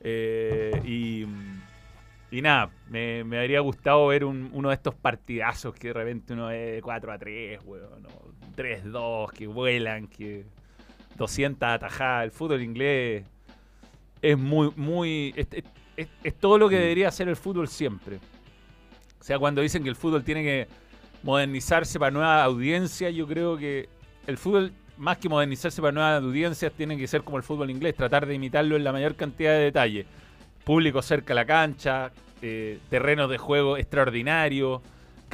Eh, 0.00 0.80
y, 0.84 1.24
y 2.36 2.42
nada, 2.42 2.70
me, 2.90 3.24
me 3.24 3.38
habría 3.38 3.60
gustado 3.60 4.06
ver 4.08 4.24
un- 4.24 4.50
uno 4.52 4.68
de 4.70 4.74
estos 4.74 4.94
partidazos 4.94 5.74
que 5.74 5.88
de 5.88 5.94
repente 5.94 6.32
uno 6.34 6.50
es 6.50 6.82
4 6.82 7.12
a 7.12 7.18
3, 7.18 7.60
weón, 7.64 8.04
o 8.06 8.32
3-2, 8.54 9.30
que 9.32 9.46
vuelan, 9.46 10.06
que 10.08 10.44
200 11.16 11.66
atajadas. 11.68 12.24
El 12.24 12.30
fútbol 12.30 12.62
inglés 12.62 13.24
es 14.22 14.38
muy, 14.38 14.70
muy. 14.76 15.32
Es, 15.36 15.46
es- 15.52 15.64
es- 15.96 16.08
es 16.24 16.34
todo 16.34 16.58
lo 16.58 16.68
que 16.68 16.76
debería 16.78 17.10
ser 17.10 17.28
el 17.28 17.36
fútbol 17.36 17.68
siempre. 17.68 18.16
O 19.20 19.24
sea, 19.24 19.38
cuando 19.38 19.60
dicen 19.62 19.82
que 19.82 19.88
el 19.88 19.96
fútbol 19.96 20.24
tiene 20.24 20.42
que 20.42 20.68
modernizarse 21.22 21.98
para 21.98 22.10
nueva 22.10 22.44
audiencia, 22.44 23.10
yo 23.10 23.26
creo 23.26 23.56
que 23.56 23.88
el 24.26 24.36
fútbol, 24.36 24.72
más 24.98 25.18
que 25.18 25.28
modernizarse 25.28 25.80
para 25.80 25.92
nuevas 25.92 26.22
audiencias, 26.22 26.72
tiene 26.72 26.96
que 26.98 27.06
ser 27.06 27.22
como 27.22 27.36
el 27.38 27.42
fútbol 27.42 27.70
inglés, 27.70 27.94
tratar 27.94 28.26
de 28.26 28.34
imitarlo 28.34 28.76
en 28.76 28.84
la 28.84 28.92
mayor 28.92 29.14
cantidad 29.14 29.52
de 29.52 29.60
detalles. 29.60 30.06
Público 30.64 31.00
cerca 31.00 31.32
a 31.32 31.36
la 31.36 31.44
cancha, 31.46 32.10
eh, 32.42 32.78
terrenos 32.90 33.30
de 33.30 33.38
juego 33.38 33.76
extraordinarios, 33.78 34.82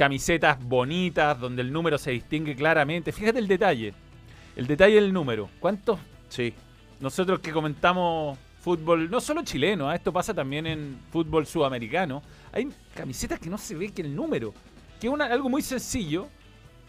camisetas 0.05 0.57
bonitas 0.63 1.39
donde 1.39 1.61
el 1.61 1.71
número 1.71 1.95
se 1.99 2.09
distingue 2.09 2.55
claramente. 2.55 3.11
Fíjate 3.11 3.37
el 3.37 3.47
detalle, 3.47 3.93
el 4.55 4.65
detalle 4.65 4.95
del 4.95 5.13
número. 5.13 5.47
¿Cuántos 5.59 5.99
Sí. 6.27 6.55
nosotros 6.99 7.39
que 7.39 7.51
comentamos 7.51 8.35
fútbol, 8.61 9.11
no 9.11 9.21
solo 9.21 9.43
chileno, 9.43 9.87
¿ah? 9.87 9.93
esto 9.95 10.11
pasa 10.11 10.33
también 10.33 10.65
en 10.65 10.97
fútbol 11.11 11.45
sudamericano, 11.45 12.23
hay 12.51 12.67
camisetas 12.95 13.39
que 13.39 13.47
no 13.51 13.59
se 13.59 13.75
ve 13.75 13.91
que 13.91 14.01
el 14.01 14.15
número, 14.15 14.55
que 14.99 15.05
es 15.05 15.13
una- 15.13 15.25
algo 15.25 15.49
muy 15.49 15.61
sencillo, 15.61 16.27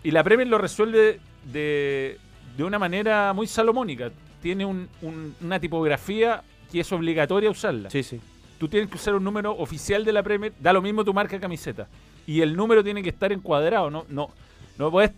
y 0.03 0.11
la 0.11 0.25
Premier 0.25 0.49
lo 0.49 0.57
resuelve 0.57 1.21
de, 1.53 2.19
de 2.57 2.65
una 2.65 2.79
manera 2.79 3.35
muy 3.35 3.47
salomónica. 3.47 4.11
Tiene 4.41 4.65
un- 4.65 4.89
un- 5.03 5.35
una 5.43 5.61
tipografía 5.61 6.43
que 6.71 6.81
es 6.81 6.91
obligatoria 6.93 7.51
usarla. 7.51 7.91
Sí, 7.91 8.03
sí. 8.03 8.19
Tú 8.59 8.69
tienes 8.69 8.89
que 8.89 8.97
usar 8.97 9.15
un 9.15 9.23
número 9.25 9.53
oficial 9.53 10.03
de 10.03 10.13
la 10.15 10.23
Premier, 10.23 10.55
da 10.59 10.73
lo 10.73 10.81
mismo 10.81 11.05
tu 11.05 11.13
marca 11.13 11.37
de 11.37 11.41
camiseta. 11.41 11.87
Y 12.27 12.41
el 12.41 12.57
número 12.57 12.85
tiene 12.85 13.03
que 13.03 13.09
estar 13.09 13.33
encuadrado, 13.33 13.91
no, 13.91 14.05
no, 14.09 14.31
no 14.79 14.91
puedes 14.91 15.13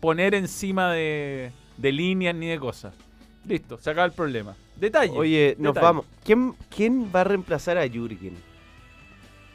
poner 0.00 0.34
encima 0.34 0.92
de, 0.92 1.52
de 1.76 1.92
líneas 1.92 2.34
ni 2.34 2.48
de 2.48 2.58
cosas. 2.58 2.94
Listo, 3.46 3.78
se 3.78 3.90
acaba 3.90 4.06
el 4.06 4.12
problema. 4.12 4.54
Detalle. 4.76 5.12
Oye, 5.16 5.56
nos 5.58 5.74
vamos. 5.74 6.06
¿Quién, 6.24 6.54
¿Quién 6.74 7.10
va 7.14 7.22
a 7.22 7.24
reemplazar 7.24 7.78
a 7.78 7.86
Jürgen? 7.88 8.36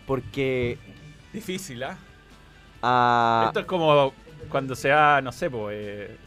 Porque 0.08 0.78
Difícil, 1.34 1.84
¿ah? 1.84 1.98
a... 2.82 3.46
Esto 3.48 3.60
es 3.62 3.66
como 3.66 4.14
cuando 4.50 4.76
se 4.76 4.90
va, 4.90 5.22
no 5.22 5.32
sé, 5.32 5.50
pues, 5.50 5.76
eh, 5.78 6.18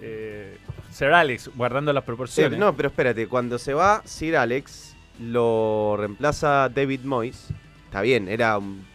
eh, 0.00 0.58
Sir 0.90 1.08
Alex, 1.08 1.50
guardando 1.54 1.92
las 1.92 2.04
proporciones. 2.04 2.58
no, 2.58 2.74
pero 2.76 2.88
espérate, 2.88 3.26
cuando 3.26 3.58
se 3.58 3.74
va 3.74 4.02
Sir 4.04 4.36
Alex, 4.36 4.94
lo 5.18 5.96
reemplaza 5.98 6.68
David 6.68 7.00
Moyes. 7.00 7.48
Está 7.86 8.02
bien, 8.02 8.28
era 8.28 8.58
un 8.58 8.86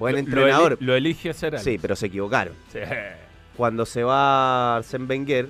buen 0.00 0.18
entrenador. 0.18 0.72
Lo, 0.72 0.76
eli- 0.78 0.86
lo 0.86 0.94
elige 0.96 1.30
Alex. 1.46 1.62
sí, 1.62 1.78
pero 1.80 1.94
se 1.94 2.06
equivocaron. 2.06 2.54
Sí. 2.72 2.80
Cuando 3.56 3.86
se 3.86 4.02
va 4.02 4.78
Arsène 4.78 5.06
Wenger, 5.08 5.48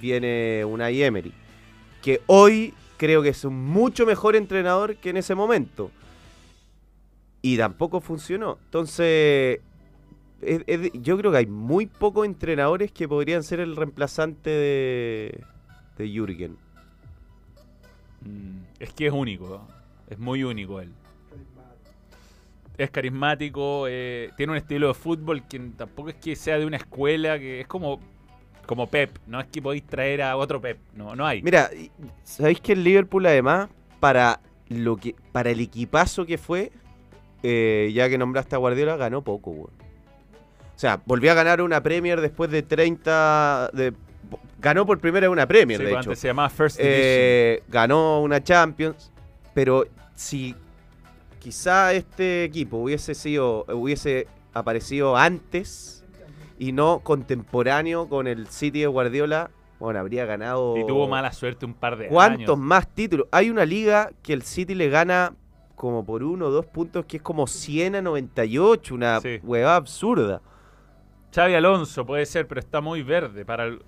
viene 0.00 0.64
Unai 0.64 1.02
Emery, 1.02 1.32
que 2.00 2.22
hoy 2.26 2.72
creo 2.96 3.22
que 3.22 3.28
es 3.30 3.44
un 3.44 3.62
mucho 3.66 4.06
mejor 4.06 4.36
entrenador 4.36 4.96
que 4.96 5.10
en 5.10 5.16
ese 5.18 5.34
momento. 5.34 5.90
Y 7.42 7.56
tampoco 7.56 8.00
funcionó. 8.00 8.58
Entonces, 8.64 9.60
es- 10.42 10.62
es 10.66 10.80
de- 10.80 10.92
yo 10.94 11.16
creo 11.18 11.30
que 11.32 11.38
hay 11.38 11.46
muy 11.46 11.86
pocos 11.86 12.26
entrenadores 12.26 12.90
que 12.92 13.06
podrían 13.08 13.42
ser 13.42 13.60
el 13.60 13.76
reemplazante 13.76 14.50
de, 14.50 15.44
de 15.96 16.08
Jürgen. 16.08 16.56
Mm, 18.22 18.58
Es 18.80 18.92
que 18.92 19.06
es 19.06 19.12
único, 19.12 19.66
es 20.08 20.18
muy 20.18 20.42
único 20.44 20.80
él. 20.80 20.90
Es 22.78 22.90
carismático, 22.90 23.86
eh, 23.88 24.30
tiene 24.36 24.52
un 24.52 24.56
estilo 24.56 24.88
de 24.88 24.94
fútbol 24.94 25.42
que 25.46 25.58
tampoco 25.76 26.10
es 26.10 26.14
que 26.14 26.36
sea 26.36 26.58
de 26.58 26.64
una 26.64 26.76
escuela, 26.76 27.38
que 27.38 27.60
es 27.60 27.66
como, 27.66 28.00
como 28.66 28.86
Pep, 28.88 29.18
no 29.26 29.40
es 29.40 29.46
que 29.48 29.60
podéis 29.60 29.84
traer 29.84 30.22
a 30.22 30.36
otro 30.36 30.60
Pep, 30.60 30.78
no, 30.94 31.14
no 31.16 31.26
hay. 31.26 31.42
Mira, 31.42 31.68
¿sabéis 32.22 32.60
que 32.60 32.72
el 32.72 32.84
Liverpool 32.84 33.26
además, 33.26 33.68
para 33.98 34.40
lo 34.68 34.96
que 34.96 35.14
para 35.32 35.50
el 35.50 35.60
equipazo 35.60 36.24
que 36.24 36.38
fue, 36.38 36.70
eh, 37.42 37.90
ya 37.92 38.08
que 38.08 38.16
nombraste 38.16 38.54
a 38.54 38.58
Guardiola, 38.58 38.96
ganó 38.96 39.22
poco, 39.22 39.50
weón. 39.50 39.70
O 40.74 40.78
sea, 40.78 41.00
volvió 41.04 41.32
a 41.32 41.34
ganar 41.34 41.60
una 41.60 41.82
Premier 41.82 42.20
después 42.20 42.50
de 42.50 42.62
30... 42.62 43.70
De, 43.72 43.92
ganó 44.60 44.86
por 44.86 45.00
primera 45.00 45.26
vez 45.26 45.32
una 45.32 45.46
Premier, 45.48 45.78
Sí, 45.78 45.84
de 45.84 45.90
pues 45.90 46.00
hecho. 46.02 46.10
antes 46.10 46.20
se 46.20 46.28
llamaba 46.28 46.48
First 46.50 46.76
Division. 46.78 47.00
Eh, 47.02 47.62
ganó 47.68 48.20
una 48.22 48.42
Champions, 48.42 49.10
pero 49.54 49.86
si 50.14 50.54
quizá 51.38 51.92
este 51.92 52.44
equipo 52.44 52.78
hubiese 52.78 53.14
sido 53.14 53.64
hubiese 53.72 54.26
aparecido 54.52 55.16
antes 55.16 56.04
y 56.58 56.72
no 56.72 57.00
contemporáneo 57.00 58.08
con 58.08 58.26
el 58.26 58.48
City 58.48 58.80
de 58.80 58.86
Guardiola, 58.88 59.50
bueno, 59.78 60.00
habría 60.00 60.24
ganado 60.26 60.76
y 60.76 60.84
tuvo 60.86 61.06
mala 61.08 61.32
suerte 61.32 61.64
un 61.64 61.74
par 61.74 61.96
de 61.96 62.08
¿Cuántos 62.08 62.56
años. 62.56 62.58
más 62.58 62.88
títulos? 62.88 63.28
Hay 63.30 63.48
una 63.50 63.64
liga 63.64 64.10
que 64.22 64.32
el 64.32 64.42
City 64.42 64.74
le 64.74 64.88
gana 64.88 65.34
como 65.76 66.04
por 66.04 66.24
uno 66.24 66.46
o 66.46 66.50
dos 66.50 66.66
puntos, 66.66 67.04
que 67.04 67.18
es 67.18 67.22
como 67.22 67.46
100 67.46 67.94
a 67.94 68.02
98, 68.02 68.94
una 68.96 69.20
Sí. 69.20 69.38
huevada 69.44 69.76
absurda. 69.76 70.42
Xavi 71.32 71.54
Alonso 71.54 72.04
puede 72.04 72.26
ser, 72.26 72.48
pero 72.48 72.58
está 72.58 72.80
muy 72.80 73.02
verde 73.04 73.44
para 73.44 73.64
el... 73.66 73.80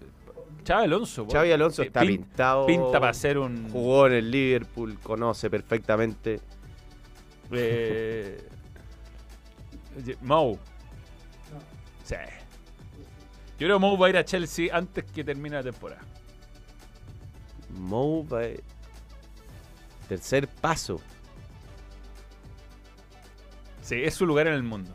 Xavi 0.64 0.84
Alonso. 0.84 1.24
po. 1.26 1.32
Xavi 1.32 1.50
Alonso 1.50 1.82
Eh, 1.82 1.86
está 1.86 2.02
pin- 2.02 2.18
pintado. 2.22 2.66
Pinta 2.66 3.00
para 3.00 3.12
ser 3.12 3.38
un... 3.38 3.68
Jugó 3.72 4.06
en 4.06 4.12
el 4.12 4.30
Liverpool, 4.30 4.98
conoce 5.02 5.50
perfectamente. 5.50 6.38
Eh, 7.52 8.48
Mou. 10.22 10.58
Sí. 12.04 12.14
Yo 13.58 13.66
creo 13.66 13.76
que 13.76 13.80
Mou 13.80 13.96
va 13.98 14.06
a 14.06 14.10
ir 14.10 14.16
a 14.16 14.24
Chelsea 14.24 14.68
antes 14.76 15.04
que 15.04 15.22
termine 15.24 15.56
la 15.56 15.62
temporada. 15.62 16.02
Mou 17.70 18.26
va- 18.26 18.42
Tercer 20.08 20.48
paso. 20.48 21.00
Sí, 23.82 23.96
es 24.02 24.14
su 24.14 24.26
lugar 24.26 24.46
en 24.46 24.54
el 24.54 24.62
mundo. 24.62 24.94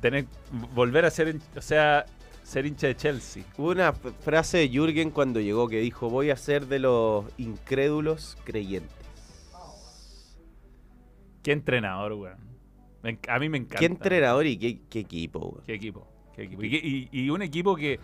tener 0.00 0.26
volver 0.74 1.04
a 1.06 1.10
ser, 1.10 1.36
o 1.56 1.60
sea, 1.62 2.04
ser 2.44 2.66
hincha 2.66 2.86
de 2.86 2.96
Chelsea. 2.96 3.42
Hubo 3.56 3.70
una 3.70 3.92
frase 3.92 4.58
de 4.58 4.68
Jürgen 4.68 5.10
cuando 5.10 5.40
llegó 5.40 5.68
que 5.68 5.80
dijo, 5.80 6.10
voy 6.10 6.30
a 6.30 6.36
ser 6.36 6.66
de 6.66 6.78
los 6.78 7.24
incrédulos 7.38 8.36
creyentes. 8.44 8.94
Qué 11.46 11.52
entrenador, 11.52 12.12
weón. 12.14 12.38
A 13.28 13.38
mí 13.38 13.48
me 13.48 13.58
encanta. 13.58 13.76
¿Qué 13.78 13.84
entrenador 13.86 14.44
y 14.46 14.56
qué, 14.56 14.80
qué 14.90 14.98
equipo? 14.98 15.38
weón? 15.38 15.64
Qué 15.64 15.74
equipo. 15.74 16.08
qué 16.34 16.42
equipo. 16.42 16.64
Y, 16.64 16.70
qué- 16.70 16.80
y- 16.84 17.08
y 17.12 17.30
un 17.30 17.40
equipo 17.40 17.76
que 17.76 18.00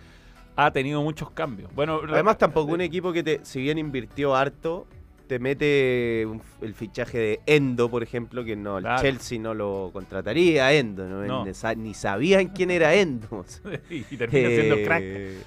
ha 0.55 0.71
tenido 0.71 1.03
muchos 1.03 1.33
cambios. 1.33 1.75
Bueno, 1.75 2.01
Además 2.09 2.39
tampoco 2.39 2.73
un 2.73 2.83
equipo 2.83 3.13
que 3.13 3.25
te, 3.25 3.41
si 3.43 3.61
bien 3.61 3.79
invirtió 3.79 4.37
harto, 4.37 4.87
te 5.27 5.41
mete 5.41 6.25
un 6.25 6.41
el 6.61 6.73
fichaje 6.75 7.19
de 7.19 7.41
Endo, 7.47 7.91
por 7.91 8.05
ejemplo, 8.05 8.45
que 8.45 8.55
no, 8.55 8.79
el 8.79 8.85
Claro. 8.85 9.03
Chelsea 9.03 9.41
no 9.41 9.55
lo 9.55 9.91
contrataría 9.93 10.67
a 10.67 10.73
Endo, 10.73 11.09
¿no? 11.09 11.25
No. 11.27 11.45
Ni, 11.45 11.53
sa- 11.53 11.75
ni 11.75 11.95
sabían 11.95 12.47
quién 12.51 12.71
era 12.71 12.95
Endo. 12.95 13.45
y, 13.91 13.97
y 14.13 14.17
termina 14.17 14.49
siendo 14.51 14.77
Eh, 14.77 14.85
crack. 14.85 15.03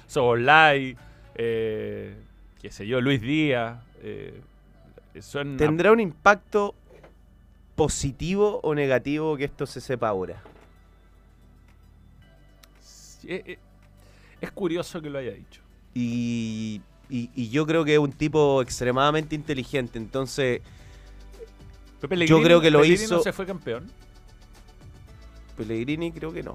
Sobolay, 0.06 0.94
eh, 1.34 2.14
qué 2.60 2.70
sé 2.70 2.86
yo, 2.86 3.00
Luis 3.00 3.22
Díaz. 3.22 3.82
eh, 4.02 4.38
son 5.20 5.56
¿Tendrá 5.56 5.92
un 5.92 6.00
impacto 6.00 6.74
positivo 7.76 8.58
o 8.62 8.74
negativo 8.74 9.36
que 9.36 9.44
esto 9.44 9.66
se 9.66 9.80
sepa 9.80 10.08
ahora? 10.08 10.42
Eh, 13.24 13.42
eh, 13.46 13.58
es 14.40 14.50
curioso 14.52 15.00
que 15.02 15.10
lo 15.10 15.18
haya 15.18 15.32
dicho. 15.32 15.60
Y, 15.94 16.80
y- 17.08 17.30
y 17.34 17.48
yo 17.50 17.66
creo 17.66 17.84
que 17.84 17.94
es 17.94 17.98
un 17.98 18.12
tipo 18.12 18.60
extremadamente 18.62 19.34
inteligente, 19.34 19.98
entonces 19.98 20.60
Pero 22.00 22.10
Pellegrini- 22.14 22.42
creo 22.44 22.60
que 22.60 22.70
lo 22.70 22.80
Pellegrini 22.80 23.04
hizo- 23.04 23.16
no 23.16 23.22
se 23.22 23.32
fue 23.32 23.46
campeón. 23.46 23.86
Pellegrini 25.56 26.12
creo 26.12 26.32
que 26.32 26.42
no. 26.42 26.54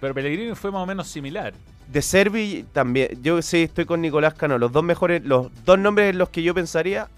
Pero 0.00 0.14
Pellegrini 0.14 0.54
fue 0.54 0.70
más 0.70 0.82
o 0.82 0.86
menos 0.86 1.06
similar. 1.08 1.52
De 1.92 2.00
Servi 2.02 2.64
también, 2.72 3.22
yo 3.22 3.42
sí 3.42 3.64
estoy 3.64 3.84
con 3.84 4.00
Nicolás 4.00 4.34
Cano, 4.34 4.58
los 4.58 4.72
dos 4.72 4.82
mejores, 4.82 5.24
los 5.24 5.48
dos 5.64 5.78
nombres 5.78 6.10
en 6.10 6.18
los 6.18 6.30
que 6.30 6.42
yo 6.42 6.54
pensaría 6.54 7.08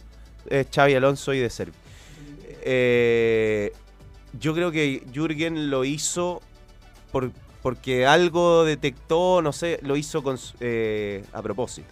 es 0.48 0.66
Xavi 0.74 0.94
Alonso 0.94 1.32
y 1.34 1.38
De 1.38 1.50
Servi. 1.50 1.74
Eh, 2.64 3.72
yo 4.39 4.55
creo 4.55 4.70
que 4.72 5.05
Jürgen 5.12 5.70
lo 5.70 5.84
hizo 5.84 6.40
por, 7.10 7.30
porque 7.62 8.06
algo 8.06 8.64
detectó, 8.64 9.40
no 9.43 9.52
sé, 9.52 9.78
lo 9.82 9.97
hizo 9.97 10.22
con, 10.22 10.39
eh, 10.60 11.24
a 11.32 11.43
propósito. 11.43 11.89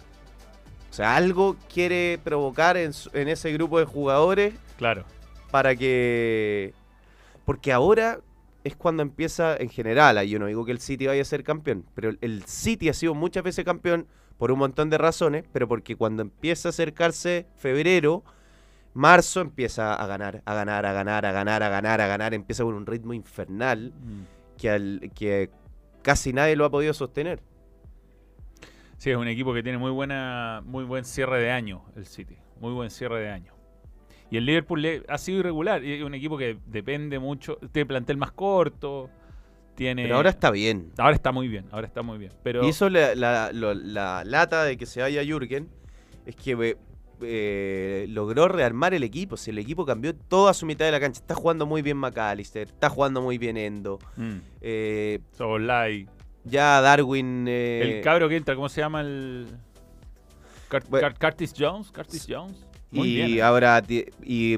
O 0.89 0.93
sea, 0.93 1.15
algo 1.15 1.55
quiere 1.73 2.19
provocar 2.21 2.75
en, 2.75 2.91
ese 3.13 3.53
grupo 3.53 3.79
de 3.79 3.85
jugadores 3.85 4.53
Claro. 4.77 5.05
para 5.49 5.75
que... 5.75 6.73
Porque 7.45 7.71
ahora 7.71 8.19
es 8.65 8.75
cuando 8.75 9.01
empieza 9.01 9.55
en 9.55 9.69
general, 9.69 10.17
ahí 10.17 10.29
yo 10.29 10.39
no 10.39 10.47
digo 10.47 10.65
que 10.65 10.73
el 10.73 10.79
City 10.79 11.07
vaya 11.07 11.21
a 11.21 11.25
ser 11.25 11.43
campeón, 11.43 11.85
pero 11.95 12.11
el 12.19 12.43
City 12.45 12.89
ha 12.89 12.93
sido 12.93 13.15
muchas 13.15 13.43
veces 13.43 13.63
campeón 13.63 14.05
por 14.37 14.51
un 14.51 14.59
montón 14.59 14.89
de 14.89 14.97
razones, 14.97 15.45
pero 15.53 15.67
porque 15.67 15.95
cuando 15.95 16.21
empieza 16.21 16.69
a 16.69 16.71
acercarse 16.71 17.47
febrero, 17.55 18.23
marzo 18.93 19.41
empieza 19.41 19.93
a 19.93 20.05
ganar, 20.07 20.41
a 20.45 20.53
ganar, 20.53 20.85
a 20.85 20.93
ganar, 20.93 21.25
a 21.25 21.31
ganar, 21.31 21.63
a 21.63 21.69
ganar, 21.69 22.01
a 22.01 22.07
ganar, 22.07 22.33
empieza 22.33 22.63
con 22.63 22.73
un 22.75 22.85
ritmo 22.85 23.13
infernal 23.13 23.93
que, 24.57 24.69
al, 24.69 25.11
que 25.15 25.49
casi 26.01 26.33
nadie 26.33 26.55
lo 26.55 26.65
ha 26.65 26.69
podido 26.69 26.93
sostener. 26.93 27.41
Sí, 28.97 29.09
es 29.09 29.17
un 29.17 29.27
equipo 29.27 29.53
que 29.53 29.63
tiene 29.63 29.77
muy 29.77 29.91
buena, 29.91 30.61
muy 30.65 30.83
buen 30.83 31.05
cierre 31.05 31.41
de 31.41 31.51
año, 31.51 31.83
el 31.95 32.05
City. 32.05 32.37
Muy 32.59 32.71
buen 32.73 32.91
cierre 32.91 33.19
de 33.21 33.29
año. 33.29 33.53
Y 34.29 34.37
el 34.37 34.45
Liverpool 34.45 35.03
ha 35.07 35.17
sido 35.17 35.39
irregular. 35.39 35.83
Es 35.83 36.03
un 36.03 36.13
equipo 36.13 36.37
que 36.37 36.57
depende 36.67 37.17
mucho. 37.19 37.57
Tiene 37.71 37.85
plantel 37.87 38.17
más 38.17 38.31
corto. 38.31 39.09
Tiene. 39.75 40.03
Pero 40.03 40.17
ahora 40.17 40.29
está 40.29 40.51
bien. 40.51 40.91
Ahora 40.97 41.15
está 41.15 41.31
muy 41.31 41.47
bien. 41.47 41.65
Ahora 41.71 41.87
está 41.87 42.01
muy 42.01 42.17
bien. 42.19 42.31
Pero 42.43 42.63
Y 42.63 42.69
eso 42.69 42.89
la, 42.89 43.15
la- 43.15 44.23
lata 44.23 44.63
de 44.63 44.77
que 44.77 44.85
se 44.85 45.01
vaya 45.01 45.23
Jürgen 45.23 45.67
es 46.25 46.35
que 46.35 46.77
eh, 47.23 48.05
logró 48.09 48.47
rearmar 48.47 48.93
el 48.93 49.03
equipo. 49.03 49.37
Si 49.37 49.51
el 49.51 49.57
equipo 49.57 49.85
cambió 49.85 50.15
toda 50.15 50.53
su 50.53 50.65
mitad 50.65 50.85
de 50.85 50.91
la 50.91 50.99
cancha. 50.99 51.21
Está 51.21 51.35
jugando 51.35 51.65
muy 51.65 51.81
bien 51.81 51.97
McAllister, 51.97 52.67
está 52.67 52.89
jugando 52.89 53.21
muy 53.21 53.37
bien 53.37 53.57
Endo. 53.57 53.99
Mm. 54.17 54.37
eh, 54.61 55.19
Sobolay. 55.33 56.07
ya 56.43 56.81
Darwin. 56.81 57.45
eh, 57.47 57.97
el 57.97 58.03
cabro 58.03 58.27
que 58.29 58.35
entra, 58.37 58.55
¿cómo 58.55 58.69
se 58.69 58.81
llama 58.81 59.01
el. 59.01 59.47
Curtis 60.69 61.53
Jones? 61.57 61.91
Curtis 61.91 62.25
Jones. 62.29 62.65
Muy 62.91 63.07
y 63.09 63.15
bien. 63.15 63.33
¿eh? 63.37 63.41
ahora 63.41 63.81
y 64.23 64.57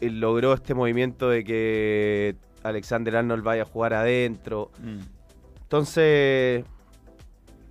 logró 0.00 0.52
este 0.54 0.74
movimiento 0.74 1.28
de 1.30 1.44
que 1.44 2.36
Alexander 2.62 3.16
Arnold 3.16 3.42
vaya 3.42 3.62
a 3.62 3.66
jugar 3.66 3.94
adentro. 3.94 4.70
Mm. 4.82 5.00
Entonces, 5.62 6.64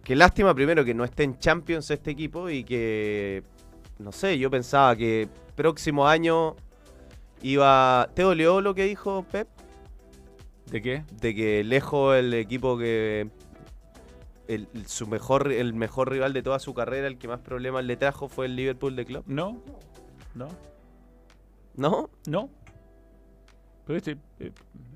qué 0.03 0.15
lástima 0.15 0.53
primero 0.53 0.83
que 0.83 0.93
no 0.93 1.03
esté 1.03 1.23
en 1.23 1.37
Champions 1.37 1.89
este 1.91 2.11
equipo 2.11 2.49
y 2.49 2.63
que, 2.63 3.43
no 4.03 4.11
sé, 4.11 4.37
yo 4.37 4.51
pensaba 4.51 4.95
que 4.95 5.27
próximo 5.55 6.07
año 6.07 6.55
iba... 7.41 8.09
¿Te 8.13 8.23
dolió 8.23 8.61
lo 8.61 8.75
que 8.75 8.83
dijo 8.83 9.25
Pep? 9.31 9.47
¿De 10.69 10.81
qué? 10.81 11.03
De 11.21 11.33
que 11.33 11.63
lejos 11.63 12.15
el 12.15 12.33
equipo 12.33 12.77
que... 12.77 13.29
El, 14.47 14.67
su 14.85 15.07
mejor, 15.07 15.51
el 15.51 15.73
mejor 15.73 16.11
rival 16.11 16.33
de 16.33 16.43
toda 16.43 16.59
su 16.59 16.73
carrera, 16.73 17.07
el 17.07 17.17
que 17.17 17.27
más 17.27 17.39
problemas 17.39 17.85
le 17.85 17.95
trajo 17.95 18.27
fue 18.27 18.45
el 18.45 18.55
Liverpool 18.57 18.95
de 18.95 19.05
Club. 19.05 19.23
No, 19.25 19.61
no, 20.35 20.49
¿No? 21.75 22.09
no. 22.27 22.49
Pero 23.85 23.97
este, 23.97 24.17
eh, 24.39 24.51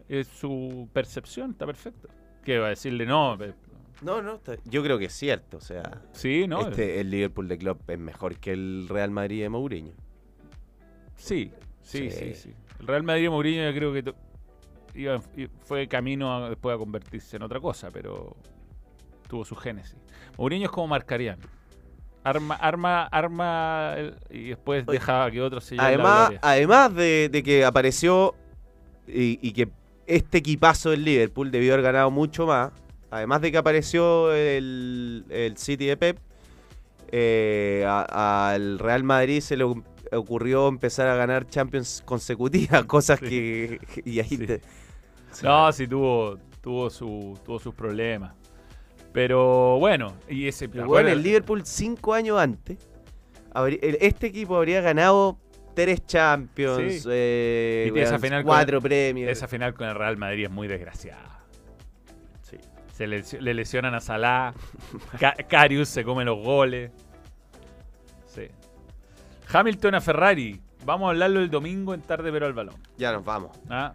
es 0.10 0.28
su 0.28 0.90
percepción, 0.94 1.52
está 1.52 1.66
perfecto. 1.66 2.10
¿Qué 2.44 2.60
va 2.60 2.68
a 2.68 2.70
decirle? 2.70 3.06
No, 3.06 3.42
eh, 3.42 3.54
No, 4.02 4.22
no, 4.22 4.40
yo 4.66 4.84
creo 4.84 4.98
que 5.00 5.06
es 5.06 5.14
cierto. 5.14 5.58
O 5.58 5.62
sea, 5.62 6.02
Sí, 6.14 6.48
no, 6.48 6.68
este, 6.70 7.00
el 7.00 7.10
Liverpool 7.10 7.48
de 7.48 7.58
Club 7.58 7.80
es 7.88 7.98
mejor 8.00 8.36
que 8.38 8.52
el 8.54 8.88
Real 8.90 9.10
Madrid 9.12 9.42
de 9.42 9.50
Mourinho. 9.50 9.94
Sí, 11.16 11.52
sí, 11.82 12.12
sí, 12.12 12.34
Sí. 12.34 12.34
sí. 12.36 12.54
El 12.80 12.88
Real 12.88 13.04
Madrid 13.04 13.30
Mourinho 13.30 13.70
yo 13.70 13.76
creo 13.76 13.94
que 13.94 14.14
iba- 15.00 15.20
fue 15.66 15.88
camino 15.88 16.36
a- 16.46 16.50
después 16.50 16.76
a 16.76 16.78
convertirse 16.78 17.38
en 17.38 17.44
otra 17.44 17.60
cosa, 17.60 17.90
pero 17.92 18.36
tuvo 19.28 19.44
su 19.46 19.56
génesis. 19.56 19.98
Mourinho 20.38 20.66
es 20.66 20.72
como 20.72 20.88
Marcarian. 20.88 21.40
Arma, 22.24 22.56
arma, 22.56 23.04
arma 23.06 23.96
y 24.30 24.50
después 24.50 24.84
Oye, 24.88 25.00
deja 25.00 25.32
que 25.32 25.42
otros 25.42 25.64
se 25.64 25.76
la 25.76 25.86
Además, 25.88 26.34
además 26.42 26.94
de, 26.94 27.30
de 27.32 27.42
que 27.42 27.64
apareció 27.64 28.36
y, 29.08 29.40
y 29.42 29.54
que 29.54 29.70
este 30.06 30.40
equipazo 30.40 30.90
del 30.92 31.06
Liverpool 31.06 31.52
debió 31.52 31.74
haber 31.74 31.86
ganado 31.86 32.12
mucho 32.12 32.46
más, 32.46 32.72
además 33.12 33.42
de 33.42 33.52
que 33.52 33.58
apareció 33.58 34.34
el, 34.34 35.26
el 35.30 35.58
City 35.58 35.86
de 35.88 35.98
Pep, 35.98 36.18
eh, 37.12 37.86
al 37.88 38.80
Real 38.80 39.04
Madrid 39.04 39.40
se 39.42 39.56
le 39.58 39.66
ocurrió 40.12 40.68
empezar 40.68 41.08
a 41.08 41.16
ganar 41.16 41.48
Champions 41.48 42.02
consecutivas, 42.06 42.84
cosas 42.86 43.20
que... 43.20 43.80
Y 44.06 44.20
ahí 44.20 44.38
te- 44.38 44.62
No, 45.44 45.72
sí 45.72 45.88
tuvo, 45.88 46.38
tuvo, 46.62 46.90
su, 46.90 47.38
tuvo 47.46 47.60
sus 47.60 47.74
problemas. 47.74 48.34
Pero 49.14 49.80
bueno, 49.80 50.14
y 50.30 50.48
ese 50.48 50.70
Pero 50.70 50.86
bueno, 50.86 51.10
el 51.10 51.24
Liverpool 51.24 51.66
cinco 51.66 52.14
años 52.14 52.38
antes, 52.40 52.78
este 53.82 54.28
equipo 54.28 54.56
habría 54.58 54.82
ganado 54.82 55.40
tres 55.74 56.06
Champions, 56.06 57.08
eh, 57.10 57.86
Y 57.88 57.92
tiene 57.92 58.08
esa 58.08 58.20
final 58.20 58.44
cuatro 58.44 58.80
premios. 58.82 59.32
Esa 59.32 59.48
final 59.48 59.74
con 59.74 59.88
el 59.88 59.96
Real 59.96 60.18
Madrid 60.18 60.46
es 60.46 60.52
muy 60.52 60.68
desgraciada. 60.68 61.37
Se 62.98 63.06
le, 63.06 63.24
le 63.40 63.54
lesionan 63.54 63.94
a 63.94 64.00
Salah. 64.00 64.54
Ca- 65.20 65.36
Karius 65.48 65.88
se 65.90 66.04
come 66.04 66.26
los 66.26 66.44
goles. 66.44 66.92
Sí. 68.26 68.48
Hamilton 69.54 69.96
a 69.96 70.02
Ferrari. 70.02 70.60
Vamos 70.84 71.06
a 71.08 71.10
hablarlo 71.12 71.40
el 71.42 71.50
domingo 71.52 71.94
en 71.94 72.02
tarde 72.02 72.32
pero 72.32 72.48
al 72.48 72.54
balón. 72.54 72.76
Ya 72.98 73.12
nos 73.12 73.24
vamos. 73.24 73.56
¿ah? 73.70 73.94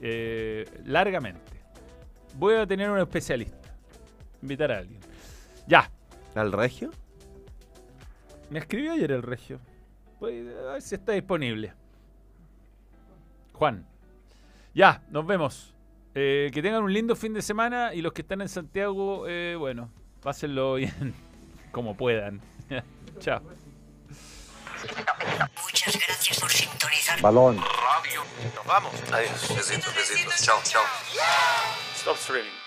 Eh, 0.00 0.64
largamente. 0.84 1.40
Voy 2.34 2.54
a 2.54 2.66
tener 2.66 2.88
un 2.88 3.00
especialista. 3.00 3.68
Invitar 4.42 4.70
a 4.70 4.78
alguien. 4.78 5.00
Ya. 5.66 5.90
¿Al 6.36 6.52
Regio? 6.52 6.92
Me 8.50 8.60
escribió 8.60 8.92
ayer 8.92 9.10
el 9.10 9.22
regio. 9.24 9.58
Pues, 10.20 10.46
a 10.68 10.72
ver 10.74 10.82
si 10.82 10.94
está 10.94 11.12
disponible. 11.12 11.72
Juan. 13.54 13.84
Ya, 14.72 15.02
nos 15.10 15.26
vemos. 15.26 15.74
Eh, 16.18 16.50
que 16.50 16.62
tengan 16.62 16.82
un 16.82 16.90
lindo 16.90 17.14
fin 17.14 17.34
de 17.34 17.42
semana 17.42 17.92
y 17.92 18.00
los 18.00 18.14
que 18.14 18.22
están 18.22 18.40
en 18.40 18.48
Santiago, 18.48 19.26
eh, 19.28 19.54
bueno, 19.58 19.90
pásenlo 20.22 20.74
bien 20.76 21.14
como 21.70 21.94
puedan. 21.94 22.40
Chao. 23.20 23.42
Muchas 25.62 25.94
gracias 26.06 26.40
por 26.40 26.50
sintonizar. 26.50 27.20
Balón. 27.20 27.58
Radio. 27.58 28.22
Nos 28.54 28.64
vamos. 28.64 28.92
Adiós. 29.12 29.54
Besitos, 29.54 29.94
besitos. 29.94 30.42
Chao, 30.42 30.58
chao. 30.64 30.82
Stop 31.94 32.16
streaming. 32.16 32.65